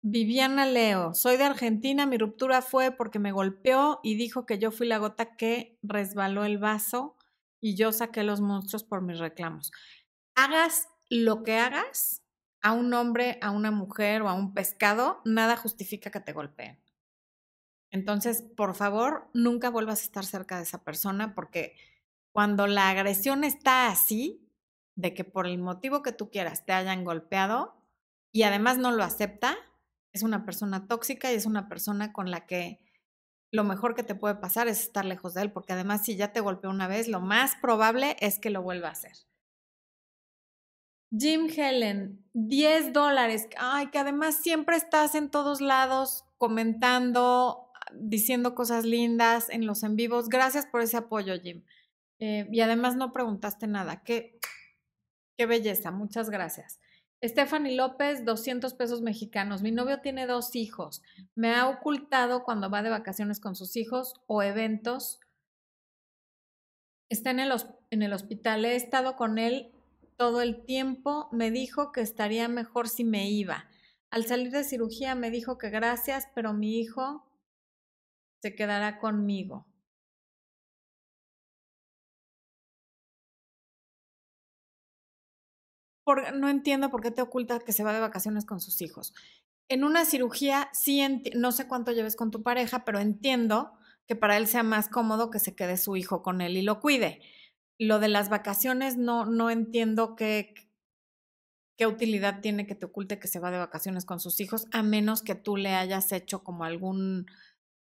Viviana 0.01 0.65
Leo, 0.65 1.13
soy 1.13 1.38
de 1.38 1.45
Argentina, 1.45 2.05
mi 2.05 2.17
ruptura 2.17 2.61
fue 2.61 2.91
porque 2.91 3.19
me 3.19 3.32
golpeó 3.32 3.99
y 4.03 4.15
dijo 4.15 4.45
que 4.45 4.59
yo 4.59 4.71
fui 4.71 4.88
la 4.88 4.99
gota 4.99 5.36
que 5.36 5.78
resbaló 5.82 6.45
el 6.45 6.57
vaso 6.57 7.15
y 7.59 7.75
yo 7.75 7.91
saqué 7.91 8.23
los 8.23 8.41
monstruos 8.41 8.84
por 8.84 9.01
mis 9.01 9.19
reclamos. 9.19 9.71
Hagas 10.36 10.88
lo 11.09 11.43
que 11.43 11.57
hagas 11.57 12.23
a 12.61 12.73
un 12.73 12.93
hombre, 12.93 13.38
a 13.41 13.51
una 13.51 13.71
mujer 13.71 14.21
o 14.21 14.30
a 14.30 14.34
un 14.34 14.53
pescado, 14.53 15.21
nada 15.25 15.57
justifica 15.57 16.11
que 16.11 16.19
te 16.19 16.34
golpeen. 16.34 16.80
Entonces, 17.91 18.41
por 18.41 18.75
favor, 18.75 19.30
nunca 19.34 19.69
vuelvas 19.69 20.01
a 20.01 20.03
estar 20.03 20.25
cerca 20.25 20.57
de 20.57 20.63
esa 20.63 20.84
persona 20.84 21.34
porque 21.34 21.75
cuando 22.32 22.67
la 22.67 22.89
agresión 22.89 23.43
está 23.43 23.88
así, 23.88 24.47
de 24.95 25.13
que 25.13 25.23
por 25.23 25.47
el 25.47 25.59
motivo 25.59 26.01
que 26.01 26.11
tú 26.11 26.30
quieras 26.30 26.65
te 26.65 26.73
hayan 26.73 27.03
golpeado 27.03 27.75
y 28.32 28.43
además 28.43 28.78
no 28.78 28.91
lo 28.91 29.03
acepta, 29.03 29.55
es 30.11 30.23
una 30.23 30.43
persona 30.43 30.88
tóxica 30.88 31.32
y 31.32 31.36
es 31.36 31.45
una 31.45 31.69
persona 31.69 32.13
con 32.13 32.32
la 32.32 32.45
que 32.45 32.80
lo 33.51 33.63
mejor 33.63 33.95
que 33.95 34.03
te 34.03 34.15
puede 34.15 34.36
pasar 34.36 34.67
es 34.67 34.82
estar 34.82 35.05
lejos 35.05 35.34
de 35.34 35.43
él, 35.43 35.51
porque 35.51 35.73
además 35.73 36.03
si 36.03 36.15
ya 36.15 36.34
te 36.34 36.41
golpeó 36.41 36.69
una 36.69 36.88
vez, 36.88 37.07
lo 37.07 37.21
más 37.21 37.55
probable 37.61 38.17
es 38.19 38.39
que 38.39 38.49
lo 38.49 38.61
vuelva 38.61 38.89
a 38.89 38.91
hacer. 38.91 39.13
Jim 41.17 41.47
Helen, 41.55 42.25
10 42.34 42.91
dólares. 42.91 43.47
Ay, 43.57 43.88
que 43.88 43.99
además 43.99 44.36
siempre 44.36 44.75
estás 44.75 45.15
en 45.15 45.30
todos 45.30 45.61
lados 45.61 46.25
comentando, 46.38 47.71
diciendo 47.93 48.55
cosas 48.55 48.84
lindas 48.84 49.49
en 49.49 49.65
los 49.65 49.84
en 49.84 49.95
vivos. 49.95 50.28
Gracias 50.28 50.65
por 50.65 50.82
ese 50.82 50.97
apoyo, 50.97 51.39
Jim. 51.41 51.63
Eh, 52.20 52.47
y 52.51 52.61
además 52.61 52.95
no 52.95 53.13
preguntaste 53.13 53.68
nada. 53.68 54.03
Qué, 54.03 54.39
qué 55.38 55.45
belleza. 55.45 55.91
Muchas 55.91 56.30
gracias. 56.30 56.80
Stephanie 57.24 57.76
López, 57.76 58.26
200 58.26 58.74
pesos 58.76 59.01
mexicanos. 59.01 59.61
Mi 59.61 59.72
novio 59.72 60.01
tiene 60.01 60.28
dos 60.28 60.55
hijos. 60.55 61.01
Me 61.36 61.53
ha 61.55 61.68
ocultado 61.68 62.43
cuando 62.43 62.70
va 62.70 62.84
de 62.84 62.89
vacaciones 62.89 63.39
con 63.39 63.55
sus 63.55 63.76
hijos 63.76 64.13
o 64.28 64.43
eventos. 64.43 65.20
Está 67.09 67.32
en 67.32 67.39
el, 67.39 67.51
en 67.89 68.03
el 68.03 68.13
hospital. 68.13 68.65
He 68.65 68.76
estado 68.76 69.15
con 69.15 69.39
él 69.39 69.72
todo 70.15 70.41
el 70.41 70.63
tiempo. 70.63 71.28
Me 71.32 71.49
dijo 71.49 71.91
que 71.91 72.01
estaría 72.01 72.47
mejor 72.47 72.88
si 72.88 73.03
me 73.03 73.30
iba. 73.30 73.68
Al 74.11 74.26
salir 74.26 74.51
de 74.51 74.63
cirugía 74.63 75.15
me 75.15 75.32
dijo 75.32 75.57
que 75.57 75.70
gracias, 75.70 76.28
pero 76.36 76.53
mi 76.53 76.80
hijo 76.80 77.26
se 78.41 78.55
quedará 78.55 78.99
conmigo. 78.99 79.65
No 86.15 86.49
entiendo 86.49 86.89
por 86.89 87.01
qué 87.01 87.11
te 87.11 87.21
oculta 87.21 87.59
que 87.59 87.73
se 87.73 87.83
va 87.83 87.93
de 87.93 87.99
vacaciones 87.99 88.45
con 88.45 88.59
sus 88.59 88.81
hijos. 88.81 89.13
En 89.69 89.83
una 89.83 90.05
cirugía, 90.05 90.69
sí, 90.73 91.01
no 91.35 91.51
sé 91.51 91.67
cuánto 91.67 91.91
lleves 91.91 92.15
con 92.15 92.31
tu 92.31 92.41
pareja, 92.41 92.85
pero 92.85 92.99
entiendo 92.99 93.73
que 94.07 94.15
para 94.15 94.37
él 94.37 94.47
sea 94.47 94.63
más 94.63 94.87
cómodo 94.87 95.29
que 95.29 95.39
se 95.39 95.55
quede 95.55 95.77
su 95.77 95.97
hijo 95.97 96.23
con 96.23 96.41
él 96.41 96.55
y 96.57 96.61
lo 96.61 96.79
cuide. 96.79 97.21
Lo 97.77 97.99
de 97.99 98.07
las 98.07 98.29
vacaciones, 98.29 98.97
no, 98.97 99.25
no 99.25 99.49
entiendo 99.49 100.15
qué, 100.15 100.53
qué 101.77 101.85
utilidad 101.85 102.39
tiene 102.41 102.65
que 102.65 102.75
te 102.75 102.85
oculte 102.85 103.19
que 103.19 103.27
se 103.27 103.39
va 103.39 103.51
de 103.51 103.57
vacaciones 103.57 104.05
con 104.05 104.19
sus 104.19 104.39
hijos, 104.39 104.67
a 104.71 104.81
menos 104.81 105.21
que 105.21 105.35
tú 105.35 105.57
le 105.57 105.75
hayas 105.75 106.11
hecho 106.13 106.43
como 106.43 106.63
algún 106.63 107.27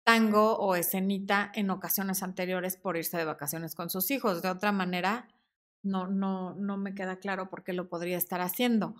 tango 0.05 0.55
o 0.57 0.75
escenita 0.75 1.51
en 1.53 1.69
ocasiones 1.69 2.23
anteriores 2.23 2.77
por 2.77 2.95
irse 2.95 3.17
de 3.17 3.25
vacaciones 3.25 3.75
con 3.75 3.89
sus 3.89 4.09
hijos. 4.11 4.41
De 4.41 4.49
otra 4.49 4.71
manera, 4.71 5.27
no, 5.85 6.07
no, 6.07 6.53
no 6.55 6.77
me 6.77 6.93
queda 6.93 7.17
claro 7.19 7.49
por 7.49 7.63
qué 7.63 7.73
lo 7.73 7.87
podría 7.87 8.17
estar 8.17 8.41
haciendo. 8.41 8.95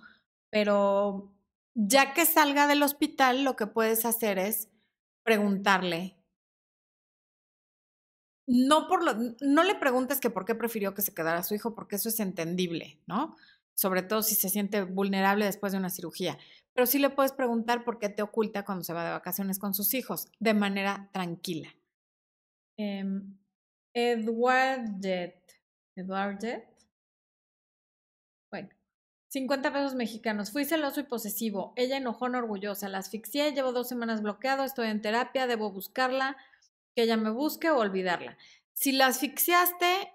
Pero 0.50 1.34
ya 1.74 2.14
que 2.14 2.26
salga 2.26 2.68
del 2.68 2.84
hospital, 2.84 3.44
lo 3.44 3.56
que 3.56 3.68
puedes 3.68 4.06
hacer 4.06 4.40
es 4.40 4.70
preguntarle. 5.24 6.18
No, 8.48 8.88
por 8.88 9.04
lo, 9.04 9.36
no 9.42 9.64
le 9.64 9.76
preguntes 9.76 10.20
que 10.20 10.30
por 10.30 10.46
qué 10.46 10.56
prefirió 10.56 10.94
que 10.94 11.02
se 11.02 11.14
quedara 11.14 11.44
su 11.44 11.56
hijo, 11.56 11.74
porque 11.74 11.96
eso 11.96 12.10
es 12.10 12.20
entendible, 12.20 13.02
¿no? 13.08 13.36
Sobre 13.74 14.04
todo 14.04 14.22
si 14.22 14.36
se 14.36 14.50
siente 14.50 14.84
vulnerable 14.84 15.46
después 15.46 15.74
de 15.74 15.80
una 15.80 15.90
cirugía. 15.90 16.38
Pero 16.74 16.86
sí 16.86 17.00
le 17.00 17.10
puedes 17.10 17.32
preguntar 17.32 17.84
por 17.84 18.00
qué 18.00 18.10
te 18.10 18.22
oculta 18.22 18.64
cuando 18.64 18.84
se 18.84 18.94
va 18.94 19.04
de 19.04 19.12
vacaciones 19.12 19.60
con 19.60 19.74
sus 19.74 19.94
hijos, 19.94 20.30
de 20.40 20.54
manera 20.54 21.10
tranquila. 21.12 21.76
Eh, 22.78 23.04
Edward 23.94 25.00
Jet. 25.00 25.42
Edward 25.96 26.40
Jet. 26.40 26.75
Bueno, 29.36 29.48
50 29.48 29.74
pesos 29.74 29.96
mexicanos. 29.96 30.52
Fui 30.52 30.64
celoso 30.64 31.02
y 31.02 31.04
posesivo. 31.04 31.74
Ella 31.76 31.98
enojona, 31.98 32.38
orgullosa. 32.38 32.88
La 32.88 33.00
asfixié, 33.00 33.52
llevo 33.52 33.74
dos 33.74 33.90
semanas 33.90 34.22
bloqueado, 34.22 34.64
estoy 34.64 34.88
en 34.88 35.02
terapia, 35.02 35.46
debo 35.46 35.72
buscarla, 35.72 36.38
que 36.96 37.04
ella 37.04 37.18
me 37.18 37.32
busque 37.32 37.70
o 37.70 37.78
olvidarla. 37.78 38.38
Si 38.74 38.94
la 38.94 39.08
asfixiaste, 39.08 40.14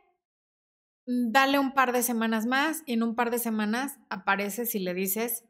dale 1.06 1.58
un 1.58 1.74
par 1.74 1.92
de 1.92 2.02
semanas 2.02 2.46
más 2.46 2.82
y 2.86 2.94
en 2.94 3.02
un 3.02 3.14
par 3.14 3.30
de 3.30 3.38
semanas 3.38 3.98
apareces 4.08 4.74
y 4.74 4.78
le 4.78 4.94
dices 4.94 5.44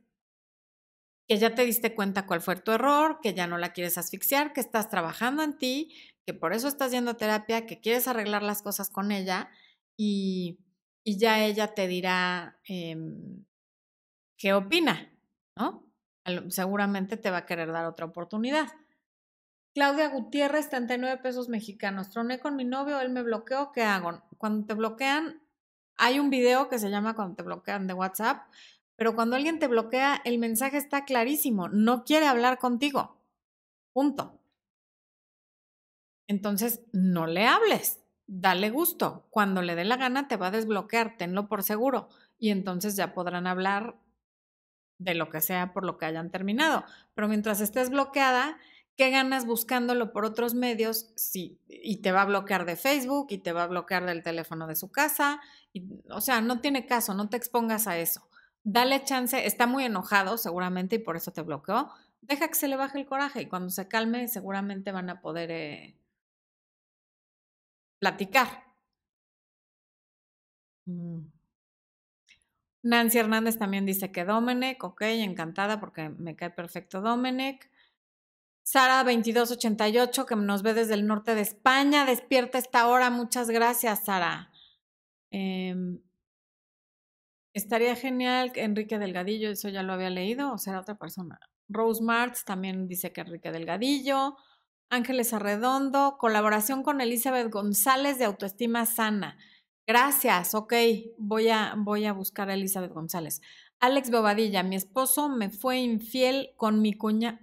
que 1.28 1.38
ya 1.38 1.54
te 1.54 1.64
diste 1.64 1.94
cuenta 1.94 2.26
cuál 2.26 2.40
fue 2.40 2.56
tu 2.56 2.72
error, 2.72 3.20
que 3.22 3.34
ya 3.34 3.46
no 3.46 3.56
la 3.56 3.72
quieres 3.72 3.98
asfixiar, 3.98 4.52
que 4.52 4.60
estás 4.60 4.88
trabajando 4.88 5.44
en 5.44 5.56
ti, 5.56 5.94
que 6.26 6.34
por 6.34 6.54
eso 6.54 6.66
estás 6.66 6.90
yendo 6.90 7.12
a 7.12 7.16
terapia, 7.16 7.66
que 7.66 7.80
quieres 7.80 8.08
arreglar 8.08 8.42
las 8.42 8.62
cosas 8.62 8.90
con 8.90 9.12
ella 9.12 9.48
y, 9.96 10.58
y 11.04 11.18
ya 11.18 11.44
ella 11.44 11.72
te 11.72 11.86
dirá 11.86 12.58
eh, 12.68 12.96
qué 14.40 14.54
opina, 14.54 15.12
¿no? 15.54 15.84
Seguramente 16.48 17.18
te 17.18 17.30
va 17.30 17.38
a 17.38 17.46
querer 17.46 17.70
dar 17.70 17.84
otra 17.84 18.06
oportunidad. 18.06 18.68
Claudia 19.74 20.08
Gutiérrez, 20.08 20.70
39 20.70 21.18
pesos 21.22 21.48
mexicanos. 21.48 22.08
Troné 22.08 22.40
con 22.40 22.56
mi 22.56 22.64
novio, 22.64 23.00
él 23.00 23.10
me 23.10 23.22
bloqueó, 23.22 23.70
¿qué 23.70 23.82
hago? 23.82 24.22
Cuando 24.38 24.66
te 24.66 24.74
bloquean, 24.74 25.42
hay 25.96 26.18
un 26.18 26.30
video 26.30 26.70
que 26.70 26.78
se 26.78 26.90
llama 26.90 27.14
cuando 27.14 27.36
te 27.36 27.42
bloquean 27.42 27.86
de 27.86 27.92
WhatsApp, 27.92 28.48
pero 28.96 29.14
cuando 29.14 29.36
alguien 29.36 29.58
te 29.58 29.68
bloquea, 29.68 30.22
el 30.24 30.38
mensaje 30.38 30.78
está 30.78 31.04
clarísimo, 31.04 31.68
no 31.68 32.04
quiere 32.04 32.26
hablar 32.26 32.58
contigo. 32.58 33.18
Punto. 33.92 34.40
Entonces, 36.28 36.80
no 36.92 37.26
le 37.26 37.46
hables, 37.46 38.00
dale 38.26 38.70
gusto. 38.70 39.26
Cuando 39.28 39.60
le 39.60 39.74
dé 39.74 39.84
la 39.84 39.96
gana, 39.96 40.28
te 40.28 40.38
va 40.38 40.46
a 40.46 40.50
desbloquear, 40.50 41.18
tenlo 41.18 41.46
por 41.46 41.62
seguro. 41.62 42.08
Y 42.38 42.50
entonces 42.50 42.96
ya 42.96 43.12
podrán 43.12 43.46
hablar 43.46 43.96
de 45.00 45.14
lo 45.14 45.30
que 45.30 45.40
sea 45.40 45.72
por 45.72 45.84
lo 45.84 45.98
que 45.98 46.06
hayan 46.06 46.30
terminado. 46.30 46.84
Pero 47.14 47.26
mientras 47.26 47.60
estés 47.60 47.90
bloqueada, 47.90 48.58
¿qué 48.96 49.10
ganas 49.10 49.46
buscándolo 49.46 50.12
por 50.12 50.24
otros 50.24 50.54
medios? 50.54 51.12
Sí, 51.16 51.58
y 51.68 52.02
te 52.02 52.12
va 52.12 52.22
a 52.22 52.26
bloquear 52.26 52.66
de 52.66 52.76
Facebook 52.76 53.28
y 53.30 53.38
te 53.38 53.52
va 53.52 53.64
a 53.64 53.66
bloquear 53.66 54.04
del 54.06 54.22
teléfono 54.22 54.66
de 54.66 54.76
su 54.76 54.92
casa. 54.92 55.40
O 56.10 56.20
sea, 56.20 56.40
no 56.42 56.60
tiene 56.60 56.86
caso, 56.86 57.14
no 57.14 57.28
te 57.30 57.38
expongas 57.38 57.86
a 57.86 57.98
eso. 57.98 58.28
Dale 58.62 59.02
chance, 59.04 59.46
está 59.46 59.66
muy 59.66 59.84
enojado 59.84 60.36
seguramente 60.36 60.96
y 60.96 60.98
por 60.98 61.16
eso 61.16 61.32
te 61.32 61.42
bloqueó. 61.42 61.90
Deja 62.20 62.48
que 62.48 62.54
se 62.54 62.68
le 62.68 62.76
baje 62.76 62.98
el 63.00 63.06
coraje 63.06 63.42
y 63.42 63.48
cuando 63.48 63.70
se 63.70 63.88
calme 63.88 64.28
seguramente 64.28 64.92
van 64.92 65.08
a 65.08 65.20
poder 65.22 65.50
eh, 65.50 65.96
platicar. 67.98 68.64
Mm. 70.86 71.39
Nancy 72.82 73.18
Hernández 73.18 73.58
también 73.58 73.84
dice 73.86 74.10
que 74.10 74.24
Domenech, 74.24 74.82
ok, 74.82 75.02
encantada 75.02 75.80
porque 75.80 76.08
me 76.08 76.36
cae 76.36 76.50
perfecto 76.50 77.00
Domenech. 77.00 77.70
Sara 78.62 79.02
2288, 79.04 80.26
que 80.26 80.36
nos 80.36 80.62
ve 80.62 80.74
desde 80.74 80.94
el 80.94 81.06
norte 81.06 81.34
de 81.34 81.40
España, 81.40 82.04
despierta 82.04 82.58
esta 82.58 82.86
hora. 82.88 83.10
Muchas 83.10 83.50
gracias, 83.50 84.04
Sara. 84.04 84.50
Em, 85.30 86.00
estaría 87.54 87.96
genial 87.96 88.52
que 88.52 88.62
Enrique 88.62 88.98
Delgadillo, 88.98 89.50
eso 89.50 89.68
ya 89.68 89.82
lo 89.82 89.92
había 89.92 90.10
leído, 90.10 90.52
o 90.52 90.58
será 90.58 90.80
otra 90.80 90.96
persona. 90.96 91.38
Rose 91.68 92.02
Martz 92.02 92.44
también 92.44 92.86
dice 92.88 93.12
que 93.12 93.22
Enrique 93.22 93.50
Delgadillo. 93.50 94.36
Ángeles 94.92 95.32
Arredondo, 95.32 96.16
colaboración 96.18 96.82
con 96.82 97.00
Elizabeth 97.00 97.48
González 97.48 98.18
de 98.18 98.24
Autoestima 98.24 98.86
Sana. 98.86 99.38
Gracias, 99.86 100.54
ok, 100.54 100.72
voy 101.18 101.48
a, 101.48 101.74
voy 101.76 102.04
a 102.04 102.12
buscar 102.12 102.48
a 102.48 102.54
Elizabeth 102.54 102.92
González. 102.92 103.40
Alex 103.80 104.10
Bobadilla, 104.10 104.62
mi 104.62 104.76
esposo 104.76 105.28
me 105.28 105.50
fue 105.50 105.78
infiel 105.78 106.52
con 106.56 106.80
mi 106.82 106.92
cuña. 106.92 107.40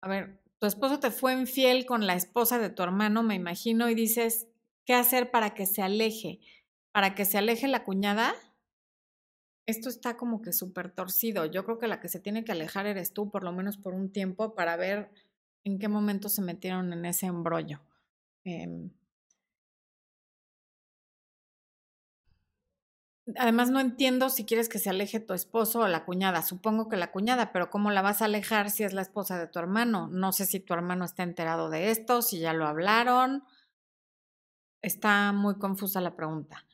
A 0.00 0.08
ver, 0.08 0.40
tu 0.58 0.66
esposo 0.66 1.00
te 1.00 1.10
fue 1.10 1.32
infiel 1.32 1.86
con 1.86 2.06
la 2.06 2.14
esposa 2.14 2.58
de 2.58 2.70
tu 2.70 2.82
hermano, 2.82 3.22
me 3.22 3.34
imagino, 3.34 3.90
y 3.90 3.94
dices, 3.94 4.48
¿qué 4.84 4.94
hacer 4.94 5.30
para 5.30 5.54
que 5.54 5.66
se 5.66 5.82
aleje? 5.82 6.40
¿Para 6.92 7.14
que 7.14 7.24
se 7.24 7.38
aleje 7.38 7.68
la 7.68 7.84
cuñada? 7.84 8.34
Esto 9.66 9.88
está 9.88 10.16
como 10.16 10.42
que 10.42 10.52
súper 10.52 10.90
torcido. 10.92 11.46
Yo 11.46 11.64
creo 11.64 11.78
que 11.78 11.88
la 11.88 12.00
que 12.00 12.08
se 12.08 12.20
tiene 12.20 12.44
que 12.44 12.52
alejar 12.52 12.86
eres 12.86 13.12
tú, 13.12 13.30
por 13.30 13.44
lo 13.44 13.52
menos 13.52 13.76
por 13.76 13.94
un 13.94 14.12
tiempo, 14.12 14.54
para 14.54 14.76
ver 14.76 15.10
en 15.64 15.78
qué 15.78 15.88
momento 15.88 16.28
se 16.28 16.42
metieron 16.42 16.92
en 16.92 17.04
ese 17.04 17.26
embrollo. 17.26 17.80
Em 18.44 18.90
además, 23.36 23.70
no 23.70 23.80
entiendo 23.80 24.30
si 24.30 24.44
quieres 24.44 24.68
que 24.68 24.78
se 24.78 24.90
aleje 24.90 25.20
tu 25.20 25.34
esposo 25.34 25.80
o 25.80 25.88
la 25.88 26.04
cuñada. 26.04 26.42
Supongo 26.42 26.88
que 26.88 26.96
la 26.96 27.12
cuñada, 27.12 27.52
pero 27.52 27.70
¿cómo 27.70 27.90
la 27.90 28.02
vas 28.02 28.22
a 28.22 28.26
alejar 28.26 28.70
si 28.70 28.84
es 28.84 28.92
la 28.92 29.02
esposa 29.02 29.38
de 29.38 29.46
tu 29.46 29.58
hermano? 29.58 30.08
No 30.08 30.32
sé 30.32 30.46
si 30.46 30.60
tu 30.60 30.74
hermano 30.74 31.04
está 31.04 31.22
enterado 31.22 31.70
de 31.70 31.90
esto, 31.90 32.22
si 32.22 32.40
ya 32.40 32.52
lo 32.52 32.66
hablaron. 32.66 33.44
Está 34.82 35.32
muy 35.32 35.56
confusa 35.58 36.00
la 36.00 36.16
pregunta. 36.16 36.66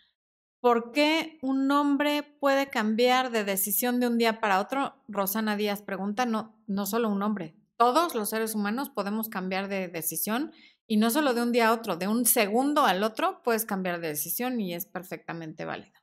¿Por 0.61 0.93
qué 0.93 1.39
un 1.43 1.71
hombre 1.71 2.23
puede 2.41 2.69
cambiar 2.69 3.31
de 3.31 3.45
decisión 3.45 4.01
de 4.01 4.09
un 4.09 4.19
día 4.19 4.41
para 4.41 4.61
otro? 4.61 4.97
Rosana 5.07 5.57
Díaz 5.57 5.83
pregunta, 5.83 6.27
no, 6.27 6.57
no 6.66 6.85
solo 6.87 7.09
un 7.09 7.23
hombre, 7.23 7.55
todos 7.77 8.16
los 8.16 8.31
seres 8.31 8.57
humanos 8.57 8.91
podemos 8.91 9.29
cambiar 9.29 9.69
de 9.69 9.87
decisión 9.87 10.53
y 10.89 10.97
no 10.97 11.11
solo 11.11 11.34
de 11.34 11.43
un 11.43 11.53
día 11.53 11.68
a 11.68 11.72
otro, 11.74 11.97
de 11.97 12.09
un 12.09 12.24
segundo 12.24 12.84
al 12.84 13.03
otro 13.03 13.43
puedes 13.45 13.66
cambiar 13.66 14.01
de 14.01 14.09
decisión 14.09 14.59
y 14.59 14.74
es 14.74 14.86
perfectamente 14.86 15.66
válido. 15.66 16.01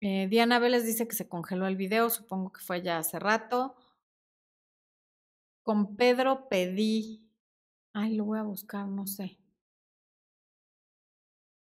Eh, 0.00 0.26
Diana 0.28 0.58
Vélez 0.58 0.84
dice 0.84 1.06
que 1.06 1.14
se 1.14 1.28
congeló 1.28 1.68
el 1.68 1.76
video, 1.76 2.10
supongo 2.10 2.52
que 2.52 2.60
fue 2.60 2.82
ya 2.82 2.98
hace 2.98 3.20
rato. 3.20 3.76
Con 5.62 5.96
Pedro 5.96 6.48
pedí. 6.48 7.30
Ay, 7.92 8.16
lo 8.16 8.24
voy 8.24 8.38
a 8.38 8.42
buscar, 8.42 8.86
no 8.88 9.06
sé. 9.06 9.38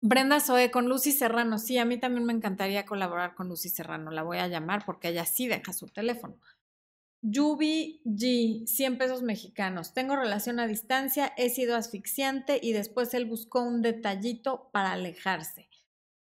Brenda 0.00 0.38
Zoe 0.38 0.70
con 0.70 0.88
Lucy 0.88 1.12
Serrano. 1.12 1.58
Sí, 1.58 1.78
a 1.78 1.84
mí 1.84 1.98
también 1.98 2.24
me 2.24 2.32
encantaría 2.32 2.86
colaborar 2.86 3.34
con 3.34 3.48
Lucy 3.48 3.68
Serrano. 3.70 4.10
La 4.10 4.22
voy 4.22 4.38
a 4.38 4.48
llamar 4.48 4.84
porque 4.86 5.08
ella 5.08 5.24
sí 5.24 5.48
deja 5.48 5.72
su 5.72 5.88
teléfono. 5.88 6.38
Yubi 7.26 8.02
G, 8.04 8.66
100 8.66 8.98
pesos 8.98 9.22
mexicanos. 9.22 9.94
Tengo 9.94 10.14
relación 10.14 10.60
a 10.60 10.66
distancia, 10.66 11.32
he 11.38 11.48
sido 11.48 11.74
asfixiante 11.74 12.60
y 12.62 12.72
después 12.72 13.14
él 13.14 13.24
buscó 13.24 13.62
un 13.62 13.80
detallito 13.80 14.68
para 14.72 14.92
alejarse. 14.92 15.70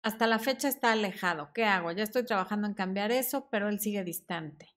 Hasta 0.03 0.27
la 0.27 0.37
fecha 0.37 0.67
está 0.67 0.91
alejado. 0.91 1.49
¿Qué 1.55 1.65
hago? 1.65 1.91
Ya 1.91 2.03
estoy 2.03 2.25
trabajando 2.25 2.67
en 2.67 2.75
cambiar 2.75 3.11
eso, 3.11 3.49
pero 3.49 3.69
él 3.69 3.79
sigue 3.79 4.03
distante. 4.03 4.69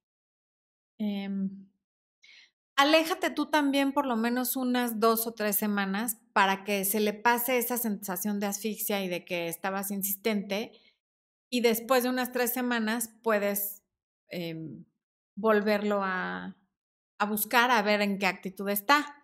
Em, 0.98 1.68
aléjate 2.76 3.28
tú 3.28 3.50
también 3.50 3.92
por 3.92 4.06
lo 4.06 4.16
menos 4.16 4.56
unas 4.56 4.98
dos 4.98 5.26
o 5.26 5.34
tres 5.34 5.56
semanas 5.56 6.16
para 6.32 6.64
que 6.64 6.86
se 6.86 7.00
le 7.00 7.12
pase 7.12 7.58
esa 7.58 7.76
sensación 7.76 8.40
de 8.40 8.46
asfixia 8.46 9.04
y 9.04 9.08
de 9.08 9.26
que 9.26 9.48
estabas 9.48 9.90
insistente. 9.90 10.72
Y 11.50 11.60
después 11.60 12.04
de 12.04 12.08
unas 12.08 12.32
tres 12.32 12.54
semanas 12.54 13.10
puedes... 13.22 13.82
Em, 14.30 14.86
volverlo 15.36 16.00
a, 16.02 16.56
buscar, 17.28 17.70
a 17.70 17.82
ver 17.82 18.00
en 18.00 18.18
qué 18.18 18.26
actitud 18.26 18.68
está. 18.68 19.22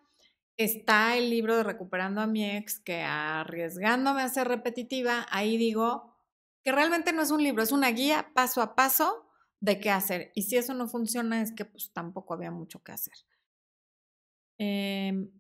Está 0.56 1.16
el 1.16 1.30
libro 1.30 1.56
de 1.56 1.64
Recuperando 1.64 2.20
a 2.20 2.26
mi 2.26 2.48
ex, 2.48 2.78
que 2.78 3.02
arriesgándome 3.02 4.22
a 4.22 4.28
ser 4.28 4.46
repetitiva, 4.46 5.26
ahí 5.30 5.56
digo 5.56 6.12
que 6.62 6.70
realmente 6.70 7.12
no 7.12 7.22
es 7.22 7.32
un 7.32 7.42
libro, 7.42 7.62
es 7.62 7.72
una 7.72 7.90
guía 7.90 8.30
paso 8.34 8.62
a 8.62 8.76
paso 8.76 9.26
de 9.58 9.80
qué 9.80 9.90
hacer. 9.90 10.30
Y 10.34 10.42
si 10.42 10.56
eso 10.56 10.74
no 10.74 10.86
funciona, 10.86 11.42
es 11.42 11.52
que 11.52 11.64
pues 11.64 11.90
tampoco 11.92 12.34
había 12.34 12.52
mucho 12.52 12.82
que 12.84 12.92
hacer. 12.92 13.14
Em, 14.58 15.30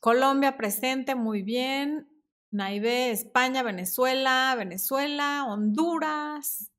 Colombia 0.00 0.56
presente, 0.56 1.14
muy 1.14 1.42
bien. 1.42 2.08
Naive, 2.50 3.10
España, 3.10 3.62
Venezuela, 3.62 4.54
Venezuela, 4.56 5.44
Honduras, 5.48 6.70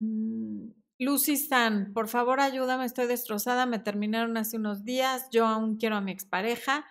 Lucy 0.00 1.36
San, 1.36 1.92
por 1.92 2.08
favor 2.08 2.40
ayúdame, 2.40 2.84
estoy 2.84 3.06
destrozada, 3.06 3.66
me 3.66 3.78
terminaron 3.78 4.36
hace 4.36 4.56
unos 4.56 4.84
días, 4.84 5.28
yo 5.30 5.46
aún 5.46 5.76
quiero 5.76 5.96
a 5.96 6.00
mi 6.00 6.12
expareja, 6.12 6.86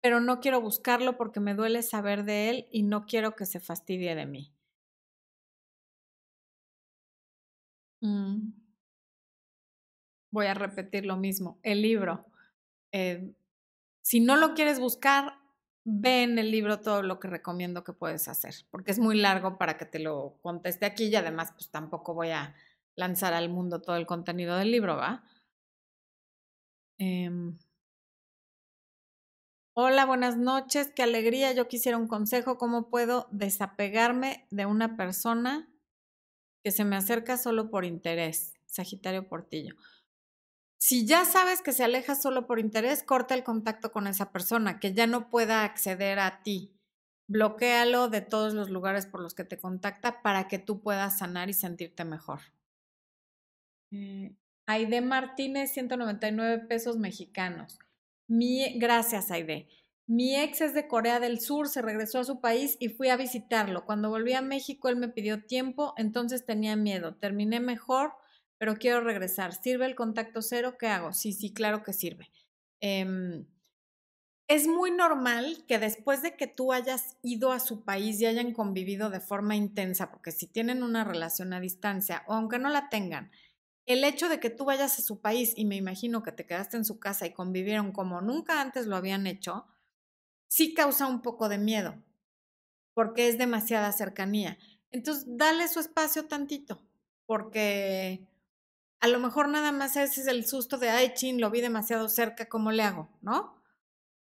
pero 0.00 0.20
no 0.20 0.40
quiero 0.40 0.60
buscarlo 0.60 1.16
porque 1.16 1.40
me 1.40 1.54
duele 1.54 1.82
saber 1.82 2.24
de 2.24 2.50
él 2.50 2.68
y 2.70 2.82
no 2.82 3.06
quiero 3.06 3.34
que 3.36 3.46
se 3.46 3.60
fastidie 3.60 4.14
de 4.14 4.26
mí. 4.26 4.52
Mm. 8.02 8.52
Voy 10.30 10.46
a 10.46 10.54
repetir 10.54 11.06
lo 11.06 11.16
mismo, 11.16 11.58
el 11.62 11.80
libro. 11.80 12.26
Eh, 12.92 13.32
si 14.02 14.20
no 14.20 14.36
lo 14.36 14.54
quieres 14.54 14.78
buscar, 14.80 15.38
ve 15.84 16.22
en 16.22 16.38
el 16.38 16.50
libro 16.50 16.80
todo 16.80 17.02
lo 17.02 17.20
que 17.20 17.28
recomiendo 17.28 17.84
que 17.84 17.92
puedes 17.92 18.28
hacer, 18.28 18.54
porque 18.70 18.90
es 18.92 18.98
muy 18.98 19.18
largo 19.18 19.58
para 19.58 19.76
que 19.78 19.86
te 19.86 19.98
lo 19.98 20.38
conteste 20.42 20.86
aquí 20.86 21.06
y 21.06 21.16
además 21.16 21.52
pues 21.52 21.70
tampoco 21.70 22.14
voy 22.14 22.30
a 22.30 22.54
lanzar 22.96 23.34
al 23.34 23.48
mundo 23.48 23.80
todo 23.82 23.96
el 23.96 24.06
contenido 24.06 24.56
del 24.56 24.70
libro, 24.70 24.96
¿va? 24.96 25.24
Em, 26.98 27.58
Hola, 29.76 30.06
buenas 30.06 30.36
noches, 30.36 30.92
qué 30.94 31.02
alegría. 31.02 31.52
Yo 31.52 31.66
quisiera 31.66 31.98
un 31.98 32.06
consejo, 32.06 32.58
¿cómo 32.58 32.90
puedo 32.90 33.26
desapegarme 33.32 34.46
de 34.50 34.66
una 34.66 34.96
persona 34.96 35.68
que 36.62 36.70
se 36.70 36.84
me 36.84 36.94
acerca 36.94 37.36
solo 37.36 37.70
por 37.70 37.84
interés? 37.84 38.54
Sagitario 38.66 39.28
Portillo. 39.28 39.74
Si 40.86 41.06
ya 41.06 41.24
sabes 41.24 41.62
que 41.62 41.72
se 41.72 41.82
aleja 41.82 42.14
solo 42.14 42.46
por 42.46 42.58
interés, 42.58 43.02
corta 43.02 43.34
el 43.34 43.42
contacto 43.42 43.90
con 43.90 44.06
esa 44.06 44.32
persona, 44.32 44.80
que 44.80 44.92
ya 44.92 45.06
no 45.06 45.30
pueda 45.30 45.64
acceder 45.64 46.18
a 46.18 46.42
ti. 46.42 46.76
Bloquéalo 47.26 48.10
de 48.10 48.20
todos 48.20 48.52
los 48.52 48.68
lugares 48.68 49.06
por 49.06 49.22
los 49.22 49.32
que 49.32 49.44
te 49.44 49.58
contacta 49.58 50.20
para 50.20 50.46
que 50.46 50.58
tú 50.58 50.82
puedas 50.82 51.20
sanar 51.20 51.48
y 51.48 51.54
sentirte 51.54 52.04
mejor. 52.04 52.40
Eh, 53.92 54.36
Aide 54.66 55.00
Martínez, 55.00 55.72
199 55.72 56.66
pesos 56.66 56.98
mexicanos. 56.98 57.78
Mi, 58.28 58.78
gracias, 58.78 59.30
Aide. 59.30 59.68
Mi 60.06 60.36
ex 60.36 60.60
es 60.60 60.74
de 60.74 60.86
Corea 60.86 61.18
del 61.18 61.40
Sur, 61.40 61.66
se 61.66 61.80
regresó 61.80 62.18
a 62.18 62.24
su 62.24 62.42
país 62.42 62.76
y 62.78 62.90
fui 62.90 63.08
a 63.08 63.16
visitarlo. 63.16 63.86
Cuando 63.86 64.10
volví 64.10 64.34
a 64.34 64.42
México, 64.42 64.90
él 64.90 64.96
me 64.96 65.08
pidió 65.08 65.44
tiempo, 65.44 65.94
entonces 65.96 66.44
tenía 66.44 66.76
miedo. 66.76 67.14
Terminé 67.14 67.58
mejor, 67.58 68.12
pero 68.64 68.78
quiero 68.78 69.02
regresar. 69.02 69.52
¿Sirve 69.52 69.84
el 69.84 69.94
contacto 69.94 70.40
cero? 70.40 70.76
¿Qué 70.78 70.86
hago? 70.86 71.12
Sí, 71.12 71.34
sí, 71.34 71.52
claro 71.52 71.82
que 71.82 71.92
sirve. 71.92 72.30
Em, 72.80 73.44
es 74.48 74.66
muy 74.66 74.90
normal 74.90 75.66
que 75.68 75.78
después 75.78 76.22
de 76.22 76.34
que 76.34 76.46
tú 76.46 76.72
hayas 76.72 77.18
ido 77.20 77.52
a 77.52 77.60
su 77.60 77.84
país 77.84 78.18
y 78.22 78.24
hayan 78.24 78.54
convivido 78.54 79.10
de 79.10 79.20
forma 79.20 79.54
intensa, 79.54 80.10
porque 80.10 80.32
si 80.32 80.46
tienen 80.46 80.82
una 80.82 81.04
relación 81.04 81.52
a 81.52 81.60
distancia 81.60 82.24
o 82.26 82.32
aunque 82.32 82.58
no 82.58 82.70
la 82.70 82.88
tengan, 82.88 83.32
el 83.84 84.02
hecho 84.02 84.30
de 84.30 84.40
que 84.40 84.48
tú 84.48 84.64
vayas 84.64 84.98
a 84.98 85.02
su 85.02 85.20
país 85.20 85.52
y 85.54 85.66
me 85.66 85.76
imagino 85.76 86.22
que 86.22 86.32
te 86.32 86.46
quedaste 86.46 86.78
en 86.78 86.86
su 86.86 86.98
casa 86.98 87.26
y 87.26 87.34
convivieron 87.34 87.92
como 87.92 88.22
nunca 88.22 88.62
antes 88.62 88.86
lo 88.86 88.96
habían 88.96 89.26
hecho, 89.26 89.66
sí 90.48 90.72
causa 90.72 91.06
un 91.06 91.20
poco 91.20 91.50
de 91.50 91.58
miedo, 91.58 92.02
porque 92.94 93.28
es 93.28 93.36
demasiada 93.36 93.92
cercanía. 93.92 94.56
Entonces, 94.90 95.26
dale 95.28 95.68
su 95.68 95.80
espacio 95.80 96.28
tantito, 96.28 96.80
porque 97.26 98.26
a 99.04 99.06
lo 99.06 99.20
mejor 99.20 99.50
nada 99.50 99.70
más 99.70 99.96
ese 99.96 100.22
es 100.22 100.26
el 100.28 100.46
susto 100.46 100.78
de, 100.78 100.88
ay, 100.88 101.12
chin, 101.12 101.38
lo 101.38 101.50
vi 101.50 101.60
demasiado 101.60 102.08
cerca, 102.08 102.48
¿cómo 102.48 102.72
le 102.72 102.84
hago? 102.84 103.10
¿No? 103.20 103.54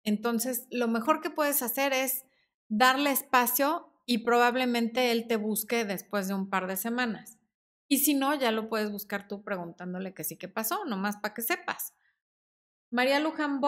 Entonces, 0.04 0.66
lo 0.70 0.88
mejor 0.88 1.20
que 1.20 1.28
puedes 1.28 1.60
hacer 1.60 1.92
es 1.92 2.24
darle 2.68 3.10
espacio 3.10 3.92
y 4.06 4.24
probablemente 4.24 5.12
él 5.12 5.26
te 5.26 5.36
busque 5.36 5.84
después 5.84 6.28
de 6.28 6.34
un 6.34 6.48
par 6.48 6.66
de 6.66 6.78
semanas. 6.78 7.36
Y 7.88 7.98
si 7.98 8.14
no, 8.14 8.34
ya 8.34 8.52
lo 8.52 8.70
puedes 8.70 8.90
buscar 8.90 9.28
tú 9.28 9.42
preguntándole 9.42 10.14
que 10.14 10.24
sí 10.24 10.38
que 10.38 10.48
pasó, 10.48 10.86
nomás 10.86 11.18
para 11.18 11.34
que 11.34 11.42
sepas. 11.42 11.92
María 12.90 13.20
Luján 13.20 13.60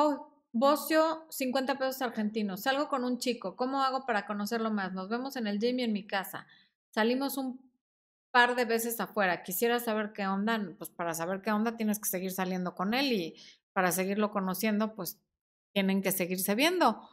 Bocio, 0.52 1.26
50 1.28 1.76
pesos 1.76 2.00
argentinos. 2.00 2.62
Salgo 2.62 2.88
con 2.88 3.04
un 3.04 3.18
chico. 3.18 3.54
¿Cómo 3.54 3.82
hago 3.82 4.06
para 4.06 4.24
conocerlo 4.24 4.70
más? 4.70 4.94
Nos 4.94 5.10
vemos 5.10 5.36
en 5.36 5.46
el 5.46 5.58
gym 5.58 5.80
en 5.80 5.92
mi 5.92 6.06
casa. 6.06 6.46
Salimos 6.88 7.36
un 7.36 7.71
par 8.32 8.56
de 8.56 8.64
veces 8.64 8.98
afuera. 9.00 9.42
Quisiera 9.44 9.78
saber 9.78 10.12
qué 10.12 10.26
onda. 10.26 10.60
Pues 10.78 10.90
para 10.90 11.14
saber 11.14 11.42
qué 11.42 11.52
onda 11.52 11.76
tienes 11.76 12.00
que 12.00 12.08
seguir 12.08 12.32
saliendo 12.32 12.74
con 12.74 12.94
él 12.94 13.12
y 13.12 13.36
para 13.72 13.92
seguirlo 13.92 14.30
conociendo, 14.30 14.94
pues 14.94 15.20
tienen 15.72 16.02
que 16.02 16.12
seguirse 16.12 16.54
viendo. 16.54 17.08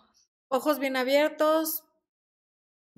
Ojos 0.49 0.79
bien 0.79 0.97
abiertos, 0.97 1.85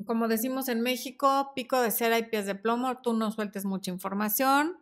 como 0.06 0.28
decimos 0.28 0.68
en 0.70 0.82
México, 0.82 1.52
pico 1.56 1.82
de 1.82 1.92
cera 1.92 2.18
y 2.18 2.24
pies 2.24 2.46
de 2.46 2.56
plomo, 2.56 3.02
tú 3.02 3.14
no 3.14 3.32
sueltes 3.32 3.66
mucha 3.66 3.92
información, 3.92 4.78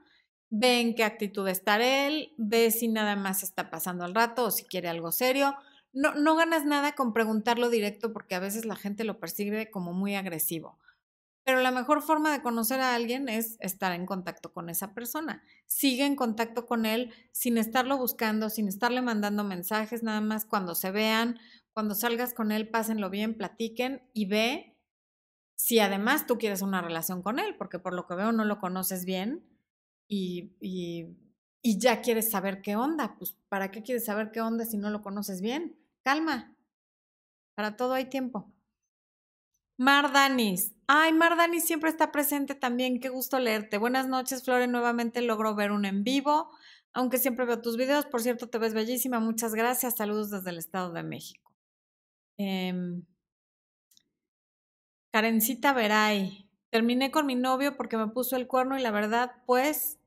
ve 0.49 0.79
en 0.81 0.95
qué 0.95 1.03
actitud 1.03 1.47
está 1.47 1.77
él, 1.77 2.33
ve 2.37 2.71
si 2.71 2.87
nada 2.87 3.15
más 3.15 3.43
está 3.43 3.69
pasando 3.69 4.05
al 4.05 4.15
rato 4.15 4.45
o 4.45 4.51
si 4.51 4.63
quiere 4.65 4.87
algo 4.89 5.11
serio. 5.11 5.55
No, 5.91 6.13
no 6.13 6.35
ganas 6.35 6.65
nada 6.65 6.93
con 6.93 7.13
preguntarlo 7.13 7.69
directo 7.69 8.13
porque 8.13 8.35
a 8.35 8.39
veces 8.39 8.65
la 8.65 8.75
gente 8.75 9.03
lo 9.03 9.19
percibe 9.19 9.71
como 9.71 9.93
muy 9.93 10.15
agresivo. 10.15 10.77
Pero 11.49 11.61
la 11.61 11.71
mejor 11.71 12.03
forma 12.03 12.31
de 12.31 12.43
conocer 12.43 12.79
a 12.79 12.93
alguien 12.93 13.27
es 13.27 13.57
estar 13.59 13.91
en 13.93 14.05
contacto 14.05 14.53
con 14.53 14.69
esa 14.69 14.93
persona. 14.93 15.41
Sigue 15.65 16.05
en 16.05 16.15
contacto 16.15 16.67
con 16.67 16.85
él 16.85 17.11
sin 17.31 17.57
estarlo 17.57 17.97
buscando, 17.97 18.51
sin 18.51 18.67
estarle 18.67 19.01
mandando 19.01 19.43
mensajes, 19.43 20.03
nada 20.03 20.21
más 20.21 20.45
cuando 20.45 20.75
se 20.75 20.91
vean, 20.91 21.39
cuando 21.73 21.95
salgas 21.95 22.35
con 22.35 22.51
él, 22.51 22.69
pásenlo 22.69 23.09
bien, 23.09 23.35
platiquen 23.35 24.07
y 24.13 24.25
ve 24.25 24.77
si 25.55 25.79
además 25.79 26.27
tú 26.27 26.37
quieres 26.37 26.61
una 26.61 26.83
relación 26.83 27.23
con 27.23 27.39
él, 27.39 27.55
porque 27.57 27.79
por 27.79 27.95
lo 27.95 28.05
que 28.05 28.13
veo 28.13 28.31
no 28.31 28.45
lo 28.45 28.59
conoces 28.59 29.03
bien 29.03 29.43
y, 30.07 30.51
y, 30.61 31.07
ya 31.63 32.01
quieres 32.01 32.29
saber 32.29 32.61
qué 32.61 32.75
onda, 32.75 33.15
pues 33.17 33.35
¿para 33.49 33.71
qué 33.71 33.81
quieres 33.81 34.05
saber 34.05 34.29
qué 34.29 34.41
onda 34.41 34.65
si 34.65 34.77
no 34.77 34.91
lo 34.91 35.01
conoces 35.01 35.41
bien? 35.41 35.79
Calma, 36.03 36.55
para 37.55 37.75
todo 37.75 37.93
hay 37.93 38.05
tiempo. 38.05 38.53
Mar 39.77 40.13
Danis. 40.13 40.75
Ay, 40.91 41.13
Mar 41.13 41.37
Danis 41.37 41.65
siempre 41.65 41.91
está 41.91 42.11
presente 42.11 42.55
también. 42.55 42.99
Qué 42.99 43.09
gusto 43.09 43.37
leerte. 43.37 43.77
Buenas 43.77 44.07
noches, 44.07 44.43
Flore. 44.43 44.65
Nuevamente 44.65 45.21
logro 45.21 45.53
ver 45.53 45.71
un 45.71 45.85
en 45.85 46.03
vivo, 46.03 46.49
aunque 46.93 47.19
siempre 47.19 47.45
veo 47.45 47.61
tus 47.61 47.77
videos. 47.77 48.07
Por 48.07 48.23
cierto, 48.23 48.49
te 48.49 48.57
ves 48.57 48.73
bellísima. 48.73 49.19
Muchas 49.19 49.53
gracias. 49.53 49.97
Saludos 49.97 50.31
desde 50.31 50.49
el 50.49 50.57
Estado 50.57 50.91
de 50.91 51.03
México. 51.03 51.53
Eh, 52.39 53.03
Karencita 55.11 55.73
Veray. 55.73 56.49
Terminé 56.71 57.11
con 57.11 57.27
mi 57.27 57.35
novio 57.35 57.77
porque 57.77 57.95
me 57.95 58.07
puso 58.07 58.35
el 58.35 58.47
cuerno 58.47 58.75
y 58.75 58.81
la 58.81 58.89
verdad, 58.89 59.43
pues, 59.45 59.99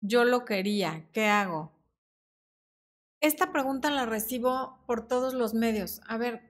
yo 0.00 0.24
lo 0.24 0.44
quería. 0.44 1.06
¿Qué 1.12 1.28
hago? 1.28 1.70
Esta 3.20 3.52
pregunta 3.52 3.92
la 3.92 4.06
recibo 4.06 4.80
por 4.86 5.06
todos 5.06 5.34
los 5.34 5.54
medios. 5.54 6.00
A 6.08 6.16
ver, 6.18 6.49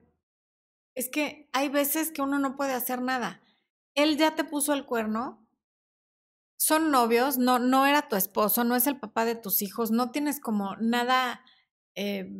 es 1.01 1.09
que 1.09 1.49
hay 1.51 1.69
veces 1.69 2.11
que 2.11 2.21
uno 2.21 2.39
no 2.39 2.55
puede 2.55 2.73
hacer 2.73 3.01
nada. 3.01 3.41
Él 3.93 4.17
ya 4.17 4.35
te 4.35 4.43
puso 4.43 4.73
el 4.73 4.85
cuerno. 4.85 5.45
Son 6.57 6.91
novios, 6.91 7.37
no, 7.37 7.59
no 7.59 7.85
era 7.85 8.07
tu 8.07 8.15
esposo, 8.15 8.63
no 8.63 8.75
es 8.75 8.87
el 8.87 8.99
papá 8.99 9.25
de 9.25 9.35
tus 9.35 9.61
hijos, 9.61 9.91
no 9.91 10.11
tienes 10.11 10.39
como 10.39 10.75
nada 10.77 11.43
eh, 11.95 12.31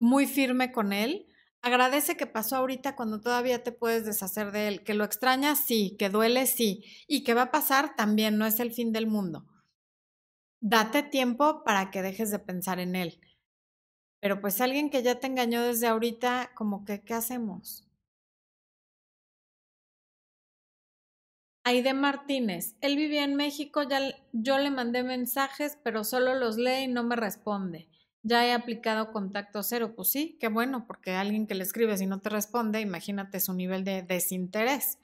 muy 0.00 0.26
firme 0.26 0.72
con 0.72 0.92
él 0.92 1.26
Agradece 1.66 2.16
que 2.16 2.28
pasó 2.28 2.54
ahorita 2.58 2.94
cuando 2.94 3.20
todavía 3.20 3.64
te 3.64 3.72
puedes 3.72 4.04
deshacer 4.04 4.52
de 4.52 4.68
él. 4.68 4.84
Que 4.84 4.94
lo 4.94 5.02
extrañas, 5.02 5.58
sí. 5.58 5.96
Que 5.98 6.10
duele, 6.10 6.46
sí. 6.46 6.84
Y 7.08 7.24
que 7.24 7.34
va 7.34 7.42
a 7.42 7.50
pasar 7.50 7.96
también, 7.96 8.38
no 8.38 8.46
es 8.46 8.60
el 8.60 8.72
fin 8.72 8.92
del 8.92 9.08
mundo. 9.08 9.46
Date 10.60 11.02
tiempo 11.02 11.64
para 11.64 11.90
que 11.90 12.02
dejes 12.02 12.30
de 12.30 12.38
pensar 12.38 12.78
en 12.78 12.94
él. 12.94 13.20
Pero 14.20 14.40
pues 14.40 14.60
alguien 14.60 14.90
que 14.90 15.02
ya 15.02 15.18
te 15.18 15.26
engañó 15.26 15.60
desde 15.60 15.88
ahorita, 15.88 16.52
como 16.54 16.84
que, 16.84 17.02
¿qué 17.02 17.14
hacemos? 17.14 17.85
Aide 21.68 21.94
Martínez, 21.94 22.76
él 22.80 22.96
vivía 22.96 23.24
en 23.24 23.34
México, 23.34 23.82
ya 23.82 24.00
yo 24.32 24.58
le 24.58 24.70
mandé 24.70 25.02
mensajes, 25.02 25.78
pero 25.82 26.04
solo 26.04 26.34
los 26.34 26.58
lee 26.58 26.84
y 26.84 26.88
no 26.88 27.02
me 27.02 27.16
responde 27.16 27.88
ya 28.26 28.44
he 28.44 28.52
aplicado 28.52 29.12
contacto 29.12 29.62
cero. 29.62 29.94
Pues 29.94 30.10
sí, 30.10 30.36
qué 30.40 30.48
bueno, 30.48 30.86
porque 30.86 31.12
alguien 31.12 31.46
que 31.46 31.54
le 31.54 31.62
escribes 31.62 32.00
y 32.00 32.06
no 32.06 32.20
te 32.20 32.28
responde, 32.28 32.80
imagínate 32.80 33.38
su 33.38 33.54
nivel 33.54 33.84
de 33.84 34.02
desinterés. 34.02 34.98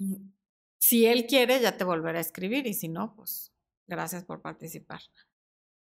Mm, 0.00 0.30
si 0.78 1.06
él 1.06 1.26
quiere, 1.26 1.60
ya 1.60 1.76
te 1.76 1.84
volverá 1.84 2.18
a 2.18 2.20
escribir 2.20 2.66
y 2.66 2.74
si 2.74 2.88
no, 2.88 3.14
pues 3.14 3.52
gracias 3.86 4.24
por 4.24 4.42
participar. 4.42 5.02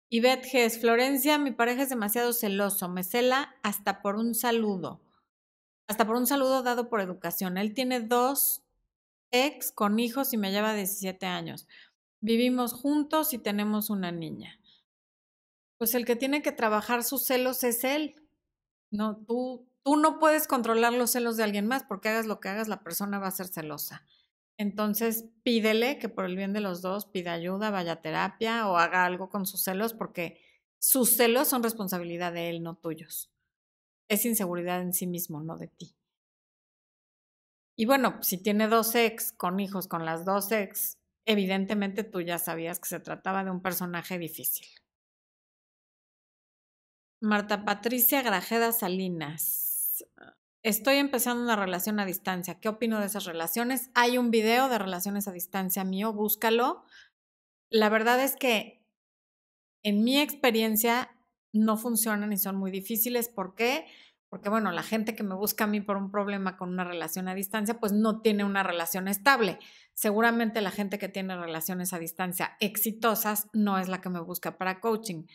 Ivette 0.09 0.45
Gess, 0.45 0.79
Florencia, 0.79 1.39
mi 1.39 1.51
pareja 1.51 1.81
es 1.81 1.89
demasiado 1.89 2.33
celoso, 2.33 2.87
me 2.87 3.03
cela 3.03 3.55
hasta 3.63 4.03
por 4.03 4.15
un 4.15 4.35
saludo, 4.35 5.01
hasta 5.87 6.05
por 6.05 6.17
un 6.17 6.27
saludo 6.27 6.61
dado 6.61 6.87
por 6.87 7.01
educación. 7.01 7.57
Él 7.57 7.73
tiene 7.73 7.99
dos 7.99 8.62
ex 9.33 9.73
con 9.73 9.99
hijos 9.99 10.31
y 10.31 10.37
me 10.37 10.51
lleva 10.51 10.73
17 10.73 11.25
años. 11.25 11.67
Vivimos 12.21 12.71
juntos 12.71 13.33
y 13.33 13.39
tenemos 13.39 13.89
una 13.89 14.13
niña 14.13 14.57
pues 15.83 15.95
el 15.95 16.05
que 16.05 16.15
tiene 16.15 16.41
que 16.41 16.53
trabajar 16.53 17.03
sus 17.03 17.25
celos 17.25 17.65
es 17.65 17.83
él. 17.83 18.15
No, 18.89 19.17
tú, 19.17 19.67
tú 19.83 19.97
no 19.97 20.17
puedes 20.17 20.47
controlar 20.47 20.93
los 20.93 21.11
celos 21.11 21.35
de 21.35 21.43
alguien 21.43 21.67
más 21.67 21.83
porque 21.83 22.07
hagas 22.07 22.25
lo 22.25 22.39
que 22.39 22.47
hagas, 22.47 22.69
la 22.69 22.83
persona 22.83 23.19
va 23.19 23.27
a 23.27 23.31
ser 23.31 23.47
celosa. 23.47 24.05
Entonces, 24.57 25.25
pídele 25.43 25.99
que 25.99 26.07
por 26.07 26.23
el 26.23 26.37
bien 26.37 26.53
de 26.53 26.61
los 26.61 26.81
dos 26.81 27.05
pida 27.05 27.33
ayuda, 27.33 27.69
vaya 27.69 27.91
a 27.91 28.01
terapia 28.01 28.69
o 28.69 28.77
haga 28.77 29.03
algo 29.03 29.27
con 29.27 29.45
sus 29.45 29.61
celos, 29.61 29.93
porque 29.93 30.39
sus 30.79 31.17
celos 31.17 31.49
son 31.49 31.63
responsabilidad 31.63 32.31
de 32.31 32.49
él, 32.49 32.63
no 32.63 32.75
tuyos. 32.75 33.29
Es 34.07 34.23
inseguridad 34.23 34.81
en 34.81 34.93
sí 34.93 35.05
mismo, 35.05 35.41
no 35.41 35.57
de 35.57 35.67
ti. 35.67 35.97
Y 37.75 37.85
bueno, 37.85 38.21
si 38.21 38.41
tiene 38.41 38.67
dos 38.67 38.93
ex 38.95 39.31
con 39.31 39.59
hijos 39.59 39.87
con 39.87 40.05
las 40.05 40.25
dos 40.25 40.51
ex, 40.51 40.99
evidentemente 41.25 42.03
tú 42.03 42.21
ya 42.21 42.37
sabías 42.37 42.79
que 42.79 42.89
se 42.89 42.99
trataba 42.99 43.43
de 43.43 43.51
un 43.51 43.61
personaje 43.61 44.17
difícil. 44.19 44.67
Marta 47.19 47.65
Patricia 47.65 48.21
Grajeda 48.21 48.71
Salinas. 48.73 50.05
Estoy 50.61 50.97
empezando 50.97 51.43
una 51.43 51.55
relación 51.55 51.99
a 51.99 52.05
distancia. 52.05 52.59
¿Qué 52.59 52.69
opino 52.69 52.99
de 52.99 53.07
esas 53.07 53.25
relaciones? 53.25 53.89
Hay 53.95 54.17
un 54.17 54.29
video 54.29 54.69
de 54.69 54.77
relaciones 54.77 55.27
a 55.27 55.31
distancia 55.31 55.83
mío, 55.83 56.13
búscalo. 56.13 56.83
La 57.69 57.89
verdad 57.89 58.21
es 58.21 58.35
que 58.35 58.85
en 59.83 60.03
mi 60.03 60.19
experiencia 60.19 61.17
no 61.53 61.77
funcionan 61.77 62.33
y 62.33 62.37
son 62.37 62.55
muy 62.55 62.71
difíciles. 62.71 63.29
¿Por 63.29 63.55
qué? 63.55 63.85
Porque 63.85 63.93
bueno, 64.49 64.71
la 64.71 64.83
gente 64.83 65.15
que 65.15 65.23
me 65.23 65.35
busca 65.35 65.65
a 65.65 65.67
mí 65.67 65.81
por 65.81 65.97
un 65.97 66.09
problema 66.09 66.57
con 66.57 66.69
una 66.69 66.83
relación 66.83 67.27
a 67.27 67.35
distancia, 67.35 67.79
pues 67.79 67.91
no 67.91 68.21
tiene 68.21 68.43
una 68.43 68.63
relación 68.63 69.07
estable. 69.07 69.59
Seguramente 69.93 70.61
la 70.61 70.71
gente 70.71 70.97
que 70.97 71.09
tiene 71.09 71.35
relaciones 71.37 71.93
a 71.93 71.99
distancia 71.99 72.57
exitosas 72.59 73.47
no 73.53 73.77
es 73.77 73.87
la 73.87 74.01
que 74.01 74.09
me 74.09 74.19
busca 74.19 74.57
para 74.57 74.79
coaching. 74.79 75.25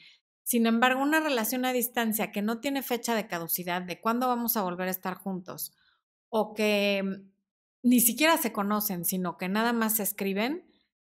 Sin 0.43 0.67
embargo, 0.67 1.03
una 1.03 1.21
relación 1.21 1.65
a 1.65 1.73
distancia 1.73 2.33
que 2.33 2.43
no 2.43 2.59
tiene 2.61 2.83
fecha 2.83 3.15
de 3.15 3.27
caducidad 3.27 3.83
de 3.83 4.01
cuándo 4.01 4.29
vamos 4.29 4.57
a 4.57 4.63
volver 4.63 4.89
a 4.89 4.93
estar 4.93 5.15
juntos 5.15 5.73
o 6.31 6.55
que 6.55 7.03
mm, 7.05 7.31
ni 7.83 8.01
siquiera 8.01 8.37
se 8.39 8.53
conocen, 8.53 9.05
sino 9.05 9.37
que 9.37 9.49
nada 9.49 9.73
más 9.73 9.97
se 9.97 10.03
escriben, 10.03 10.65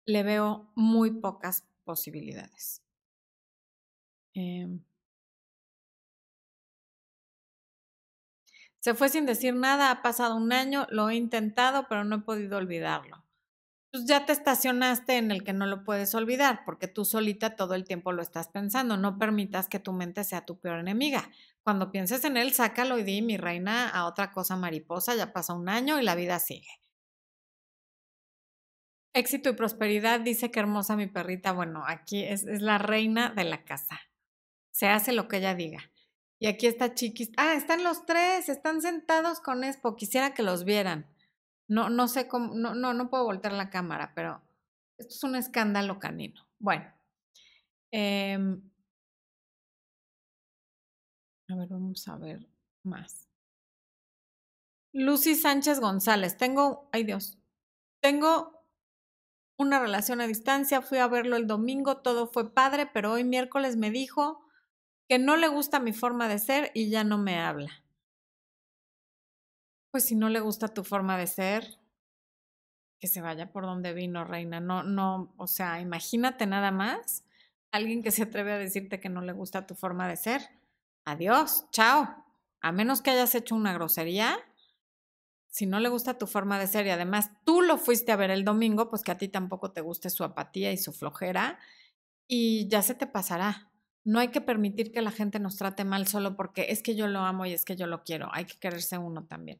le 0.05 0.23
veo 0.23 0.71
muy 0.75 1.11
pocas 1.11 1.67
posibilidades. 1.83 2.81
Eh, 4.33 4.67
Se 8.87 8.93
fue 8.93 9.09
sin 9.09 9.25
decir 9.25 9.53
nada, 9.53 9.91
ha 9.91 10.01
pasado 10.01 10.37
un 10.37 10.53
año, 10.53 10.87
lo 10.89 11.09
he 11.09 11.15
intentado, 11.15 11.87
pero 11.89 12.05
no 12.05 12.15
he 12.15 12.19
podido 12.19 12.57
olvidarlo. 12.57 13.21
Pues 13.91 14.05
ya 14.05 14.25
te 14.25 14.31
estacionaste 14.31 15.17
en 15.17 15.29
el 15.29 15.43
que 15.43 15.51
no 15.51 15.65
lo 15.65 15.83
puedes 15.83 16.15
olvidar, 16.15 16.61
porque 16.63 16.87
tú 16.87 17.03
solita 17.03 17.57
todo 17.57 17.73
el 17.75 17.83
tiempo 17.83 18.13
lo 18.13 18.21
estás 18.21 18.47
pensando. 18.47 18.95
No 18.95 19.19
permitas 19.19 19.67
que 19.67 19.79
tu 19.79 19.91
mente 19.91 20.23
sea 20.23 20.45
tu 20.45 20.57
peor 20.61 20.79
enemiga. 20.79 21.29
Cuando 21.63 21.91
pienses 21.91 22.23
en 22.23 22.37
él, 22.37 22.53
sácalo 22.53 22.97
y 22.97 23.03
di, 23.03 23.21
mi 23.21 23.35
reina, 23.35 23.89
a 23.89 24.05
otra 24.05 24.31
cosa 24.31 24.55
mariposa, 24.55 25.15
ya 25.15 25.33
pasa 25.33 25.53
un 25.53 25.67
año 25.67 25.99
y 25.99 26.05
la 26.05 26.15
vida 26.15 26.39
sigue. 26.39 26.79
Éxito 29.13 29.49
y 29.49 29.53
prosperidad, 29.53 30.21
dice 30.21 30.49
que 30.49 30.61
hermosa 30.61 30.95
mi 30.95 31.07
perrita. 31.07 31.51
Bueno, 31.51 31.83
aquí 31.85 32.23
es, 32.23 32.47
es 32.47 32.61
la 32.61 32.77
reina 32.77 33.31
de 33.31 33.43
la 33.43 33.65
casa. 33.65 33.99
Se 34.71 34.87
hace 34.87 35.11
lo 35.11 35.27
que 35.27 35.39
ella 35.39 35.55
diga. 35.55 35.91
Y 36.39 36.47
aquí 36.47 36.67
está 36.67 36.93
Chiquis. 36.93 37.31
Ah, 37.37 37.55
están 37.55 37.83
los 37.83 38.05
tres, 38.05 38.49
están 38.49 38.81
sentados 38.81 39.39
con 39.39 39.63
Expo. 39.63 39.95
Quisiera 39.95 40.33
que 40.33 40.43
los 40.43 40.65
vieran. 40.65 41.07
No, 41.67 41.89
no 41.89 42.07
sé 42.07 42.27
cómo, 42.27 42.53
no, 42.53 42.75
no, 42.75 43.09
puedo 43.09 43.25
voltear 43.25 43.53
la 43.53 43.69
cámara, 43.69 44.13
pero 44.15 44.41
esto 44.97 45.15
es 45.15 45.23
un 45.23 45.35
escándalo 45.35 45.99
canino. 45.99 46.47
Bueno. 46.59 46.85
Em, 47.91 48.61
a 51.49 51.55
ver, 51.55 51.67
vamos 51.69 52.07
a 52.07 52.17
ver 52.17 52.47
más. 52.83 53.27
Lucy 54.93 55.35
Sánchez 55.35 55.79
González. 55.79 56.37
Tengo, 56.37 56.89
ay 56.91 57.03
Dios, 57.03 57.37
tengo 58.01 58.65
una 59.57 59.79
relación 59.79 60.21
a 60.21 60.27
distancia. 60.27 60.81
Fui 60.81 60.99
a 60.99 61.07
verlo 61.07 61.35
el 61.35 61.47
domingo, 61.47 61.97
todo 61.97 62.27
fue 62.27 62.53
padre, 62.53 62.85
pero 62.85 63.13
hoy 63.13 63.23
miércoles 63.23 63.75
me 63.75 63.91
dijo 63.91 64.46
que 65.07 65.19
no 65.19 65.37
le 65.37 65.47
gusta 65.47 65.79
mi 65.79 65.93
forma 65.93 66.27
de 66.27 66.39
ser 66.39 66.71
y 66.73 66.89
ya 66.89 67.03
no 67.03 67.17
me 67.17 67.39
habla. 67.39 67.83
Pues 69.91 70.05
si 70.05 70.15
no 70.15 70.29
le 70.29 70.39
gusta 70.39 70.67
tu 70.67 70.83
forma 70.83 71.17
de 71.17 71.27
ser, 71.27 71.79
que 72.99 73.07
se 73.07 73.21
vaya 73.21 73.51
por 73.51 73.63
donde 73.63 73.93
vino, 73.93 74.25
reina. 74.25 74.59
No, 74.59 74.83
no, 74.83 75.33
o 75.37 75.47
sea, 75.47 75.79
imagínate 75.79 76.45
nada 76.45 76.71
más 76.71 77.23
alguien 77.71 78.01
que 78.03 78.11
se 78.11 78.23
atreve 78.23 78.53
a 78.53 78.57
decirte 78.57 78.99
que 78.99 79.09
no 79.09 79.21
le 79.21 79.33
gusta 79.33 79.67
tu 79.67 79.75
forma 79.75 80.07
de 80.07 80.17
ser. 80.17 80.41
Adiós, 81.05 81.65
chao. 81.71 82.25
A 82.61 82.71
menos 82.71 83.01
que 83.01 83.11
hayas 83.11 83.35
hecho 83.35 83.55
una 83.55 83.73
grosería, 83.73 84.39
si 85.49 85.65
no 85.65 85.79
le 85.79 85.89
gusta 85.89 86.17
tu 86.17 86.27
forma 86.27 86.59
de 86.59 86.67
ser 86.67 86.85
y 86.85 86.89
además 86.89 87.31
tú 87.43 87.61
lo 87.61 87.77
fuiste 87.77 88.11
a 88.11 88.15
ver 88.15 88.31
el 88.31 88.43
domingo, 88.43 88.89
pues 88.89 89.03
que 89.03 89.11
a 89.11 89.17
ti 89.17 89.27
tampoco 89.27 89.71
te 89.71 89.81
guste 89.81 90.09
su 90.09 90.23
apatía 90.23 90.71
y 90.71 90.77
su 90.77 90.91
flojera 90.91 91.59
y 92.27 92.67
ya 92.67 92.81
se 92.81 92.95
te 92.95 93.07
pasará. 93.07 93.71
No 94.07 94.19
hay 94.19 94.29
que 94.29 94.39
permitir 94.39 94.93
que 94.93 95.01
la 95.01 95.11
gente 95.11 95.37
nos 95.37 95.57
trate 95.57 95.83
mal 95.83 96.07
solo 96.07 96.37
porque 96.37 96.67
es 96.69 96.81
que 96.81 96.95
yo 96.95 97.07
lo 97.07 97.19
amo 97.19 97.45
y 97.45 97.51
es 97.51 97.65
que 97.65 97.75
yo 97.75 97.87
lo 97.87 98.05
quiero. 98.05 98.29
Hay 98.31 98.45
que 98.45 98.57
quererse 98.57 98.97
uno 98.97 99.25
también. 99.25 99.59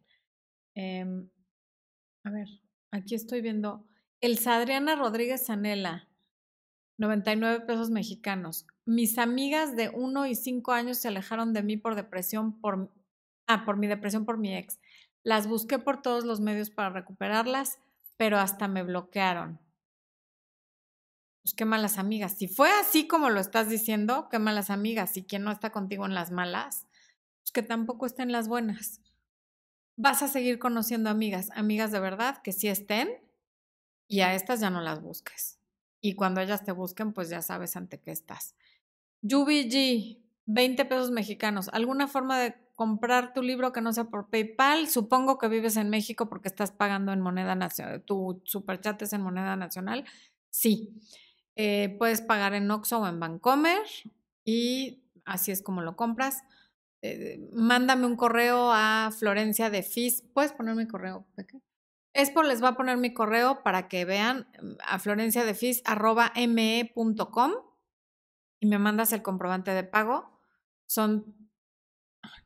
Em, 0.74 1.30
a 2.24 2.30
ver, 2.30 2.48
aquí 2.91 3.14
estoy 3.14 3.41
viendo. 3.41 3.86
Elsa 4.22 4.56
Adriana 4.56 4.95
Rodríguez 4.95 5.48
Sanela, 5.48 6.08
99 6.98 7.66
pesos 7.66 7.89
mexicanos. 7.89 8.66
Mis 8.86 9.18
amigas 9.18 9.76
de 9.76 9.89
1 9.89 10.28
y 10.28 10.36
5 10.36 10.72
años 10.72 10.98
se 10.98 11.10
alejaron 11.10 11.52
de 11.52 11.64
mí 11.64 11.76
por 11.76 11.95
depresión, 11.95 12.58
por, 12.62 12.89
ah, 13.48 13.66
por 13.66 13.76
mi 13.76 13.88
depresión 13.88 14.24
por 14.24 14.38
mi 14.38 14.56
ex. 14.56 14.80
Las 15.24 15.48
busqué 15.48 15.78
por 15.78 16.02
todos 16.02 16.24
los 16.24 16.39
medios 16.39 16.70
para 16.70 16.91
recuperarlas, 16.91 17.80
pero 18.16 18.38
hasta 18.38 18.70
me 18.70 18.84
bloquearon 18.84 19.60
pues 21.48 21.56
qué 21.56 21.64
malas 21.64 21.98
amigas. 21.98 22.34
Si 22.38 22.50
fue 22.50 22.70
así 22.70 23.08
como 23.08 23.30
lo 23.30 23.39
estás 23.39 23.70
diciendo, 23.70 24.28
qué 24.30 24.38
malas 24.38 24.70
amigas. 24.70 25.16
Y 25.16 25.24
quien 25.24 25.45
no 25.45 25.52
está 25.54 25.70
contigo 25.70 26.06
en 26.06 26.14
las 26.14 26.30
malas, 26.30 26.88
pues 27.39 27.54
que 27.54 27.64
tampoco 27.64 28.06
esté 28.06 28.24
en 28.24 28.34
las 28.34 28.50
buenas. 28.50 29.00
Vas 29.95 30.24
a 30.24 30.28
seguir 30.28 30.60
conociendo 30.60 31.10
amigas, 31.10 31.50
amigas 31.56 31.93
de 31.93 32.02
verdad 32.02 32.41
que 32.41 32.52
sí 32.52 32.68
estén 32.68 33.08
y 34.10 34.20
a 34.20 34.36
estas 34.36 34.60
ya 34.60 34.70
no 34.70 34.82
las 34.82 35.02
busques. 35.02 35.58
Y 36.02 36.16
cuando 36.16 36.41
ellas 36.41 36.66
te 36.66 36.74
busquen, 36.74 37.14
pues 37.14 37.30
ya 37.30 37.41
sabes 37.41 37.78
ante 37.78 38.02
qué 38.02 38.12
estás. 38.12 38.54
G, 39.24 40.22
20 40.48 40.84
pesos 40.84 41.12
mexicanos. 41.12 41.70
¿Alguna 41.72 42.10
forma 42.10 42.38
de 42.39 42.56
comprar 42.76 43.32
tu 43.32 43.41
libro 43.41 43.72
que 43.72 43.80
no 43.80 43.93
sea 43.93 44.04
por 44.04 44.30
PayPal? 44.30 44.89
Supongo 44.89 45.38
que 45.38 45.48
vives 45.48 45.78
en 45.78 45.89
México 45.89 46.28
porque 46.28 46.50
estás 46.50 46.74
pagando 46.74 47.14
en 47.14 47.22
moneda 47.22 47.56
nacional. 47.56 48.04
Tu 48.04 48.41
superchat 48.43 49.02
es 49.02 49.14
en 49.14 49.22
moneda 49.22 49.56
nacional. 49.56 50.04
Sí. 50.50 50.93
Eh, 51.60 51.95
puedes 51.97 52.22
pagar 52.22 52.53
en 52.53 52.70
Oxxo 52.70 52.99
o 52.99 53.08
en 53.08 53.20
Bancomer 53.20 53.82
y 54.45 55.03
así 55.26 55.51
es 55.51 55.64
como 55.64 55.82
lo 55.82 55.95
compras. 55.95 56.43
Eh, 57.01 57.49
mándame 57.51 58.05
un 58.05 58.16
correo 58.16 58.72
a 58.72 59.10
Florencia 59.18 59.72
de 59.72 59.82
FIS. 59.82 60.22
¿Puedes 60.34 60.53
poner 60.53 60.76
mi 60.76 60.88
correo? 60.88 61.26
Expo 62.14 62.43
les 62.43 62.64
va 62.64 62.70
a 62.70 62.78
poner 62.78 62.97
mi 62.97 63.12
correo 63.12 63.64
para 63.64 63.88
que 63.88 64.05
vean 64.05 64.47
mm, 64.62 64.74
a 64.88 64.99
florencia 64.99 65.45
de 65.45 65.55
FIS 65.55 65.82
arroba 65.84 66.32
me.com 66.36 67.51
y 68.60 68.68
me 68.68 68.78
mandas 68.78 69.12
el 69.12 69.24
comprobante 69.24 69.72
de 69.72 69.84
pago. 69.84 70.39
Son, 70.86 71.36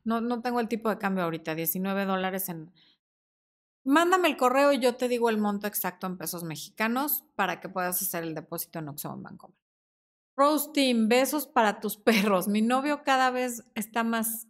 no, 0.04 0.22
no 0.22 0.40
tengo 0.40 0.58
el 0.60 0.68
tipo 0.68 0.88
de 0.88 0.96
cambio 0.96 1.24
ahorita, 1.24 1.54
19 1.54 2.06
dólares 2.06 2.48
en, 2.48 2.72
Mándame 3.84 4.28
el 4.28 4.36
correo 4.36 4.72
y 4.72 4.78
yo 4.78 4.96
te 4.96 5.08
digo 5.08 5.28
el 5.28 5.38
monto 5.38 5.66
exacto 5.66 6.06
en 6.06 6.16
pesos 6.16 6.44
mexicanos 6.44 7.24
para 7.34 7.60
que 7.60 7.68
puedas 7.68 8.00
hacer 8.00 8.22
el 8.22 8.34
depósito 8.34 8.78
en 8.78 8.88
Oxxo 8.88 9.12
en 9.12 9.22
Bancomer. 9.22 9.56
Besos 11.08 11.46
para 11.46 11.80
tus 11.80 11.96
perros. 11.98 12.48
Mi 12.48 12.62
novio 12.62 13.02
cada 13.04 13.30
vez 13.30 13.64
está 13.74 14.04
más 14.04 14.46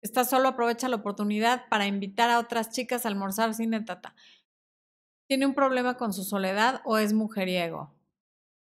está 0.00 0.24
solo 0.24 0.48
aprovecha 0.48 0.88
la 0.88 0.96
oportunidad 0.96 1.68
para 1.68 1.86
invitar 1.86 2.30
a 2.30 2.38
otras 2.38 2.70
chicas 2.70 3.04
a 3.04 3.08
almorzar 3.08 3.54
sin 3.54 3.84
tata. 3.84 4.14
¿Tiene 5.28 5.46
un 5.46 5.54
problema 5.54 5.96
con 5.96 6.12
su 6.12 6.24
soledad 6.24 6.80
o 6.84 6.98
es 6.98 7.12
mujeriego? 7.12 7.92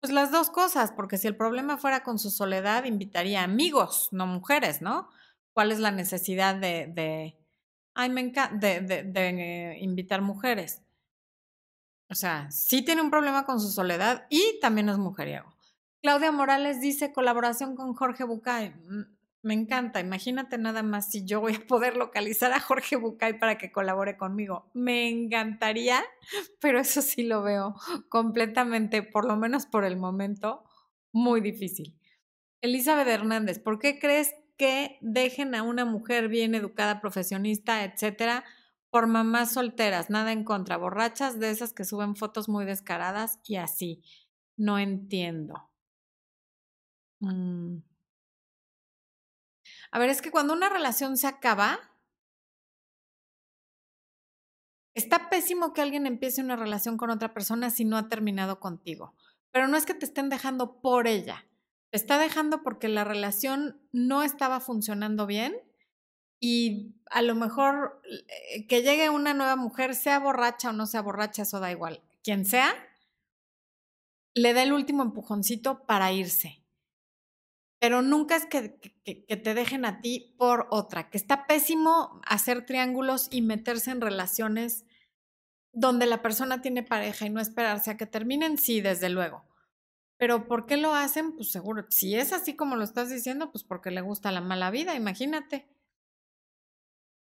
Pues 0.01 0.13
las 0.13 0.31
dos 0.31 0.49
cosas, 0.49 0.91
porque 0.93 1.17
si 1.17 1.27
el 1.27 1.35
problema 1.35 1.77
fuera 1.77 2.03
con 2.03 2.19
su 2.19 2.31
soledad, 2.31 2.85
invitaría 2.85 3.43
amigos, 3.43 4.09
no 4.11 4.25
mujeres, 4.25 4.81
¿no? 4.81 5.09
¿Cuál 5.53 5.71
es 5.71 5.79
la 5.79 5.91
necesidad 5.91 6.55
de, 6.55 6.87
de 6.87 7.37
ay, 7.99 8.09
me 8.09 8.21
encanta, 8.21 8.55
de, 8.55 9.03
de, 9.03 9.77
invitar 9.81 10.21
mujeres. 10.21 10.81
O 12.09 12.15
sea, 12.15 12.49
sí 12.49 12.81
tiene 12.81 13.01
un 13.01 13.11
problema 13.11 13.45
con 13.45 13.59
su 13.59 13.69
soledad 13.69 14.25
y 14.29 14.57
también 14.61 14.87
es 14.87 14.97
mujeriego. 14.97 15.53
Claudia 16.01 16.31
Morales 16.31 16.79
dice 16.79 17.11
colaboración 17.11 17.75
con 17.75 17.93
Jorge 17.93 18.23
Bucay. 18.23 18.69
Mm, 18.69 19.03
me 19.41 19.53
encanta. 19.53 19.99
Imagínate 19.99 20.57
nada 20.57 20.81
más 20.81 21.11
si 21.11 21.25
yo 21.25 21.41
voy 21.41 21.55
a 21.55 21.67
poder 21.67 21.97
localizar 21.97 22.53
a 22.53 22.61
Jorge 22.61 22.95
Bucay 22.95 23.37
para 23.37 23.57
que 23.57 23.69
colabore 23.69 24.15
conmigo. 24.15 24.71
Me 24.73 25.09
encantaría, 25.09 26.01
pero 26.61 26.79
eso 26.79 27.01
sí 27.01 27.23
lo 27.23 27.43
veo 27.43 27.75
completamente, 28.07 29.03
por 29.03 29.25
lo 29.25 29.35
menos 29.35 29.65
por 29.65 29.83
el 29.83 29.97
momento, 29.97 30.63
muy 31.11 31.41
difícil. 31.41 31.99
Elizabeth 32.61 33.09
Hernández, 33.09 33.59
¿por 33.59 33.77
qué 33.77 33.99
crees 33.99 34.33
que 34.59 34.97
dejen 34.99 35.55
a 35.55 35.63
una 35.63 35.85
mujer 35.85 36.27
bien 36.27 36.53
educada, 36.53 36.99
profesionista, 36.99 37.85
etcétera, 37.85 38.43
por 38.89 39.07
mamás 39.07 39.53
solteras, 39.53 40.09
nada 40.09 40.33
en 40.33 40.43
contra, 40.43 40.75
borrachas 40.75 41.39
de 41.39 41.49
esas 41.49 41.73
que 41.73 41.85
suben 41.85 42.17
fotos 42.17 42.49
muy 42.49 42.65
descaradas 42.65 43.39
y 43.45 43.55
así. 43.55 44.03
No 44.57 44.77
entiendo. 44.77 45.71
Mm. 47.21 47.77
A 49.91 49.99
ver, 49.99 50.09
es 50.09 50.21
que 50.21 50.29
cuando 50.29 50.53
una 50.53 50.67
relación 50.67 51.15
se 51.15 51.27
acaba, 51.27 51.79
está 54.93 55.29
pésimo 55.29 55.71
que 55.71 55.81
alguien 55.81 56.05
empiece 56.05 56.41
una 56.41 56.57
relación 56.57 56.97
con 56.97 57.11
otra 57.11 57.33
persona 57.33 57.69
si 57.69 57.85
no 57.85 57.95
ha 57.95 58.09
terminado 58.09 58.59
contigo. 58.59 59.15
Pero 59.51 59.69
no 59.69 59.77
es 59.77 59.85
que 59.85 59.93
te 59.93 60.05
estén 60.05 60.27
dejando 60.27 60.81
por 60.81 61.07
ella. 61.07 61.45
Te 61.91 61.97
está 61.97 62.17
dejando 62.19 62.61
porque 62.61 62.87
la 62.87 63.03
relación 63.03 63.81
no 63.91 64.23
estaba 64.23 64.59
funcionando 64.59 65.25
bien 65.25 65.55
y 66.39 66.95
a 67.09 67.21
lo 67.21 67.35
mejor 67.35 68.01
eh, 68.05 68.67
que 68.67 68.81
llegue 68.81 69.09
una 69.09 69.33
nueva 69.33 69.55
mujer, 69.55 69.95
sea 69.95 70.19
borracha 70.19 70.69
o 70.69 70.73
no 70.73 70.85
sea 70.85 71.01
borracha, 71.01 71.41
eso 71.41 71.59
da 71.59 71.71
igual. 71.71 72.01
Quien 72.23 72.45
sea, 72.45 72.73
le 74.33 74.53
da 74.53 74.63
el 74.63 74.73
último 74.73 75.03
empujoncito 75.03 75.85
para 75.85 76.11
irse. 76.11 76.63
Pero 77.79 78.01
nunca 78.01 78.35
es 78.35 78.45
que, 78.45 78.77
que, 79.03 79.37
te 79.37 79.53
dejen 79.53 79.85
a 79.85 80.01
ti 80.01 80.35
por 80.37 80.67
otra, 80.69 81.09
que 81.09 81.17
está 81.17 81.47
pésimo 81.47 82.21
hacer 82.25 82.65
triángulos 82.65 83.29
y 83.31 83.41
meterse 83.41 83.91
en 83.91 84.01
relaciones 84.01 84.85
donde 85.71 86.05
la 86.05 86.21
persona 86.21 86.61
tiene 86.61 86.83
pareja 86.83 87.25
y 87.25 87.29
no 87.29 87.39
esperarse 87.39 87.91
a 87.91 87.97
que 87.97 88.05
terminen, 88.05 88.57
sí, 88.57 88.81
desde 88.81 89.09
luego. 89.09 89.45
Pero 90.19 90.47
¿por 90.47 90.65
qué 90.65 90.75
lo 90.75 90.93
hacen? 90.93 91.33
Pues 91.33 91.49
seguro, 91.49 91.85
si 91.89 92.13
es 92.15 92.33
así 92.33 92.53
como 92.55 92.75
lo 92.75 92.83
estás 92.83 93.09
diciendo, 93.09 93.51
pues 93.51 93.63
porque 93.63 93.89
le 93.89 94.01
gusta 94.01 94.33
la 94.33 94.41
mala 94.41 94.69
vida, 94.69 94.93
imagínate. 94.93 95.65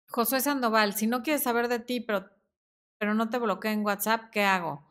Josué 0.08 0.40
Sandoval, 0.40 0.94
si 0.94 1.06
no 1.06 1.22
quieres 1.22 1.44
saber 1.44 1.68
de 1.68 1.80
ti, 1.80 2.00
pero, 2.00 2.30
pero 2.98 3.14
no 3.14 3.30
te 3.30 3.38
bloquea 3.38 3.74
en 3.74 3.86
WhatsApp, 3.86 4.30
¿qué 4.32 4.44
hago? 4.44 4.88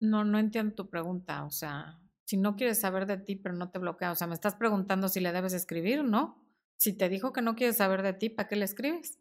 No, 0.00 0.24
no 0.24 0.40
entiendo 0.40 0.74
tu 0.74 0.90
pregunta. 0.90 1.44
O 1.44 1.50
sea, 1.52 2.00
si 2.24 2.36
no 2.36 2.56
quieres 2.56 2.80
saber 2.80 3.06
de 3.06 3.18
ti, 3.18 3.36
pero 3.36 3.54
no 3.54 3.70
te 3.70 3.78
bloquea, 3.78 4.10
o 4.10 4.16
sea, 4.16 4.26
me 4.26 4.34
estás 4.34 4.56
preguntando 4.56 5.08
si 5.08 5.20
le 5.20 5.30
debes 5.32 5.52
escribir, 5.52 6.02
¿no? 6.02 6.44
Si 6.76 6.92
te 6.92 7.08
dijo 7.08 7.32
que 7.32 7.42
no 7.42 7.54
quieres 7.54 7.76
saber 7.76 8.02
de 8.02 8.12
ti, 8.12 8.28
¿para 8.28 8.48
qué 8.48 8.56
le 8.56 8.64
escribes? 8.64 9.20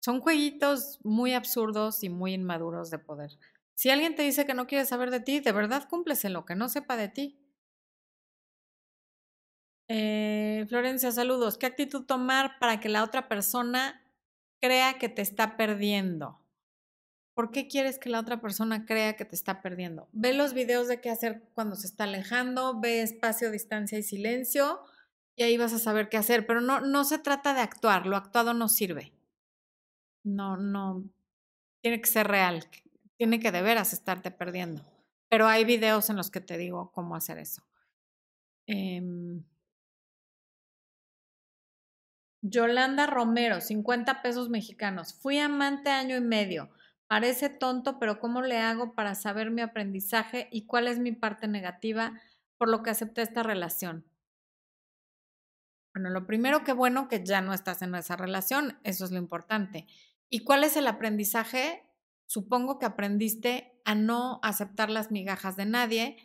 Son 0.00 0.20
jueguitos 0.20 1.00
muy 1.02 1.34
absurdos 1.34 2.04
y 2.04 2.10
muy 2.10 2.32
inmaduros 2.34 2.90
de 2.90 3.00
poder. 3.00 3.32
Si 3.78 3.90
alguien 3.90 4.16
te 4.16 4.24
dice 4.24 4.44
que 4.44 4.54
no 4.54 4.66
quiere 4.66 4.84
saber 4.84 5.12
de 5.12 5.20
ti, 5.20 5.38
de 5.38 5.52
verdad 5.52 5.86
lo 6.24 6.44
que 6.44 6.56
no 6.56 6.68
sepa 6.68 6.96
de 6.96 7.08
ti. 7.08 7.38
Eh, 9.86 10.66
Florencia, 10.68 11.12
saludos. 11.12 11.58
¿Qué 11.58 11.66
actitud 11.66 12.04
tomar 12.04 12.58
para 12.58 12.80
que 12.80 12.88
la 12.88 13.04
otra 13.04 13.28
persona 13.28 14.02
crea 14.60 14.98
que 14.98 15.08
te 15.08 15.22
está 15.22 15.56
perdiendo? 15.56 16.40
¿Por 17.34 17.52
qué 17.52 17.68
quieres 17.68 18.00
que 18.00 18.08
la 18.08 18.18
otra 18.18 18.40
persona 18.40 18.84
crea 18.84 19.14
que 19.14 19.24
te 19.24 19.36
está 19.36 19.62
perdiendo? 19.62 20.08
Ve 20.10 20.34
los 20.34 20.54
videos 20.54 20.88
de 20.88 21.00
qué 21.00 21.10
hacer 21.10 21.44
cuando 21.54 21.76
se 21.76 21.86
está 21.86 22.02
alejando, 22.02 22.80
ve 22.80 23.02
espacio, 23.02 23.52
distancia 23.52 23.96
y 23.96 24.02
silencio 24.02 24.80
y 25.36 25.44
ahí 25.44 25.56
vas 25.56 25.72
a 25.72 25.78
saber 25.78 26.08
qué 26.08 26.16
hacer. 26.16 26.48
Pero 26.48 26.60
no, 26.60 26.80
no 26.80 27.04
se 27.04 27.20
trata 27.20 27.54
de 27.54 27.60
actuar, 27.60 28.06
lo 28.06 28.16
actuado 28.16 28.54
no 28.54 28.66
sirve 28.66 29.12
no, 30.24 30.56
no, 30.56 31.04
tiene 31.80 32.00
que 32.00 32.10
ser 32.10 32.26
real, 32.26 32.68
tiene 33.18 33.40
que 33.40 33.52
de 33.52 33.62
veras 33.62 33.92
estarte 33.92 34.30
perdiendo. 34.30 34.82
Pero 35.28 35.46
hay 35.46 35.64
videos 35.64 36.08
en 36.08 36.16
los 36.16 36.30
que 36.30 36.40
te 36.40 36.56
digo 36.56 36.90
cómo 36.92 37.16
hacer 37.16 37.38
eso. 37.38 37.62
Em, 38.66 39.44
Yolanda 42.40 43.06
Romero, 43.06 43.60
50 43.60 44.22
pesos 44.22 44.48
mexicanos. 44.48 45.14
Fui 45.14 45.38
amante 45.38 45.90
año 45.90 46.16
y 46.16 46.20
medio. 46.20 46.70
Parece 47.08 47.48
tonto, 47.48 47.98
pero 47.98 48.20
¿cómo 48.20 48.42
le 48.42 48.58
hago 48.58 48.94
para 48.94 49.14
saber 49.14 49.50
mi 49.50 49.62
aprendizaje 49.62 50.48
y 50.52 50.66
cuál 50.66 50.88
es 50.88 50.98
mi 50.98 51.12
parte 51.12 51.48
negativa 51.48 52.20
por 52.56 52.68
lo 52.68 52.82
que 52.82 52.90
acepté 52.90 53.22
esta 53.22 53.42
relación? 53.42 54.04
Bueno, 55.94 56.10
lo 56.10 56.26
primero 56.26 56.64
que 56.64 56.72
bueno 56.72 57.08
que 57.08 57.24
ya 57.24 57.40
no 57.40 57.54
estás 57.54 57.82
en 57.82 57.94
esa 57.94 58.14
relación, 58.16 58.78
eso 58.84 59.04
es 59.04 59.10
lo 59.10 59.18
importante. 59.18 59.86
¿Y 60.30 60.44
cuál 60.44 60.62
es 60.62 60.76
el 60.76 60.86
aprendizaje? 60.86 61.87
Supongo 62.28 62.78
que 62.78 62.84
aprendiste 62.84 63.80
a 63.86 63.94
no 63.94 64.38
aceptar 64.42 64.90
las 64.90 65.10
migajas 65.10 65.56
de 65.56 65.64
nadie. 65.64 66.18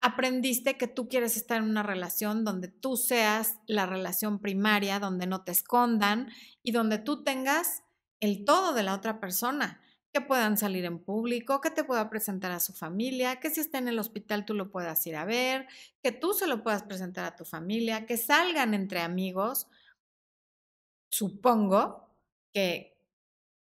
Aprendiste 0.00 0.78
que 0.78 0.88
tú 0.88 1.06
quieres 1.06 1.36
estar 1.36 1.58
en 1.58 1.68
una 1.68 1.82
relación 1.82 2.46
donde 2.46 2.68
tú 2.68 2.96
seas 2.96 3.58
la 3.66 3.84
relación 3.84 4.40
primaria, 4.40 4.98
donde 4.98 5.26
no 5.26 5.44
te 5.44 5.52
escondan 5.52 6.32
y 6.62 6.72
donde 6.72 6.96
tú 6.96 7.22
tengas 7.24 7.84
el 8.20 8.46
todo 8.46 8.72
de 8.72 8.82
la 8.82 8.94
otra 8.94 9.20
persona, 9.20 9.82
que 10.14 10.22
puedan 10.22 10.56
salir 10.56 10.86
en 10.86 10.98
público, 10.98 11.60
que 11.60 11.70
te 11.70 11.84
pueda 11.84 12.08
presentar 12.08 12.52
a 12.52 12.60
su 12.60 12.72
familia, 12.72 13.38
que 13.38 13.50
si 13.50 13.60
está 13.60 13.76
en 13.76 13.88
el 13.88 13.98
hospital 13.98 14.46
tú 14.46 14.54
lo 14.54 14.70
puedas 14.70 15.06
ir 15.06 15.14
a 15.14 15.26
ver, 15.26 15.68
que 16.02 16.10
tú 16.10 16.32
se 16.32 16.46
lo 16.46 16.62
puedas 16.62 16.84
presentar 16.84 17.26
a 17.26 17.36
tu 17.36 17.44
familia, 17.44 18.06
que 18.06 18.16
salgan 18.16 18.72
entre 18.72 19.00
amigos. 19.00 19.68
Supongo 21.10 22.08
que, 22.54 22.90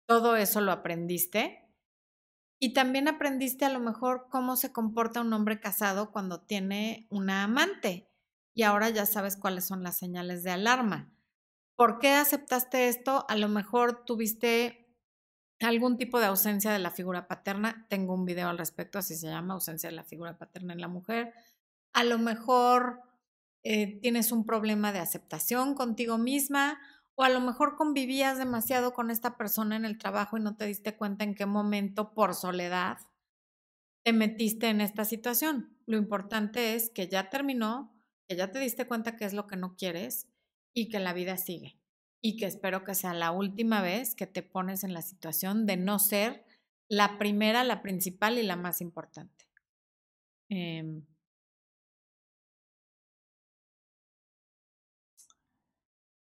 todo 0.05 0.35
eso 0.35 0.61
lo 0.61 0.71
aprendiste. 0.71 1.62
Y 2.59 2.73
también 2.73 3.07
aprendiste 3.07 3.65
a 3.65 3.69
lo 3.69 3.79
mejor 3.79 4.27
cómo 4.29 4.55
se 4.55 4.71
comporta 4.71 5.21
un 5.21 5.33
hombre 5.33 5.59
casado 5.59 6.11
cuando 6.11 6.41
tiene 6.41 7.07
una 7.09 7.43
amante. 7.43 8.09
Y 8.53 8.63
ahora 8.63 8.89
ya 8.89 9.05
sabes 9.05 9.35
cuáles 9.35 9.65
son 9.65 9.83
las 9.83 9.97
señales 9.97 10.43
de 10.43 10.51
alarma. 10.51 11.11
¿Por 11.75 11.99
qué 11.99 12.13
aceptaste 12.13 12.87
esto? 12.87 13.25
A 13.27 13.35
lo 13.35 13.49
mejor 13.49 14.05
tuviste 14.05 14.83
algún 15.59 15.97
tipo 15.97 16.19
de 16.19 16.27
ausencia 16.27 16.71
de 16.71 16.79
la 16.79 16.91
figura 16.91 17.27
paterna. 17.27 17.87
Tengo 17.89 18.13
un 18.13 18.25
video 18.25 18.49
al 18.49 18.57
respecto, 18.57 18.99
así 18.99 19.15
se 19.15 19.27
llama, 19.27 19.55
ausencia 19.55 19.89
de 19.89 19.95
la 19.95 20.03
figura 20.03 20.37
paterna 20.37 20.73
en 20.73 20.81
la 20.81 20.87
mujer. 20.87 21.33
A 21.93 22.03
lo 22.03 22.19
mejor 22.19 23.01
eh, 23.63 23.99
tienes 24.01 24.31
un 24.31 24.45
problema 24.45 24.91
de 24.91 24.99
aceptación 24.99 25.73
contigo 25.73 26.17
misma 26.17 26.79
o 27.15 27.23
a 27.23 27.29
lo 27.29 27.39
mejor 27.41 27.75
convivías 27.75 28.37
demasiado 28.37 28.93
con 28.93 29.11
esta 29.11 29.37
persona 29.37 29.75
en 29.75 29.85
el 29.85 29.97
trabajo 29.97 30.37
y 30.37 30.41
no 30.41 30.55
te 30.55 30.65
diste 30.65 30.95
cuenta 30.95 31.23
en 31.23 31.35
qué 31.35 31.45
momento 31.45 32.13
por 32.13 32.33
soledad 32.33 32.97
te 34.03 34.13
metiste 34.13 34.67
en 34.67 34.81
esta 34.81 35.05
situación. 35.05 35.77
Lo 35.85 35.97
importante 35.97 36.75
es 36.75 36.89
que 36.89 37.07
ya 37.07 37.29
terminó, 37.29 37.95
que 38.27 38.35
ya 38.35 38.51
te 38.51 38.59
diste 38.59 38.87
cuenta 38.87 39.15
qué 39.15 39.25
es 39.25 39.33
lo 39.33 39.47
que 39.47 39.55
no 39.55 39.75
quieres 39.75 40.27
y 40.73 40.89
que 40.89 40.99
la 40.99 41.13
vida 41.13 41.37
sigue. 41.37 41.79
Y 42.21 42.37
que 42.37 42.45
espero 42.45 42.83
que 42.83 42.95
sea 42.95 43.13
la 43.13 43.31
última 43.31 43.81
vez 43.81 44.15
que 44.15 44.27
te 44.27 44.43
pones 44.43 44.83
en 44.83 44.93
la 44.93 45.01
situación 45.01 45.65
de 45.65 45.77
no 45.77 45.99
ser 45.99 46.45
la 46.89 47.17
primera, 47.17 47.63
la 47.63 47.81
principal 47.81 48.37
y 48.37 48.43
la 48.43 48.55
más 48.55 48.81
importante. 48.81 49.45
Eh, 50.49 51.03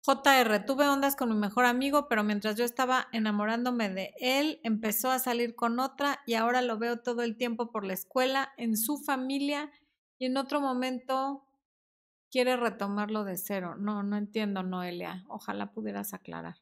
JR, 0.09 0.65
tuve 0.65 0.89
ondas 0.89 1.17
con 1.17 1.29
mi 1.29 1.35
mejor 1.35 1.67
amigo, 1.67 2.09
pero 2.09 2.25
mientras 2.25 2.57
yo 2.57 2.65
estaba 2.65 3.09
enamorándome 3.13 3.91
de 3.91 4.15
él, 4.19 4.59
empezó 4.63 5.11
a 5.11 5.19
salir 5.19 5.55
con 5.55 5.79
otra 5.81 6.21
y 6.25 6.33
ahora 6.33 6.63
lo 6.63 6.79
veo 6.79 7.01
todo 7.01 7.21
el 7.21 7.37
tiempo 7.37 7.71
por 7.71 7.85
la 7.85 7.93
escuela, 7.93 8.55
en 8.57 8.79
su 8.79 8.97
familia 8.97 9.71
y 10.19 10.25
en 10.25 10.39
otro 10.39 10.63
momento 10.63 11.45
quiere 12.31 12.57
retomarlo 12.57 13.25
de 13.25 13.37
cero. 13.37 13.77
No, 13.77 14.03
no 14.03 14.17
entiendo, 14.17 14.63
Noelia. 14.63 15.27
Ojalá 15.29 15.73
pudieras 15.73 16.15
aclarar. 16.15 16.57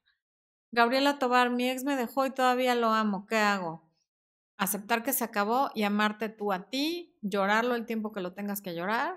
Gabriela 0.72 1.20
Tobar, 1.20 1.50
mi 1.50 1.70
ex 1.70 1.84
me 1.84 1.94
dejó 1.94 2.26
y 2.26 2.32
todavía 2.32 2.74
lo 2.74 2.88
amo. 2.88 3.26
¿Qué 3.28 3.36
hago? 3.36 3.88
Aceptar 4.56 5.04
que 5.04 5.12
se 5.12 5.22
acabó 5.22 5.70
y 5.72 5.84
amarte 5.84 6.30
tú 6.30 6.52
a 6.52 6.68
ti, 6.68 7.16
llorarlo 7.22 7.76
el 7.76 7.86
tiempo 7.86 8.10
que 8.10 8.22
lo 8.22 8.32
tengas 8.32 8.60
que 8.60 8.74
llorar, 8.74 9.14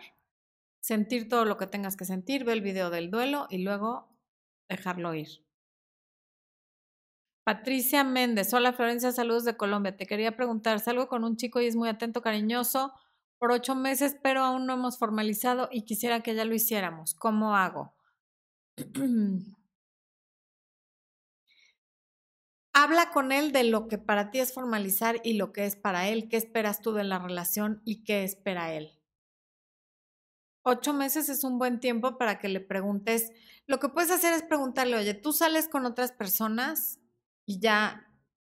sentir 0.81 1.27
todo 1.27 1.45
lo 1.45 1.57
que 1.57 1.65
tengas 1.65 1.97
que 1.97 2.05
sentir, 2.05 2.43
ver 2.43 2.57
el 2.57 2.61
video 2.61 2.91
del 2.91 3.09
duelo 3.09 3.47
y 3.49 3.63
luego 3.63 4.18
dejarlo 4.69 5.13
ir. 5.15 5.43
Patricia 7.43 8.03
Méndez, 8.03 8.53
hola 8.53 8.73
Florencia, 8.73 9.11
saludos 9.11 9.43
de 9.43 9.57
Colombia. 9.57 9.97
Te 9.97 10.05
quería 10.05 10.35
preguntar, 10.35 10.79
salgo 10.79 11.07
con 11.07 11.23
un 11.23 11.35
chico 11.35 11.59
y 11.59 11.65
es 11.65 11.75
muy 11.75 11.89
atento, 11.89 12.21
cariñoso 12.21 12.93
por 13.39 13.51
ocho 13.51 13.73
meses, 13.73 14.15
pero 14.21 14.43
aún 14.43 14.67
no 14.67 14.73
hemos 14.73 14.99
formalizado 14.99 15.67
y 15.71 15.83
quisiera 15.83 16.21
que 16.21 16.35
ya 16.35 16.45
lo 16.45 16.53
hiciéramos. 16.53 17.15
¿Cómo 17.15 17.55
hago? 17.55 17.95
Habla 22.73 23.09
con 23.11 23.31
él 23.31 23.51
de 23.51 23.63
lo 23.63 23.87
que 23.87 23.97
para 23.97 24.29
ti 24.29 24.39
es 24.39 24.53
formalizar 24.53 25.19
y 25.23 25.33
lo 25.33 25.51
que 25.51 25.65
es 25.65 25.75
para 25.75 26.07
él, 26.07 26.29
qué 26.29 26.37
esperas 26.37 26.81
tú 26.81 26.93
de 26.93 27.03
la 27.03 27.17
relación 27.17 27.81
y 27.83 28.03
qué 28.03 28.23
espera 28.23 28.73
él 28.73 28.98
ocho 30.69 30.93
meses 30.93 31.29
es 31.29 31.43
un 31.43 31.59
buen 31.59 31.79
tiempo 31.79 32.17
para 32.17 32.39
que 32.39 32.47
le 32.47 32.59
preguntes. 32.59 33.31
Lo 33.67 33.79
que 33.79 33.89
puedes 33.89 34.11
hacer 34.11 34.33
es 34.33 34.43
preguntarle, 34.43 34.95
oye, 34.95 35.13
tú 35.13 35.33
sales 35.33 35.67
con 35.67 35.85
otras 35.85 36.11
personas 36.11 36.99
y 37.45 37.59
ya 37.59 38.07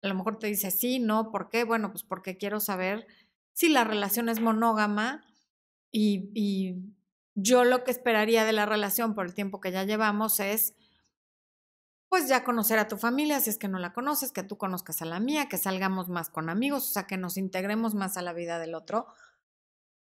a 0.02 0.08
lo 0.08 0.16
mejor 0.16 0.40
te 0.40 0.48
dice 0.48 0.72
sí, 0.72 1.00
no, 1.00 1.32
¿por 1.32 1.50
qué? 1.50 1.64
Bueno, 1.64 1.92
pues 1.92 2.04
porque 2.04 2.38
quiero 2.38 2.60
saber 2.60 3.08
si 3.54 3.70
la 3.70 3.84
relación 3.84 4.30
es 4.30 4.40
monógama 4.40 5.26
y, 5.92 6.32
y 6.34 6.76
yo 7.36 7.64
lo 7.64 7.84
que 7.84 7.92
esperaría 7.92 8.46
de 8.46 8.54
la 8.54 8.66
relación 8.66 9.16
por 9.16 9.26
el 9.26 9.34
tiempo 9.34 9.60
que 9.60 9.72
ya 9.72 9.84
llevamos 9.84 10.40
es 10.40 10.76
pues 12.10 12.28
ya 12.28 12.44
conocer 12.44 12.80
a 12.80 12.88
tu 12.88 12.98
familia, 12.98 13.40
si 13.40 13.52
es 13.52 13.58
que 13.60 13.68
no 13.68 13.78
la 13.78 13.94
conoces, 13.94 14.32
que 14.32 14.42
tú 14.42 14.58
conozcas 14.58 15.02
a 15.04 15.06
la 15.06 15.20
mía, 15.20 15.48
que 15.48 15.60
salgamos 15.60 16.10
más 16.10 16.30
con 16.30 16.50
amigos, 16.50 16.90
o 16.90 16.92
sea, 16.92 17.06
que 17.06 17.18
nos 17.18 17.38
integremos 17.38 17.94
más 17.94 18.18
a 18.18 18.24
la 18.24 18.34
vida 18.34 18.58
del 18.58 18.74
otro. 18.74 19.08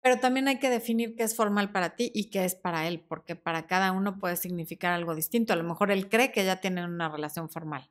Pero 0.06 0.20
también 0.20 0.47
hay 0.47 0.60
que 0.60 0.70
definir 0.70 1.16
qué 1.16 1.24
es 1.24 1.36
formal 1.36 1.72
para 1.72 1.95
ti 1.95 2.12
y 2.14 2.26
qué 2.30 2.45
es 2.45 2.53
para 2.53 2.88
él, 2.88 2.99
porque 2.99 3.36
para 3.36 3.66
cada 3.66 3.91
uno 3.91 4.20
puede 4.20 4.36
significar 4.36 4.93
algo 4.93 5.16
distinto. 5.16 5.51
A 5.51 5.56
lo 5.56 5.64
mejor 5.64 5.89
él 5.89 6.10
cree 6.10 6.32
que 6.32 6.45
ya 6.45 6.62
tienen 6.62 6.86
una 6.91 7.10
relación 7.10 7.49
formal. 7.49 7.89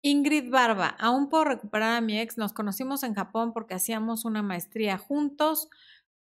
Ingrid 0.00 0.48
Barba, 0.50 0.96
aún 0.98 1.28
puedo 1.28 1.44
recuperar 1.44 1.92
a 1.92 2.00
mi 2.00 2.18
ex. 2.18 2.38
Nos 2.38 2.54
conocimos 2.54 3.02
en 3.02 3.12
Japón 3.12 3.52
porque 3.52 3.74
hacíamos 3.74 4.24
una 4.24 4.40
maestría 4.40 4.96
juntos, 4.96 5.68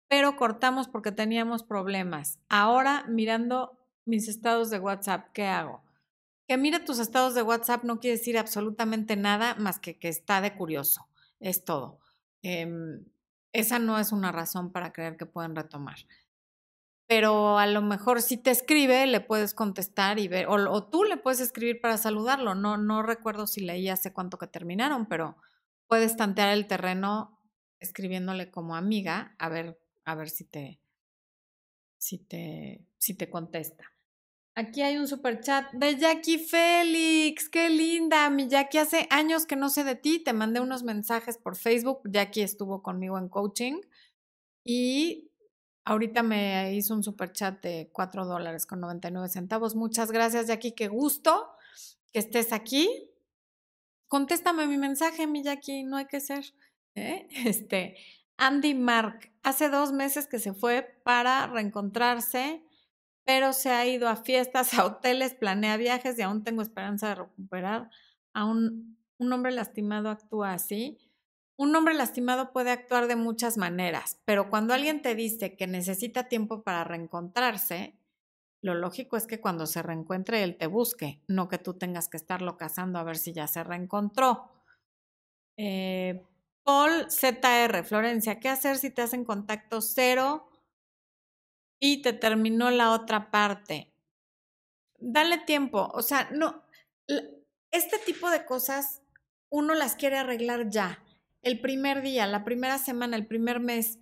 pero 0.08 0.34
cortamos 0.34 0.88
porque 0.88 1.12
teníamos 1.12 1.62
problemas. 1.62 2.40
Ahora, 2.48 3.04
mirando 3.06 3.78
mis 4.06 4.26
estados 4.26 4.68
de 4.70 4.80
WhatsApp, 4.80 5.28
¿qué 5.32 5.44
hago? 5.44 5.84
Que 6.48 6.56
mire 6.56 6.80
tus 6.80 6.98
estados 6.98 7.36
de 7.36 7.42
WhatsApp 7.42 7.84
no 7.84 8.00
quiere 8.00 8.16
decir 8.16 8.36
absolutamente 8.36 9.14
nada 9.14 9.54
más 9.60 9.78
que 9.78 9.96
que 9.96 10.08
está 10.08 10.40
de 10.40 10.56
curioso. 10.56 11.06
Es 11.38 11.64
todo. 11.64 12.00
Em, 12.42 13.04
esa 13.54 13.78
no 13.78 13.98
es 13.98 14.12
una 14.12 14.32
razón 14.32 14.70
para 14.72 14.92
creer 14.92 15.16
que 15.16 15.24
pueden 15.24 15.56
retomar. 15.56 15.96
Pero 17.06 17.58
a 17.58 17.66
lo 17.66 17.82
mejor 17.82 18.20
si 18.20 18.36
te 18.36 18.50
escribe, 18.50 19.06
le 19.06 19.20
puedes 19.20 19.54
contestar 19.54 20.18
y 20.18 20.26
ver, 20.26 20.46
o, 20.48 20.84
tú 20.88 21.04
le 21.04 21.16
puedes 21.16 21.40
escribir 21.40 21.80
para 21.80 21.96
saludarlo. 21.96 22.54
No, 22.54 22.76
no 22.76 23.02
recuerdo 23.02 23.46
si 23.46 23.60
leí 23.60 23.88
hace 23.88 24.12
cuánto 24.12 24.38
que 24.38 24.48
terminaron, 24.48 25.06
pero 25.06 25.36
puedes 25.86 26.16
tantear 26.16 26.50
el 26.50 26.66
terreno 26.66 27.38
escribiéndole 27.78 28.50
como 28.50 28.74
amiga 28.74 29.36
a 29.38 29.48
ver, 29.48 29.78
a 30.04 30.14
ver 30.14 30.30
si 30.30 30.44
te, 30.44 30.80
si 31.98 32.18
te, 32.18 32.84
si 32.98 33.14
te 33.14 33.30
contesta. 33.30 33.93
Aquí 34.56 34.82
hay 34.82 34.98
un 34.98 35.08
super 35.08 35.40
chat 35.40 35.72
de 35.72 35.96
Jackie 35.98 36.38
Félix. 36.38 37.48
Qué 37.48 37.68
linda. 37.68 38.30
Mi 38.30 38.46
Jackie, 38.46 38.78
hace 38.78 39.08
años 39.10 39.46
que 39.46 39.56
no 39.56 39.68
sé 39.68 39.82
de 39.82 39.96
ti. 39.96 40.20
Te 40.20 40.32
mandé 40.32 40.60
unos 40.60 40.84
mensajes 40.84 41.38
por 41.38 41.56
Facebook. 41.56 42.02
Jackie 42.04 42.42
estuvo 42.42 42.80
conmigo 42.80 43.18
en 43.18 43.28
coaching. 43.28 43.80
Y 44.62 45.32
ahorita 45.84 46.22
me 46.22 46.72
hizo 46.72 46.94
un 46.94 47.02
super 47.02 47.32
chat 47.32 47.60
de 47.62 47.90
4 47.92 48.26
dólares 48.26 48.64
con 48.64 48.78
99 48.78 49.28
centavos. 49.28 49.74
Muchas 49.74 50.12
gracias, 50.12 50.46
Jackie. 50.46 50.72
Qué 50.72 50.86
gusto 50.86 51.48
que 52.12 52.20
estés 52.20 52.52
aquí. 52.52 53.10
Contéstame 54.06 54.68
mi 54.68 54.78
mensaje, 54.78 55.26
mi 55.26 55.42
Jackie. 55.42 55.82
No 55.82 55.96
hay 55.96 56.06
que 56.06 56.20
ser. 56.20 56.44
¿eh? 56.94 57.26
Este, 57.44 57.96
Andy 58.36 58.74
Mark. 58.74 59.32
Hace 59.42 59.68
dos 59.68 59.90
meses 59.90 60.28
que 60.28 60.38
se 60.38 60.54
fue 60.54 61.00
para 61.02 61.48
reencontrarse 61.48 62.62
pero 63.24 63.52
se 63.52 63.70
ha 63.70 63.86
ido 63.86 64.08
a 64.08 64.16
fiestas, 64.16 64.74
a 64.74 64.84
hoteles, 64.84 65.34
planea 65.34 65.76
viajes 65.76 66.18
y 66.18 66.22
aún 66.22 66.44
tengo 66.44 66.62
esperanza 66.62 67.08
de 67.08 67.14
recuperar. 67.16 67.90
A 68.32 68.44
un, 68.44 68.98
un 69.18 69.32
hombre 69.32 69.52
lastimado 69.52 70.10
actúa 70.10 70.52
así. 70.52 70.98
Un 71.56 71.74
hombre 71.76 71.94
lastimado 71.94 72.52
puede 72.52 72.70
actuar 72.70 73.06
de 73.06 73.16
muchas 73.16 73.56
maneras, 73.56 74.20
pero 74.24 74.50
cuando 74.50 74.74
alguien 74.74 75.02
te 75.02 75.14
dice 75.14 75.56
que 75.56 75.68
necesita 75.68 76.28
tiempo 76.28 76.62
para 76.64 76.82
reencontrarse, 76.82 77.96
lo 78.60 78.74
lógico 78.74 79.16
es 79.16 79.26
que 79.26 79.40
cuando 79.40 79.66
se 79.66 79.82
reencuentre 79.82 80.42
él 80.42 80.56
te 80.56 80.66
busque, 80.66 81.22
no 81.28 81.48
que 81.48 81.58
tú 81.58 81.74
tengas 81.74 82.08
que 82.08 82.16
estarlo 82.16 82.56
cazando 82.56 82.98
a 82.98 83.04
ver 83.04 83.18
si 83.18 83.32
ya 83.32 83.46
se 83.46 83.62
reencontró. 83.62 84.50
Eh, 85.56 86.26
Paul 86.64 87.10
ZR, 87.10 87.84
Florencia, 87.84 88.40
¿qué 88.40 88.48
hacer 88.48 88.78
si 88.78 88.90
te 88.90 89.02
hacen 89.02 89.24
contacto 89.24 89.80
cero 89.80 90.48
y 91.86 92.00
te 92.00 92.14
terminó 92.14 92.70
la 92.70 92.92
otra 92.92 93.30
parte. 93.30 93.92
Dale 94.98 95.36
tiempo, 95.36 95.90
o 95.92 96.00
sea, 96.00 96.30
no, 96.32 96.62
este 97.70 97.98
tipo 97.98 98.30
de 98.30 98.46
cosas 98.46 99.02
uno 99.50 99.74
las 99.74 99.94
quiere 99.94 100.16
arreglar 100.16 100.70
ya, 100.70 101.04
el 101.42 101.60
primer 101.60 102.00
día, 102.00 102.26
la 102.26 102.42
primera 102.42 102.78
semana, 102.78 103.16
el 103.16 103.26
primer 103.26 103.60
mes, 103.60 103.98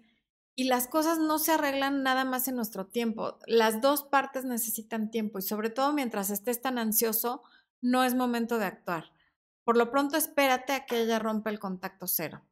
y 0.55 0.69
las 0.69 0.87
cosas 0.87 1.19
no 1.19 1.41
se 1.41 1.51
arreglan 1.51 2.05
nada 2.05 2.25
más 2.25 2.47
en 2.47 2.55
nuestro 2.55 2.87
tiempo. 2.87 3.41
Las 3.49 3.81
dos 3.81 4.05
partes 4.05 4.45
necesitan 4.45 5.11
tiempo 5.11 5.41
y 5.41 5.43
sobre 5.43 5.69
todo 5.69 5.93
mientras 5.93 6.31
estés 6.31 6.63
tan 6.63 6.79
ansioso, 6.79 7.43
no 7.81 8.05
es 8.05 8.15
momento 8.15 8.59
de 8.59 8.67
actuar. 8.67 9.13
Por 9.65 9.77
lo 9.77 9.91
pronto, 9.91 10.17
espérate 10.17 10.73
a 10.73 10.87
que 10.87 11.01
ella 11.01 11.19
rompa 11.19 11.51
el 11.51 11.59
contacto 11.59 12.07
cero. 12.07 12.43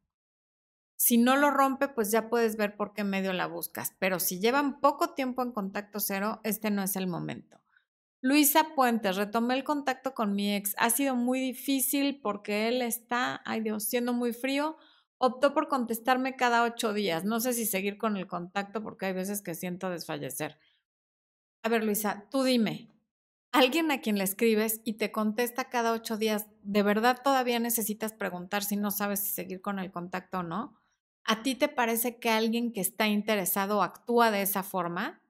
Si 1.03 1.17
no 1.17 1.35
lo 1.35 1.51
rompe, 1.51 1.89
pues 1.89 2.11
ya 2.11 2.29
puedes 2.29 2.57
ver 2.57 2.77
por 2.77 2.93
qué 2.93 3.05
medio 3.05 3.33
la 3.33 3.47
buscas. 3.47 3.97
Pero 3.99 4.21
si 4.21 4.39
llevan 4.39 4.81
poco 4.83 5.15
tiempo 5.15 5.41
en 5.43 5.51
contacto 5.51 5.99
cero, 5.99 6.43
este 6.45 6.71
no 6.71 6.83
es 6.83 6.95
el 6.95 7.07
momento. 7.07 7.59
Luisa 8.21 8.75
Puentes, 8.77 9.17
retomé 9.17 9.55
el 9.55 9.65
contacto 9.65 10.13
con 10.13 10.35
mi 10.35 10.55
ex. 10.55 10.75
Ha 10.77 10.91
sido 10.91 11.17
muy 11.17 11.41
difícil 11.41 12.21
porque 12.21 12.69
él 12.69 12.83
está, 12.83 13.41
ay 13.47 13.63
Dios, 13.63 13.85
siendo 13.85 14.13
muy 14.13 14.35
frío. 14.35 14.77
Optó 15.17 15.55
por 15.55 15.69
contestarme 15.69 16.37
cada 16.37 16.65
ocho 16.65 16.93
días. 16.93 17.25
No 17.25 17.41
sé 17.41 17.55
si 17.55 17.65
seguir 17.65 17.97
con 17.97 18.19
el 18.19 18.27
contacto 18.27 18.83
porque 18.83 19.07
hay 19.07 19.15
veces 19.15 19.41
que 19.41 19.55
siento 19.55 19.89
desfallecer. 19.89 20.59
A 21.63 21.71
ver, 21.71 21.83
Luisa, 21.83 22.27
tú 22.31 22.43
dime, 22.43 22.91
alguien 23.53 23.91
a 23.91 24.03
quien 24.03 24.19
le 24.19 24.25
escribes 24.25 24.83
y 24.85 24.99
te 24.99 25.11
contesta 25.13 25.71
cada 25.71 25.93
ocho 25.93 26.19
días, 26.19 26.47
¿de 26.63 26.83
verdad 26.83 27.23
todavía 27.25 27.59
necesitas 27.59 28.13
preguntar 28.13 28.63
si 28.63 28.77
no 28.77 28.91
sabes 28.91 29.21
si 29.21 29.31
seguir 29.31 29.63
con 29.63 29.79
el 29.79 29.91
contacto 29.91 30.41
o 30.41 30.43
no? 30.43 30.80
¿A 31.31 31.45
ti 31.45 31.55
te 31.55 31.69
parece 31.69 32.19
que 32.19 32.29
alguien 32.29 32.73
que 32.73 32.81
está 32.81 33.07
interesado 33.07 33.85
actúa 33.85 34.33
de 34.33 34.43
esa 34.43 34.65
forma? 34.65 35.23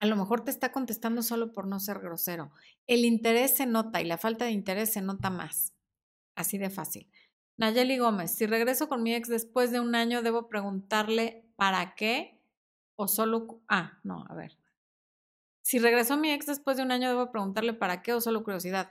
A 0.00 0.06
lo 0.06 0.16
mejor 0.16 0.40
te 0.40 0.50
está 0.50 0.72
contestando 0.72 1.22
solo 1.22 1.52
por 1.52 1.68
no 1.68 1.78
ser 1.78 2.00
grosero. 2.00 2.50
El 2.88 3.04
interés 3.04 3.56
se 3.56 3.66
nota 3.66 4.00
y 4.00 4.04
la 4.04 4.18
falta 4.18 4.46
de 4.46 4.50
interés 4.50 4.92
se 4.92 5.02
nota 5.02 5.30
más. 5.30 5.74
Así 6.34 6.58
de 6.58 6.70
fácil. 6.70 7.08
Nayeli 7.56 7.98
Gómez, 7.98 8.32
si 8.32 8.46
regreso 8.46 8.88
con 8.88 9.04
mi 9.04 9.14
ex 9.14 9.28
después 9.28 9.70
de 9.70 9.78
un 9.78 9.94
año, 9.94 10.22
debo 10.22 10.48
preguntarle 10.48 11.48
para 11.54 11.94
qué 11.94 12.42
o 12.96 13.06
solo... 13.06 13.62
Ah, 13.68 14.00
no, 14.02 14.24
a 14.28 14.34
ver. 14.34 14.58
Si 15.62 15.78
regresó 15.78 16.16
mi 16.16 16.32
ex 16.32 16.46
después 16.46 16.78
de 16.78 16.82
un 16.82 16.90
año, 16.90 17.10
debo 17.10 17.30
preguntarle 17.30 17.74
para 17.74 18.02
qué 18.02 18.12
o 18.12 18.20
solo 18.20 18.42
curiosidad. 18.42 18.90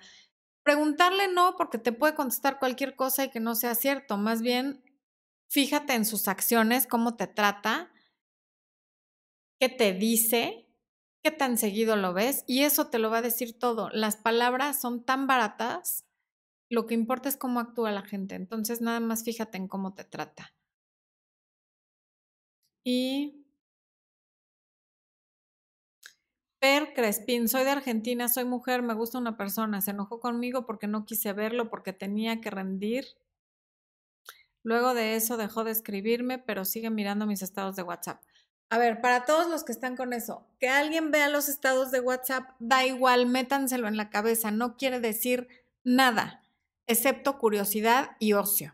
Preguntarle 0.64 1.28
no, 1.28 1.58
porque 1.58 1.78
te 1.78 1.92
puede 1.92 2.16
contestar 2.16 2.58
cualquier 2.58 2.96
cosa 2.96 3.26
y 3.26 3.32
que 3.32 3.42
no 3.42 3.54
sea 3.54 3.76
cierto. 3.76 4.16
Más 4.16 4.42
bien, 4.42 4.82
Fíjate 5.56 5.94
en 5.94 6.04
sus 6.04 6.28
acciones, 6.28 6.86
cómo 6.86 7.16
te 7.16 7.28
trata, 7.28 7.90
qué 9.58 9.70
te 9.70 9.94
dice, 9.94 10.68
qué 11.24 11.32
tan 11.32 11.58
seguido 11.58 11.96
lo 11.96 12.14
ves 12.14 12.44
y 12.46 12.64
eso 12.64 12.88
te 12.88 13.00
lo 13.00 13.10
va 13.10 13.20
a 13.20 13.22
decir 13.22 13.58
todo. 13.58 13.90
Las 13.94 14.18
palabras 14.18 14.82
son 14.82 15.06
tan 15.06 15.28
baratas, 15.28 16.04
lo 16.70 16.88
que 16.88 16.94
importa 16.94 17.30
es 17.30 17.38
cómo 17.38 17.62
actúa 17.62 17.92
la 17.92 18.02
gente. 18.02 18.36
Entonces 18.36 18.82
nada 18.82 19.00
más 19.00 19.24
fíjate 19.24 19.58
en 19.58 19.70
cómo 19.70 19.94
te 19.94 20.04
trata. 20.04 20.54
Y 22.84 23.46
Per 26.60 26.94
Crespín, 26.94 27.48
soy 27.48 27.64
de 27.64 27.70
Argentina, 27.70 28.28
soy 28.28 28.44
mujer, 28.44 28.82
me 28.82 28.94
gusta 28.94 29.20
una 29.20 29.38
persona, 29.38 29.80
se 29.80 29.92
enojó 29.92 30.20
conmigo 30.20 30.66
porque 30.66 30.88
no 30.88 31.06
quise 31.06 31.32
verlo, 31.32 31.70
porque 31.70 31.94
tenía 31.94 32.42
que 32.42 32.50
rendir 32.50 33.06
Luego 34.66 34.96
de 34.96 35.16
eso 35.16 35.38
dejó 35.38 35.64
de 35.64 35.70
escribirme, 35.70 36.40
pero 36.40 36.66
sigue 36.66 36.90
mirando 36.90 37.28
mis 37.28 37.44
estados 37.44 37.76
de 37.76 37.84
WhatsApp. 37.84 38.24
A 38.72 38.80
ver, 38.80 39.00
para 39.00 39.24
todos 39.24 39.48
los 39.48 39.64
que 39.64 39.72
están 39.72 39.96
con 39.96 40.12
eso, 40.12 40.48
que 40.60 40.70
alguien 40.70 41.12
vea 41.12 41.30
los 41.30 41.50
estados 41.50 41.92
de 41.92 42.00
WhatsApp, 42.00 42.50
da 42.58 42.84
igual, 42.84 43.28
métanselo 43.28 43.88
en 43.88 43.96
la 43.96 44.10
cabeza, 44.10 44.50
no 44.50 44.76
quiere 44.76 45.00
decir 45.00 45.48
nada, 45.84 46.42
excepto 46.88 47.38
curiosidad 47.38 48.18
y 48.18 48.34
ocio. 48.34 48.74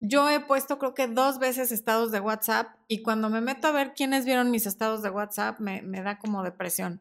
Yo 0.00 0.28
he 0.28 0.40
puesto 0.40 0.78
creo 0.78 0.92
que 0.92 1.08
dos 1.08 1.38
veces 1.38 1.72
estados 1.72 2.12
de 2.12 2.20
WhatsApp 2.20 2.76
y 2.88 3.02
cuando 3.02 3.30
me 3.30 3.40
meto 3.40 3.68
a 3.68 3.72
ver 3.72 3.94
quiénes 3.94 4.26
vieron 4.26 4.50
mis 4.50 4.66
estados 4.66 5.02
de 5.02 5.08
WhatsApp 5.08 5.60
me, 5.60 5.80
da 6.02 6.18
como 6.18 6.42
depresión. 6.42 7.00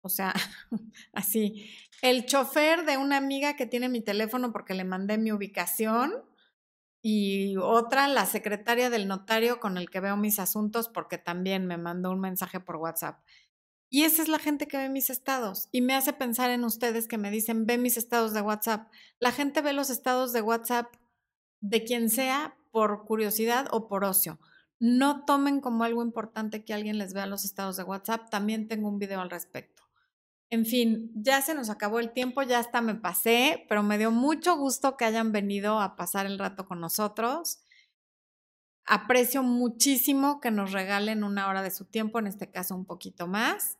O 0.00 0.08
sea, 0.08 0.34
así. 1.12 1.70
El 2.02 2.26
chofer 2.26 2.84
de 2.84 2.96
una 2.96 3.16
amiga 3.16 3.54
que 3.54 3.64
tiene 3.64 3.88
mi 3.88 4.00
teléfono 4.00 4.50
porque 4.50 4.74
le 4.74 4.82
mandé 4.82 5.18
mi 5.18 5.30
ubicación 5.30 6.12
y 7.00 7.56
otra, 7.58 8.08
la 8.08 8.26
secretaria 8.26 8.90
del 8.90 9.06
notario 9.06 9.60
con 9.60 9.78
el 9.78 9.88
que 9.88 10.00
veo 10.00 10.16
mis 10.16 10.40
asuntos 10.40 10.88
porque 10.88 11.16
también 11.16 11.68
me 11.68 11.78
mandó 11.78 12.10
un 12.10 12.18
mensaje 12.18 12.58
por 12.58 12.76
WhatsApp. 12.76 13.24
Y 13.88 14.02
esa 14.02 14.20
es 14.20 14.28
la 14.28 14.40
gente 14.40 14.66
que 14.66 14.78
ve 14.78 14.88
mis 14.88 15.10
estados 15.10 15.68
y 15.70 15.80
me 15.80 15.94
hace 15.94 16.12
pensar 16.12 16.50
en 16.50 16.64
ustedes 16.64 17.06
que 17.06 17.18
me 17.18 17.30
dicen, 17.30 17.66
ve 17.66 17.78
mis 17.78 17.96
estados 17.96 18.32
de 18.32 18.40
WhatsApp. 18.40 18.90
La 19.20 19.30
gente 19.30 19.62
ve 19.62 19.72
los 19.72 19.88
estados 19.88 20.32
de 20.32 20.42
WhatsApp 20.42 20.92
de 21.60 21.84
quien 21.84 22.10
sea 22.10 22.56
por 22.72 23.04
curiosidad 23.04 23.68
o 23.70 23.86
por 23.86 24.04
ocio. 24.04 24.40
No 24.80 25.24
tomen 25.24 25.60
como 25.60 25.84
algo 25.84 26.02
importante 26.02 26.64
que 26.64 26.74
alguien 26.74 26.98
les 26.98 27.14
vea 27.14 27.26
los 27.26 27.44
estados 27.44 27.76
de 27.76 27.84
WhatsApp. 27.84 28.28
También 28.28 28.66
tengo 28.66 28.88
un 28.88 28.98
video 28.98 29.20
al 29.20 29.30
respecto. 29.30 29.81
En 30.52 30.66
fin, 30.66 31.10
ya 31.14 31.40
se 31.40 31.54
nos 31.54 31.70
acabó 31.70 31.98
el 31.98 32.12
tiempo, 32.12 32.42
ya 32.42 32.58
hasta 32.58 32.82
me 32.82 32.94
pasé, 32.94 33.64
pero 33.68 33.82
me 33.82 33.96
dio 33.96 34.10
mucho 34.10 34.56
gusto 34.56 34.98
que 34.98 35.06
hayan 35.06 35.32
venido 35.32 35.80
a 35.80 35.96
pasar 35.96 36.26
el 36.26 36.38
rato 36.38 36.66
con 36.66 36.78
nosotros. 36.78 37.62
Aprecio 38.84 39.42
muchísimo 39.42 40.40
que 40.40 40.50
nos 40.50 40.72
regalen 40.72 41.24
una 41.24 41.48
hora 41.48 41.62
de 41.62 41.70
su 41.70 41.86
tiempo, 41.86 42.18
en 42.18 42.26
este 42.26 42.50
caso 42.50 42.74
un 42.74 42.84
poquito 42.84 43.26
más. 43.26 43.78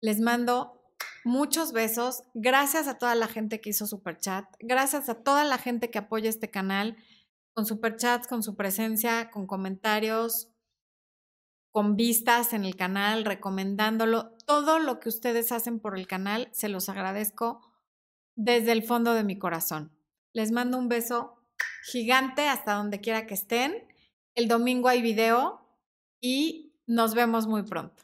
Les 0.00 0.20
mando 0.20 0.84
Muchos 1.24 1.72
besos. 1.72 2.22
Gracias 2.34 2.86
a 2.86 2.98
toda 2.98 3.14
la 3.14 3.28
gente 3.28 3.62
que 3.62 3.70
hizo 3.70 3.86
super 3.86 4.18
chat. 4.18 4.44
Gracias 4.60 5.08
a 5.08 5.22
toda 5.22 5.44
la 5.44 5.56
gente 5.56 5.90
que 5.90 5.98
apoya 5.98 6.28
este 6.28 6.50
canal 6.50 6.98
con 7.54 7.64
super 7.64 7.96
chats, 7.96 8.28
con 8.28 8.42
su 8.42 8.56
presencia, 8.56 9.30
con 9.30 9.46
comentarios, 9.46 10.50
con 11.72 11.96
vistas 11.96 12.52
en 12.52 12.64
el 12.64 12.76
canal, 12.76 13.24
recomendándolo. 13.24 14.33
Todo 14.46 14.78
lo 14.78 15.00
que 15.00 15.08
ustedes 15.08 15.52
hacen 15.52 15.80
por 15.80 15.98
el 15.98 16.06
canal, 16.06 16.48
se 16.52 16.68
los 16.68 16.88
agradezco 16.88 17.60
desde 18.36 18.72
el 18.72 18.82
fondo 18.82 19.14
de 19.14 19.24
mi 19.24 19.38
corazón. 19.38 19.92
Les 20.32 20.50
mando 20.50 20.78
un 20.78 20.88
beso 20.88 21.36
gigante 21.84 22.48
hasta 22.48 22.74
donde 22.74 23.00
quiera 23.00 23.26
que 23.26 23.34
estén. 23.34 23.86
El 24.34 24.48
domingo 24.48 24.88
hay 24.88 25.00
video 25.00 25.60
y 26.20 26.74
nos 26.86 27.14
vemos 27.14 27.46
muy 27.46 27.62
pronto. 27.62 28.02